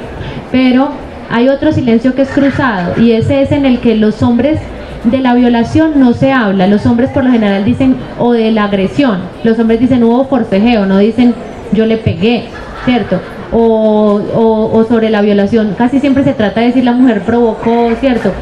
Pero 0.51 0.89
hay 1.31 1.49
otro 1.49 1.73
silencio 1.73 2.15
que 2.15 2.23
es 2.23 2.31
cruzado 2.31 3.01
y 3.01 3.13
ese 3.13 3.43
es 3.43 3.53
en 3.53 3.65
el 3.67 3.81
que 3.81 3.97
los 3.97 4.23
hombres 4.23 4.61
de 5.05 5.19
la 5.19 5.35
violación 5.35 5.93
no 5.97 6.15
se 6.15 6.33
habla, 6.33 6.67
los 6.67 6.87
hombres 6.87 7.11
por 7.11 7.25
lo 7.25 7.31
general 7.31 7.65
dicen, 7.65 7.97
o 8.19 8.33
de 8.33 8.51
la 8.51 8.65
agresión, 8.65 9.19
los 9.43 9.59
hombres 9.59 9.81
dicen 9.81 10.03
hubo 10.03 10.25
forcejeo, 10.25 10.87
no 10.87 10.99
dicen 10.99 11.35
yo 11.73 11.87
le 11.87 11.97
pegué, 11.97 12.45
¿cierto? 12.85 13.21
O, 13.53 14.85
sobre 14.89 15.11
la 15.11 15.23
violación, 15.23 15.75
casi 15.77 16.01
siempre 16.01 16.25
se 16.25 16.33
trata 16.33 16.61
de 16.61 16.69
decir 16.69 16.85
la 16.85 16.93
mujer 16.93 17.23
provocó, 17.23 17.91
¿cierto? 18.01 18.33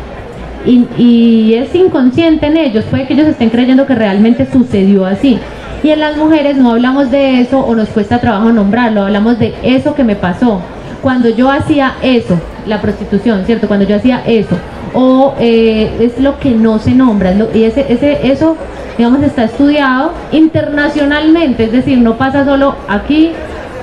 y 0.65 1.55
es 1.55 1.75
inconsciente 1.75 2.47
en 2.47 2.57
ellos, 2.57 2.85
puede 2.85 3.09
que 3.09 3.15
ellos 3.15 3.27
estén 3.27 3.51
creyendo 3.51 3.85
que 3.85 3.97
realmente 3.97 4.47
sucedió 4.51 5.05
así. 5.05 5.41
Y 5.83 5.91
en 5.91 5.99
las 5.99 6.17
mujeres 6.17 6.57
no 6.57 6.71
hablamos 6.71 7.11
de 7.11 7.41
eso 7.41 7.59
o 7.59 7.75
nos 7.75 7.89
cuesta 7.89 8.21
trabajo 8.21 8.53
nombrarlo, 8.53 9.03
hablamos 9.03 9.39
de 9.41 9.55
eso 9.65 9.97
que 9.97 10.05
me 10.05 10.15
pasó. 10.15 10.61
Cuando 11.03 11.29
yo 11.29 11.51
hacía 11.51 11.95
eso, 12.03 12.39
la 12.67 12.81
prostitución, 12.81 13.45
¿cierto? 13.45 13.69
Cuando 13.69 13.87
yo 13.87 13.97
hacía 13.97 14.23
eso, 14.27 14.57
o 14.95 15.35
eh, 15.39 15.91
es 16.01 16.23
lo 16.23 16.39
que 16.39 16.51
no 16.51 16.79
se 16.79 16.93
nombra, 16.93 17.35
y 17.55 17.65
ese, 17.65 17.87
ese, 17.93 18.31
eso, 18.31 18.57
digamos, 18.97 19.23
está 19.23 19.45
estudiado 19.45 20.13
internacionalmente, 20.33 21.65
es 21.65 21.73
decir, 21.73 21.99
no 21.99 22.17
pasa 22.17 22.45
solo 22.45 22.75
aquí 22.89 23.33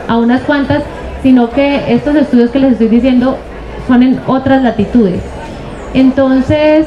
a 0.08 0.18
unas 0.18 0.42
cuantas, 0.42 0.84
sino 1.24 1.50
que 1.50 1.94
estos 1.94 2.16
estudios 2.16 2.52
que 2.52 2.60
les 2.60 2.74
estoy 2.74 2.88
diciendo 2.88 3.38
son 3.88 4.04
en 4.04 4.20
otras 4.28 4.64
latitudes. 4.64 5.22
Entonces, 5.94 6.86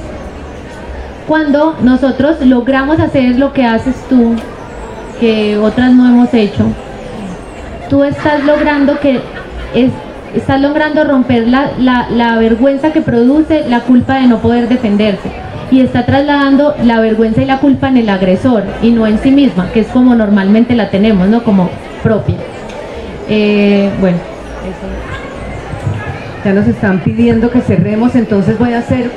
cuando 1.27 1.77
nosotros 1.83 2.41
logramos 2.41 3.01
hacer 3.01 3.39
lo 3.39 3.53
que 3.53 3.65
haces 3.65 3.95
tú, 4.09 4.35
que 5.21 5.59
otras 5.59 5.93
no 5.93 6.07
hemos 6.07 6.33
hecho, 6.35 6.65
tú 7.89 8.05
estás 8.05 8.45
logrando 8.45 8.99
que 9.01 9.21
es, 9.75 9.91
estás 10.35 10.61
logrando 10.61 11.05
romper 11.05 11.47
la, 11.49 11.71
la- 11.79 12.09
la 12.11 12.37
vergüenza 12.39 12.93
que 12.93 13.01
produce 13.03 13.65
la 13.69 13.81
culpa 13.81 14.17
de 14.17 14.27
no 14.29 14.39
poder 14.39 14.69
defenderse. 14.69 15.31
y 15.71 15.81
está 15.81 16.05
trasladando 16.05 16.75
la 16.85 17.01
vergüenza 17.01 17.41
y 17.41 17.47
la 17.47 17.59
culpa 17.59 17.89
en 17.89 17.97
el 17.97 18.09
agresor 18.11 18.63
y 18.83 18.91
no 18.91 19.07
en 19.07 19.19
sí 19.19 19.31
misma, 19.31 19.71
que 19.73 19.81
es 19.81 19.87
como 19.89 20.15
normalmente 20.15 20.75
la 20.75 20.91
tenemos, 20.91 21.29
¿no? 21.29 21.43
Como 21.45 21.71
propia. 22.03 22.37
Eh, 23.29 23.89
bueno, 23.99 24.19
Ya 26.45 26.53
nos 26.53 26.67
están 26.67 26.99
pidiendo 27.01 27.51
que 27.51 27.61
cerremos, 27.63 28.15
entonces 28.17 28.59
voy 28.59 28.75
a 28.75 28.81
hacer 28.81 29.11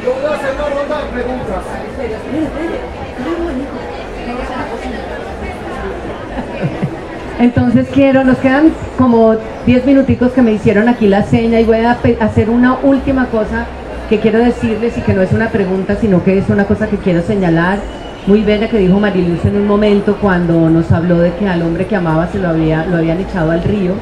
Entonces 7.40 7.88
quiero, 7.94 8.24
nos 8.24 8.38
quedan 8.38 8.72
como 8.98 9.36
10 9.66 9.86
minuticos 9.86 10.32
que 10.32 10.42
me 10.42 10.54
hicieron 10.54 10.88
aquí 10.88 11.08
la 11.08 11.24
seña 11.24 11.60
y 11.60 11.66
voy 11.66 11.78
a 11.78 11.98
hacer 12.22 12.50
una 12.50 12.78
última 12.82 13.26
cosa 13.28 13.66
que 14.10 14.20
quiero 14.20 14.40
decirles 14.40 14.98
y 14.98 15.02
que 15.02 15.14
no 15.14 15.22
es 15.22 15.34
una 15.34 15.50
pregunta, 15.50 15.98
sino 16.00 16.24
que 16.24 16.38
es 16.38 16.50
una 16.50 16.66
cosa 16.66 16.88
que 16.88 16.98
quiero 16.98 17.22
señalar. 17.22 17.80
Muy 18.28 18.42
bella 18.42 18.70
que 18.70 18.78
dijo 18.78 19.00
Mariluz 19.00 19.44
en 19.46 19.58
un 19.58 19.68
momento 19.68 20.18
cuando 20.20 20.70
nos 20.70 20.92
habló 20.92 21.20
de 21.20 21.34
que 21.34 21.48
al 21.48 21.62
hombre 21.62 21.86
que 21.86 21.96
amaba 21.96 22.28
se 22.28 22.40
lo, 22.40 22.50
había, 22.50 22.86
lo 22.86 22.98
habían 22.98 23.20
echado 23.20 23.52
al 23.52 23.64
río 23.64 23.94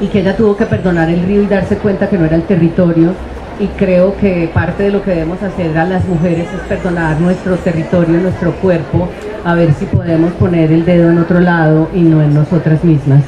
y 0.00 0.08
que 0.08 0.20
ella 0.20 0.36
tuvo 0.36 0.56
que 0.56 0.66
perdonar 0.66 1.08
el 1.08 1.22
río 1.22 1.42
y 1.42 1.46
darse 1.46 1.76
cuenta 1.76 2.08
que 2.08 2.18
no 2.18 2.26
era 2.26 2.36
el 2.36 2.42
territorio. 2.42 3.12
Y 3.60 3.66
creo 3.76 4.16
que 4.16 4.48
parte 4.54 4.84
de 4.84 4.90
lo 4.92 5.02
que 5.02 5.10
debemos 5.10 5.42
hacer 5.42 5.76
a 5.76 5.84
las 5.84 6.06
mujeres 6.06 6.46
es 6.54 6.60
perdonar 6.68 7.20
nuestro 7.20 7.56
territorio, 7.56 8.20
nuestro 8.20 8.52
cuerpo, 8.52 9.08
a 9.44 9.54
ver 9.54 9.72
si 9.74 9.84
podemos 9.86 10.32
poner 10.34 10.70
el 10.70 10.84
dedo 10.84 11.10
en 11.10 11.18
otro 11.18 11.40
lado 11.40 11.88
y 11.92 12.02
no 12.02 12.22
en 12.22 12.34
nosotras 12.34 12.84
mismas. 12.84 13.24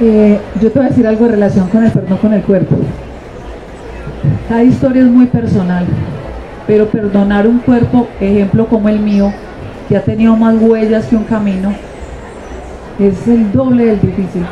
Eh, 0.00 0.40
yo 0.60 0.72
te 0.72 0.78
voy 0.78 0.86
a 0.86 0.90
decir 0.90 1.06
algo 1.06 1.26
en 1.26 1.32
relación 1.32 1.68
con 1.68 1.84
el 1.84 1.92
perdón 1.92 2.18
con 2.18 2.32
el 2.32 2.42
cuerpo. 2.42 2.76
Cada 4.48 4.64
historia 4.64 5.04
muy 5.04 5.26
personal, 5.26 5.86
pero 6.66 6.86
perdonar 6.86 7.46
un 7.46 7.60
cuerpo, 7.60 8.08
ejemplo 8.20 8.66
como 8.66 8.88
el 8.88 8.98
mío, 8.98 9.32
que 9.88 9.96
ha 9.96 10.02
tenido 10.02 10.36
más 10.36 10.56
huellas 10.60 11.06
que 11.06 11.16
un 11.16 11.24
camino, 11.24 11.72
es 12.98 13.28
el 13.28 13.52
doble 13.52 13.86
del 13.86 14.00
difícil. 14.00 14.44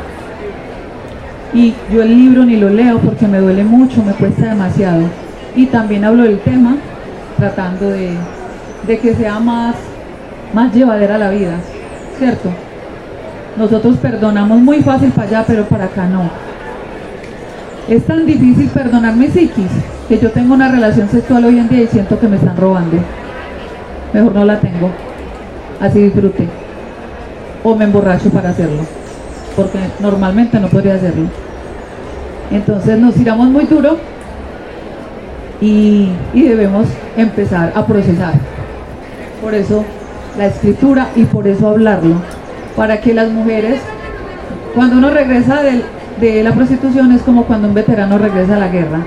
Y 1.53 1.73
yo 1.91 2.03
el 2.03 2.09
libro 2.09 2.45
ni 2.45 2.57
lo 2.57 2.69
leo 2.69 2.99
porque 2.99 3.27
me 3.27 3.39
duele 3.39 3.63
mucho, 3.63 4.03
me 4.03 4.13
cuesta 4.13 4.47
demasiado. 4.47 5.03
Y 5.55 5.67
también 5.67 6.03
hablo 6.03 6.23
del 6.23 6.39
tema 6.39 6.75
tratando 7.37 7.89
de, 7.89 8.11
de 8.85 8.99
que 8.99 9.15
sea 9.15 9.39
más, 9.39 9.75
más 10.53 10.73
llevadera 10.73 11.17
la 11.17 11.29
vida, 11.29 11.55
¿cierto? 12.17 12.49
Nosotros 13.57 13.97
perdonamos 13.97 14.59
muy 14.59 14.81
fácil 14.81 15.11
para 15.11 15.27
allá, 15.27 15.43
pero 15.47 15.65
para 15.65 15.85
acá 15.85 16.07
no. 16.07 16.29
Es 17.87 18.05
tan 18.05 18.25
difícil 18.25 18.67
perdonar 18.67 19.15
mi 19.15 19.27
psiquis 19.27 19.71
que 20.07 20.19
yo 20.19 20.31
tengo 20.31 20.53
una 20.53 20.69
relación 20.69 21.09
sexual 21.09 21.45
hoy 21.45 21.57
en 21.57 21.69
día 21.69 21.83
y 21.83 21.87
siento 21.87 22.19
que 22.19 22.27
me 22.27 22.35
están 22.35 22.57
robando. 22.57 22.97
Mejor 24.13 24.33
no 24.33 24.45
la 24.45 24.59
tengo. 24.59 24.91
Así 25.79 25.99
disfrute. 26.01 26.47
O 27.63 27.75
me 27.75 27.85
emborracho 27.85 28.29
para 28.29 28.49
hacerlo. 28.49 28.96
Porque 29.57 29.79
normalmente 29.99 30.57
no 30.59 30.67
podría 30.67 30.93
hacerlo. 30.95 31.25
Entonces 32.51 32.97
nos 32.97 33.15
tiramos 33.15 33.49
muy 33.49 33.65
duro 33.65 33.97
y, 35.59 36.09
y 36.33 36.43
debemos 36.43 36.85
empezar 37.17 37.73
a 37.75 37.85
procesar. 37.85 38.33
Por 39.41 39.53
eso 39.53 39.83
la 40.37 40.45
escritura 40.45 41.09
y 41.15 41.23
por 41.23 41.47
eso 41.47 41.67
hablarlo. 41.67 42.15
Para 42.75 43.01
que 43.01 43.13
las 43.13 43.29
mujeres, 43.31 43.81
cuando 44.75 44.97
uno 44.97 45.09
regresa 45.09 45.61
del- 45.63 45.83
de 46.21 46.43
la 46.43 46.51
prostitución 46.53 47.11
es 47.11 47.21
como 47.23 47.43
cuando 47.43 47.67
un 47.67 47.73
veterano 47.73 48.17
regresa 48.17 48.55
a 48.55 48.59
la 48.59 48.67
guerra. 48.69 48.99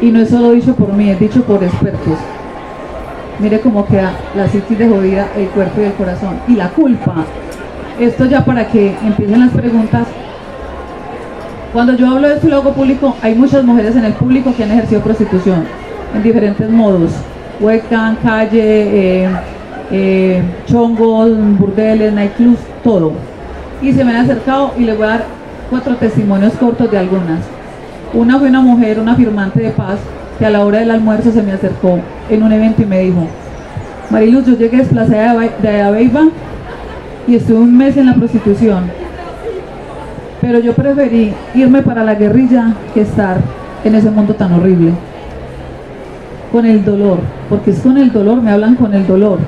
Y 0.00 0.10
no 0.10 0.20
es 0.20 0.28
solo 0.30 0.50
dicho 0.52 0.74
por 0.74 0.92
mí, 0.92 1.08
es 1.10 1.18
dicho 1.18 1.42
por 1.44 1.62
expertos. 1.64 2.18
Mire 3.38 3.60
cómo 3.60 3.86
queda 3.86 4.12
la 4.36 4.46
psiquis 4.48 4.78
de 4.78 4.88
jodida, 4.88 5.28
el 5.36 5.46
cuerpo 5.48 5.80
y 5.80 5.84
el 5.84 5.92
corazón. 5.94 6.36
Y 6.48 6.54
la 6.56 6.68
culpa. 6.68 7.24
Esto 8.00 8.24
ya 8.24 8.44
para 8.44 8.66
que 8.68 8.94
empiecen 9.04 9.40
las 9.40 9.50
preguntas. 9.50 10.06
Cuando 11.72 11.94
yo 11.94 12.08
hablo 12.10 12.28
de 12.28 12.34
esto 12.34 12.48
y 12.48 12.72
público, 12.72 13.16
hay 13.22 13.34
muchas 13.34 13.64
mujeres 13.64 13.96
en 13.96 14.04
el 14.04 14.12
público 14.12 14.54
que 14.56 14.64
han 14.64 14.72
ejercido 14.72 15.00
prostitución 15.00 15.64
en 16.14 16.22
diferentes 16.22 16.68
modos. 16.70 17.12
Webcam, 17.60 18.16
calle, 18.16 19.24
eh, 19.24 19.28
eh, 19.90 20.42
chongos, 20.66 21.30
burdeles, 21.58 22.12
nightclubs, 22.12 22.60
todo. 22.82 23.12
Y 23.80 23.92
se 23.92 24.04
me 24.04 24.12
han 24.12 24.24
acercado 24.24 24.72
y 24.78 24.84
les 24.84 24.96
voy 24.96 25.06
a 25.06 25.10
dar 25.10 25.24
cuatro 25.70 25.96
testimonios 25.96 26.52
cortos 26.54 26.90
de 26.90 26.98
algunas. 26.98 27.40
Una 28.14 28.38
fue 28.38 28.48
una 28.48 28.60
mujer, 28.60 28.98
una 28.98 29.14
firmante 29.14 29.60
de 29.60 29.70
paz, 29.70 29.98
que 30.38 30.46
a 30.46 30.50
la 30.50 30.64
hora 30.64 30.80
del 30.80 30.90
almuerzo 30.90 31.30
se 31.30 31.42
me 31.42 31.52
acercó 31.52 31.98
en 32.28 32.42
un 32.42 32.52
evento 32.52 32.82
y 32.82 32.86
me 32.86 33.00
dijo, 33.00 33.26
Mariluz, 34.10 34.46
yo 34.46 34.56
llegué 34.56 34.78
desplazada 34.78 35.40
de 35.62 35.80
Abeiba 35.80 36.24
y 37.26 37.36
estuve 37.36 37.58
un 37.58 37.76
mes 37.76 37.96
en 37.96 38.06
la 38.06 38.14
prostitución, 38.14 38.84
pero 40.40 40.58
yo 40.58 40.74
preferí 40.74 41.32
irme 41.54 41.82
para 41.82 42.02
la 42.02 42.14
guerrilla 42.14 42.74
que 42.92 43.02
estar 43.02 43.38
en 43.84 43.94
ese 43.94 44.10
mundo 44.10 44.34
tan 44.34 44.52
horrible. 44.52 44.92
Con 46.50 46.66
el 46.66 46.84
dolor, 46.84 47.18
porque 47.48 47.70
es 47.70 47.80
con 47.80 47.96
el 47.96 48.12
dolor, 48.12 48.42
me 48.42 48.50
hablan 48.50 48.74
con 48.74 48.92
el 48.92 49.06
dolor, 49.06 49.38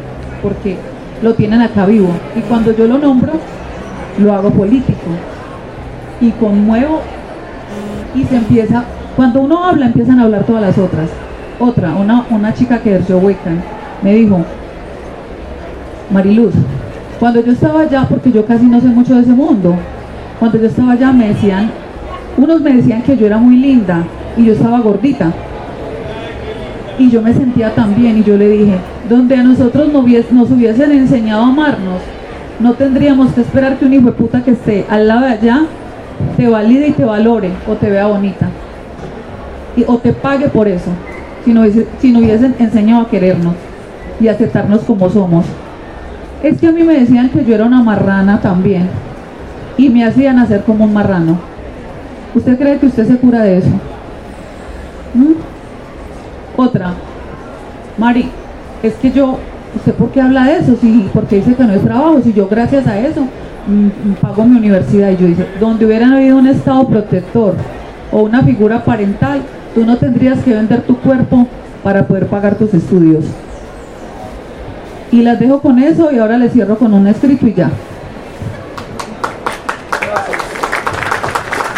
porque 0.42 0.76
lo 1.22 1.34
tienen 1.34 1.60
acá 1.60 1.84
vivo. 1.84 2.08
Y 2.34 2.40
cuando 2.40 2.72
yo 2.72 2.86
lo 2.86 2.98
nombro, 2.98 3.32
lo 4.18 4.32
hago 4.32 4.50
político 4.50 5.10
y 6.20 6.30
conmuevo 6.30 7.00
y 8.14 8.24
se 8.24 8.36
empieza, 8.36 8.84
cuando 9.16 9.40
uno 9.40 9.64
habla 9.64 9.86
empiezan 9.86 10.20
a 10.20 10.24
hablar 10.24 10.44
todas 10.44 10.62
las 10.62 10.78
otras. 10.78 11.10
Otra, 11.58 11.94
una, 11.94 12.24
una 12.30 12.54
chica 12.54 12.78
que 12.78 12.90
ejerció 12.90 13.18
Wiccan, 13.18 13.62
me 14.02 14.14
dijo, 14.14 14.40
Mariluz, 16.10 16.54
cuando 17.18 17.40
yo 17.44 17.52
estaba 17.52 17.82
allá, 17.82 18.06
porque 18.08 18.32
yo 18.32 18.44
casi 18.44 18.64
no 18.66 18.80
sé 18.80 18.88
mucho 18.88 19.14
de 19.14 19.22
ese 19.22 19.32
mundo, 19.32 19.74
cuando 20.38 20.58
yo 20.58 20.66
estaba 20.66 20.92
allá 20.92 21.12
me 21.12 21.28
decían, 21.28 21.70
unos 22.36 22.60
me 22.60 22.74
decían 22.74 23.02
que 23.02 23.16
yo 23.16 23.26
era 23.26 23.38
muy 23.38 23.56
linda 23.56 24.04
y 24.36 24.44
yo 24.46 24.52
estaba 24.52 24.80
gordita. 24.80 25.32
Y 26.98 27.10
yo 27.10 27.22
me 27.22 27.32
sentía 27.32 27.74
tan 27.74 27.94
bien 27.94 28.18
y 28.18 28.24
yo 28.24 28.36
le 28.36 28.48
dije, 28.48 28.78
donde 29.08 29.36
a 29.36 29.42
nosotros 29.42 29.92
nos 29.92 30.50
hubiesen 30.50 30.92
enseñado 30.92 31.42
a 31.42 31.48
amarnos, 31.48 32.00
no 32.60 32.72
tendríamos 32.74 33.32
que 33.32 33.40
esperar 33.40 33.76
que 33.78 33.84
un 33.84 33.94
hijo 33.94 34.06
de 34.06 34.12
puta 34.12 34.42
que 34.42 34.52
esté 34.52 34.86
al 34.88 35.08
lado 35.08 35.26
de 35.26 35.32
allá 35.32 35.62
te 36.36 36.48
valide 36.48 36.88
y 36.88 36.92
te 36.92 37.04
valore 37.04 37.50
o 37.68 37.74
te 37.74 37.90
vea 37.90 38.06
bonita. 38.06 38.48
Y, 39.76 39.84
o 39.86 39.98
te 39.98 40.12
pague 40.12 40.48
por 40.48 40.68
eso, 40.68 40.90
si 41.44 41.52
no, 41.52 41.64
si 41.98 42.12
no 42.12 42.20
hubiesen 42.20 42.54
enseñado 42.60 43.02
a 43.02 43.10
querernos 43.10 43.54
y 44.20 44.28
aceptarnos 44.28 44.82
como 44.82 45.10
somos. 45.10 45.44
Es 46.44 46.60
que 46.60 46.66
a 46.66 46.72
mí 46.72 46.82
me 46.82 47.00
decían 47.00 47.30
que 47.30 47.42
yo 47.42 47.54
era 47.54 47.64
una 47.64 47.82
marrana 47.82 48.38
también 48.38 48.90
y 49.78 49.88
me 49.88 50.04
hacían 50.04 50.38
hacer 50.38 50.62
como 50.64 50.84
un 50.84 50.92
marrano. 50.92 51.38
¿Usted 52.34 52.58
cree 52.58 52.76
que 52.76 52.84
usted 52.84 53.08
se 53.08 53.16
cura 53.16 53.42
de 53.42 53.56
eso? 53.56 53.70
¿Mm? 55.14 56.60
Otra, 56.60 56.92
Mari, 57.96 58.28
es 58.82 58.92
que 58.96 59.10
yo, 59.10 59.38
¿usted 59.74 59.94
por 59.94 60.10
qué 60.10 60.20
habla 60.20 60.44
de 60.44 60.56
eso? 60.58 60.76
Si, 60.78 61.08
porque 61.14 61.36
dice 61.36 61.54
que 61.54 61.64
no 61.64 61.72
es 61.72 61.82
trabajo, 61.82 62.20
si 62.22 62.34
yo 62.34 62.46
gracias 62.46 62.86
a 62.86 62.98
eso 62.98 63.22
mm, 63.22 63.86
mm, 63.86 64.14
pago 64.20 64.44
mi 64.44 64.58
universidad. 64.58 65.12
Y 65.12 65.16
yo 65.16 65.26
dice, 65.26 65.46
donde 65.58 65.86
hubieran 65.86 66.12
habido 66.12 66.36
un 66.36 66.46
estado 66.46 66.86
protector 66.86 67.54
o 68.12 68.20
una 68.20 68.42
figura 68.42 68.84
parental, 68.84 69.40
tú 69.74 69.86
no 69.86 69.96
tendrías 69.96 70.40
que 70.40 70.52
vender 70.52 70.82
tu 70.82 70.98
cuerpo 70.98 71.46
para 71.82 72.06
poder 72.06 72.26
pagar 72.26 72.56
tus 72.56 72.74
estudios. 72.74 73.24
Y 75.14 75.22
las 75.22 75.38
dejo 75.38 75.60
con 75.60 75.78
eso 75.78 76.10
y 76.10 76.18
ahora 76.18 76.36
les 76.36 76.52
cierro 76.52 76.76
con 76.76 76.92
un 76.92 77.06
escrito 77.06 77.46
y 77.46 77.54
ya. 77.54 77.70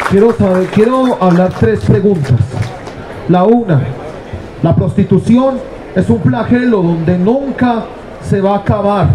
Quiero 0.08 0.34
quiero 0.72 1.22
hablar 1.22 1.52
tres 1.60 1.80
preguntas. 1.80 2.40
La 3.28 3.44
una, 3.44 3.82
la 4.62 4.74
prostitución 4.74 5.58
es 5.94 6.08
un 6.08 6.22
flagelo 6.22 6.80
donde 6.80 7.18
nunca 7.18 7.84
se 8.22 8.40
va 8.40 8.54
a 8.54 8.58
acabar. 8.60 9.08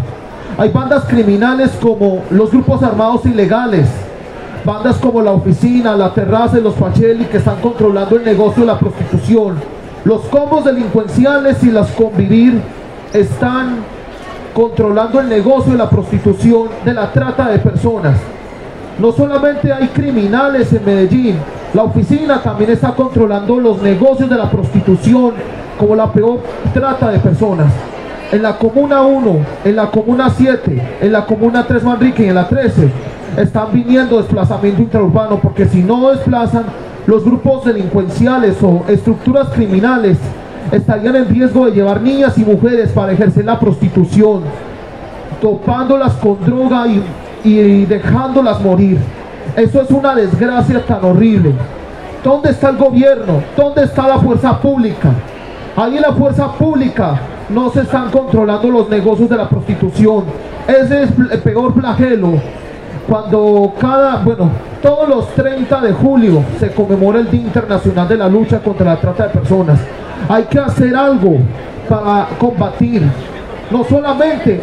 Hay 0.55 0.69
bandas 0.69 1.05
criminales 1.05 1.71
como 1.81 2.21
los 2.29 2.51
grupos 2.51 2.83
armados 2.83 3.25
ilegales, 3.25 3.87
bandas 4.63 4.97
como 4.97 5.23
la 5.23 5.31
oficina, 5.31 5.95
la 5.95 6.13
terraza 6.13 6.59
y 6.59 6.61
los 6.61 6.75
Pacheli 6.75 7.25
que 7.25 7.37
están 7.37 7.59
controlando 7.59 8.17
el 8.17 8.23
negocio 8.23 8.61
de 8.61 8.67
la 8.67 8.77
prostitución. 8.77 9.55
Los 10.05 10.21
combos 10.25 10.63
delincuenciales 10.63 11.63
y 11.63 11.71
las 11.71 11.89
convivir 11.93 12.61
están 13.13 13.79
controlando 14.53 15.19
el 15.19 15.29
negocio 15.29 15.71
de 15.71 15.77
la 15.77 15.89
prostitución, 15.89 16.69
de 16.83 16.93
la 16.93 17.11
trata 17.11 17.49
de 17.49 17.59
personas. 17.59 18.17
No 18.99 19.11
solamente 19.11 19.71
hay 19.71 19.87
criminales 19.87 20.71
en 20.73 20.85
Medellín, 20.85 21.35
la 21.73 21.83
oficina 21.83 22.41
también 22.41 22.71
está 22.71 22.93
controlando 22.93 23.59
los 23.59 23.81
negocios 23.81 24.29
de 24.29 24.35
la 24.35 24.49
prostitución 24.49 25.33
como 25.77 25.95
la 25.95 26.11
peor 26.11 26.39
trata 26.73 27.09
de 27.09 27.19
personas. 27.19 27.71
En 28.31 28.41
la 28.41 28.57
comuna 28.57 29.01
1, 29.01 29.39
en 29.65 29.75
la 29.75 29.89
comuna 29.89 30.29
7, 30.29 30.97
en 31.01 31.11
la 31.11 31.25
comuna 31.25 31.65
3 31.65 31.83
Manrique 31.83 32.25
y 32.25 32.29
en 32.29 32.35
la 32.35 32.47
13 32.47 32.89
están 33.37 33.71
viniendo 33.71 34.17
desplazamiento 34.17 34.81
intraurbano 34.81 35.39
porque 35.39 35.65
si 35.65 35.81
no 35.81 36.11
desplazan 36.11 36.65
los 37.07 37.23
grupos 37.23 37.65
delincuenciales 37.65 38.61
o 38.61 38.83
estructuras 38.87 39.49
criminales 39.49 40.17
estarían 40.71 41.15
en 41.15 41.29
riesgo 41.29 41.65
de 41.65 41.71
llevar 41.71 42.01
niñas 42.01 42.37
y 42.37 42.45
mujeres 42.45 42.89
para 42.91 43.11
ejercer 43.11 43.45
la 43.45 43.59
prostitución, 43.59 44.41
topándolas 45.41 46.13
con 46.13 46.43
droga 46.45 46.87
y, 46.87 47.03
y 47.43 47.85
dejándolas 47.85 48.61
morir. 48.61 48.97
Eso 49.55 49.81
es 49.81 49.91
una 49.91 50.15
desgracia 50.15 50.85
tan 50.85 51.03
horrible. 51.03 51.53
¿Dónde 52.23 52.51
está 52.51 52.69
el 52.69 52.77
gobierno? 52.77 53.41
¿Dónde 53.57 53.83
está 53.83 54.07
la 54.07 54.19
fuerza 54.19 54.59
pública? 54.59 55.11
Ahí 55.75 55.95
en 55.97 56.01
la 56.01 56.13
fuerza 56.13 56.51
pública 56.53 57.19
no 57.49 57.69
se 57.71 57.81
están 57.81 58.09
controlando 58.11 58.69
los 58.69 58.89
negocios 58.89 59.29
de 59.29 59.37
la 59.37 59.49
prostitución. 59.49 60.25
Ese 60.67 61.03
es 61.03 61.09
el 61.31 61.39
peor 61.39 61.73
flagelo. 61.73 62.33
Cuando 63.07 63.73
cada, 63.79 64.17
bueno, 64.17 64.49
todos 64.81 65.09
los 65.09 65.27
30 65.33 65.81
de 65.81 65.91
julio 65.93 66.43
se 66.59 66.71
conmemora 66.71 67.19
el 67.19 67.29
Día 67.29 67.41
Internacional 67.41 68.07
de 68.07 68.17
la 68.17 68.29
Lucha 68.29 68.59
contra 68.59 68.85
la 68.93 68.99
Trata 68.99 69.27
de 69.27 69.29
Personas. 69.29 69.79
Hay 70.29 70.43
que 70.43 70.59
hacer 70.59 70.95
algo 70.95 71.37
para 71.89 72.27
combatir, 72.39 73.03
no 73.69 73.83
solamente, 73.83 74.59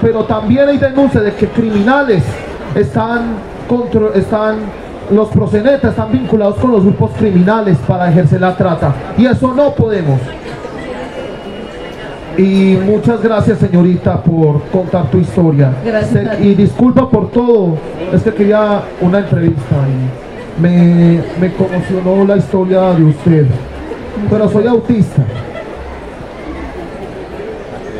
pero 0.00 0.24
también 0.24 0.68
hay 0.68 0.78
denuncias 0.78 1.24
de 1.24 1.32
que 1.34 1.46
criminales 1.48 2.22
están, 2.74 3.34
contro- 3.68 4.14
están 4.14 4.56
los 5.10 5.28
proxenetas 5.28 5.90
están 5.90 6.12
vinculados 6.12 6.54
con 6.56 6.70
los 6.70 6.84
grupos 6.84 7.10
criminales 7.18 7.76
para 7.86 8.08
ejercer 8.10 8.40
la 8.40 8.56
trata. 8.56 8.94
Y 9.18 9.26
eso 9.26 9.52
no 9.52 9.72
podemos. 9.74 10.20
Y 12.38 12.78
muchas 12.86 13.20
gracias 13.22 13.58
señorita 13.58 14.22
por 14.22 14.62
contar 14.70 15.10
tu 15.10 15.18
historia. 15.18 15.72
Gracias 15.84 16.36
Se- 16.38 16.44
y 16.44 16.54
disculpa 16.54 17.08
por 17.10 17.30
todo. 17.30 17.76
Es 18.12 18.22
que 18.22 18.32
quería 18.32 18.82
una 19.00 19.18
entrevista 19.18 19.76
y 19.88 20.62
me, 20.62 21.20
me 21.40 21.52
conmocionó 21.54 22.24
la 22.24 22.36
historia 22.36 22.92
de 22.92 23.04
usted. 23.04 23.46
Pero 24.28 24.50
soy 24.50 24.66
autista. 24.66 25.22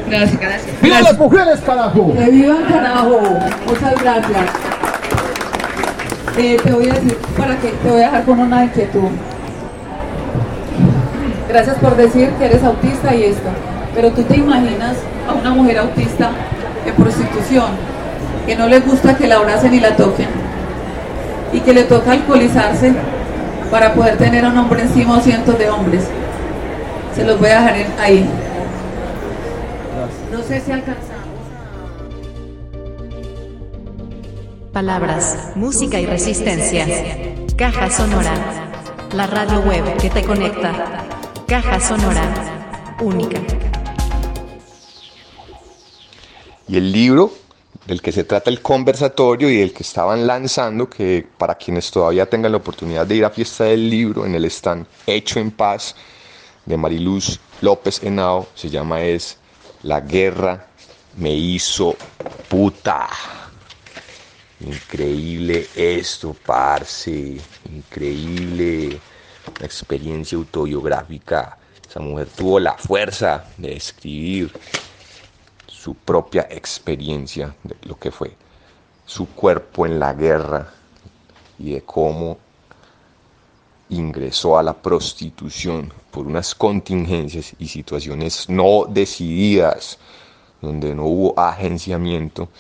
Gracias, 0.09 0.41
gracias. 0.41 0.81
¡Viva 0.83 1.01
las 1.01 1.19
mujeres, 1.19 1.61
carajo! 1.61 2.13
Que 2.15 2.31
vivan 2.31 2.65
carajo. 2.65 3.21
Muchas 3.67 4.03
gracias. 4.03 4.47
Eh, 6.37 6.57
te 6.63 6.73
voy 6.73 6.89
a 6.89 6.95
decir 6.95 7.17
para 7.37 7.57
que 7.57 7.69
te 7.69 7.89
voy 7.89 8.03
a 8.03 8.07
dejar 8.07 8.25
con 8.25 8.41
una 8.41 8.65
inquietud. 8.65 9.09
Gracias 11.49 11.77
por 11.79 11.97
decir 11.97 12.31
que 12.31 12.45
eres 12.47 12.63
autista 12.65 13.15
y 13.15 13.25
esto. 13.25 13.49
Pero 13.95 14.11
tú 14.11 14.23
te 14.23 14.37
imaginas 14.37 14.97
a 15.29 15.35
una 15.35 15.51
mujer 15.51 15.79
autista 15.79 16.31
en 16.87 16.95
prostitución 16.95 17.69
que 18.47 18.57
no 18.57 18.67
le 18.67 18.81
gusta 18.81 19.17
que 19.17 19.29
la 19.29 19.37
abracen 19.37 19.75
y 19.75 19.81
la 19.81 19.97
toquen 19.97 20.29
y 21.53 21.61
que 21.61 21.75
le 21.75 21.85
toca 21.85 22.13
alcoholizarse 22.13 22.95
para 23.71 23.95
poder 23.95 24.19
tener 24.19 24.45
a 24.45 24.49
un 24.49 24.59
hombre 24.59 24.83
encima 24.83 25.19
o 25.19 25.21
cientos 25.21 25.59
de 25.59 25.71
hombres. 25.71 26.05
Se 27.15 27.25
los 27.25 27.39
voy 27.39 27.51
a 27.51 27.61
dejar 27.61 28.01
ahí. 28.01 28.29
No 30.33 30.43
sé 30.43 30.61
si 30.61 30.73
alcanzamos. 30.73 31.11
Palabras, 34.73 35.53
música 35.55 36.01
y 36.01 36.07
resistencia. 36.07 36.87
Caja 37.57 37.91
Sonora. 37.91 38.33
La 39.15 39.27
radio 39.27 39.61
web 39.61 39.97
que 39.97 40.11
te 40.11 40.23
conecta. 40.23 40.73
Caja 41.47 41.81
Sonora. 41.81 42.23
Única. 43.01 43.41
Y 46.69 46.77
el 46.77 46.93
libro 46.93 47.33
del 47.91 48.03
que 48.03 48.13
se 48.13 48.23
trata 48.23 48.51
el 48.51 48.63
conversatorio 48.63 49.51
y 49.51 49.57
del 49.57 49.73
que 49.73 49.83
estaban 49.83 50.25
lanzando, 50.25 50.89
que 50.89 51.27
para 51.37 51.57
quienes 51.57 51.91
todavía 51.91 52.31
tengan 52.31 52.53
la 52.53 52.59
oportunidad 52.59 53.05
de 53.05 53.17
ir 53.17 53.25
a 53.25 53.31
fiesta 53.31 53.65
del 53.65 53.91
libro 53.91 54.25
en 54.25 54.33
el 54.37 54.45
stand 54.45 54.87
Hecho 55.09 55.41
en 55.41 55.51
Paz 55.51 55.97
de 56.65 56.77
Mariluz 56.77 57.41
López 57.61 58.01
Henao, 58.01 58.47
se 58.55 58.71
llama 58.71 59.03
es 59.03 59.39
La 59.83 60.01
guerra 60.01 60.69
me 61.17 61.35
hizo 61.35 61.97
puta. 62.49 63.09
Increíble 64.61 65.67
esto, 65.75 66.37
parce. 66.47 67.41
Increíble 67.75 69.01
la 69.59 69.67
experiencia 69.67 70.39
autobiográfica. 70.39 71.59
Esa 71.89 71.99
mujer 71.99 72.29
tuvo 72.37 72.61
la 72.61 72.75
fuerza 72.75 73.47
de 73.57 73.75
escribir 73.75 74.53
su 75.81 75.95
propia 75.95 76.47
experiencia 76.51 77.55
de 77.63 77.75
lo 77.83 77.99
que 77.99 78.11
fue 78.11 78.37
su 79.07 79.29
cuerpo 79.29 79.87
en 79.87 79.99
la 79.99 80.13
guerra 80.13 80.69
y 81.59 81.73
de 81.73 81.83
cómo 81.83 82.37
ingresó 83.89 84.59
a 84.59 84.63
la 84.63 84.75
prostitución 84.75 85.91
por 86.11 86.27
unas 86.27 86.55
contingencias 86.55 87.55
y 87.59 87.67
situaciones 87.67 88.49
no 88.51 88.85
decididas, 88.89 89.99
donde 90.61 90.95
no 90.95 91.07
hubo 91.07 91.41
agenciamiento 91.41 92.51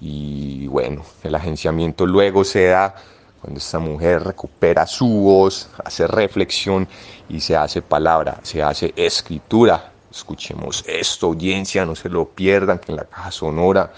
y 0.00 0.66
bueno, 0.66 1.04
el 1.22 1.34
agenciamiento 1.34 2.06
luego 2.06 2.44
se 2.44 2.68
da 2.68 2.94
cuando 3.42 3.58
esta 3.58 3.78
mujer 3.78 4.24
recupera 4.24 4.86
su 4.86 5.06
voz, 5.06 5.68
hace 5.84 6.06
reflexión 6.06 6.88
y 7.28 7.40
se 7.40 7.56
hace 7.56 7.82
palabra, 7.82 8.40
se 8.42 8.62
hace 8.62 8.94
escritura. 8.96 9.89
Escuchemos 10.10 10.84
esto, 10.86 11.26
audiencia, 11.28 11.84
no 11.84 11.94
se 11.94 12.08
lo 12.08 12.28
pierdan, 12.28 12.78
que 12.78 12.92
en 12.92 12.96
la 12.96 13.04
caja 13.04 13.30
sonora 13.30 13.92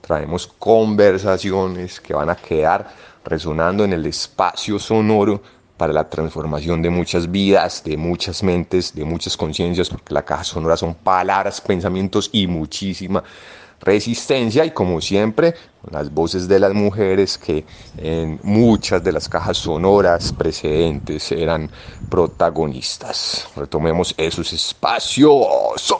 traemos 0.00 0.46
conversaciones 0.46 2.00
que 2.00 2.14
van 2.14 2.30
a 2.30 2.36
quedar 2.36 2.88
resonando 3.24 3.84
en 3.84 3.92
el 3.92 4.06
espacio 4.06 4.78
sonoro 4.78 5.42
para 5.76 5.92
la 5.92 6.08
transformación 6.08 6.82
de 6.82 6.90
muchas 6.90 7.30
vidas, 7.30 7.82
de 7.84 7.96
muchas 7.96 8.42
mentes, 8.42 8.94
de 8.94 9.04
muchas 9.04 9.36
conciencias, 9.36 9.88
porque 9.88 10.12
la 10.14 10.24
caja 10.24 10.44
sonora 10.44 10.76
son 10.76 10.94
palabras, 10.94 11.60
pensamientos 11.60 12.28
y 12.32 12.46
muchísima 12.46 13.24
resistencia 13.80 14.64
y 14.64 14.70
como 14.70 15.00
siempre 15.00 15.54
las 15.90 16.12
voces 16.12 16.46
de 16.46 16.58
las 16.58 16.74
mujeres 16.74 17.38
que 17.38 17.64
en 17.96 18.38
muchas 18.42 19.02
de 19.02 19.12
las 19.12 19.28
cajas 19.28 19.56
sonoras 19.56 20.32
precedentes 20.32 21.32
eran 21.32 21.70
protagonistas. 22.10 23.48
Retomemos 23.56 24.14
esos 24.16 24.52
espacios. 24.52 25.46
Son 25.76 25.98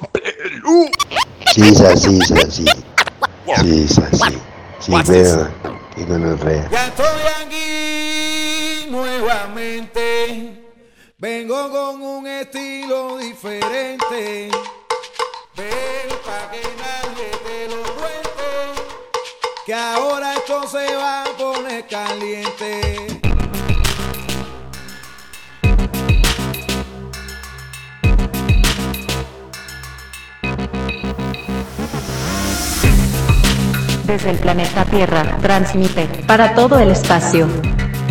sisa, 1.55 1.97
sí. 1.97 2.21
Sisa, 3.63 4.09
sí. 4.13 4.39
Sí, 4.81 4.93
veo. 5.07 5.49
Que 5.95 6.05
gonorrea. 6.05 6.69
Ya 6.71 6.87
estoy 6.87 7.07
aquí 7.45 8.91
nuevamente. 8.91 10.73
Vengo 11.19 11.71
con 11.71 12.03
un 12.03 12.27
estilo 12.27 13.19
diferente. 13.19 14.51
Ven 15.61 16.09
pa' 16.25 16.51
que 16.51 16.63
nadie 16.85 17.29
te 17.45 17.69
lo 17.69 17.83
cuente. 17.99 18.49
Que 19.67 19.75
ahora 19.75 20.33
esto 20.35 20.67
se 20.67 20.97
va 20.97 21.23
a 21.23 21.27
poner 21.37 21.87
caliente. 21.87 23.21
Desde 34.05 34.31
el 34.31 34.39
planeta 34.39 34.87
Tierra 34.87 35.37
transmite 35.43 36.07
para 36.27 36.55
todo 36.55 36.79
el 36.79 36.91
espacio. 36.91 37.47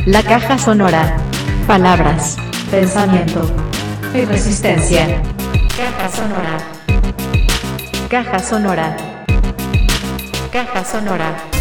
La 0.05 0.21
caja 0.21 0.59
sonora. 0.59 1.17
Palabras, 1.65 2.38
pensamiento 2.69 3.41
y 4.13 4.26
resistencia. 4.26 5.21
Caja 5.76 6.09
sonora. 6.09 6.78
Caja 8.10 8.40
sonora. 8.40 8.95
Caja 10.52 10.84
sonora. 10.84 11.59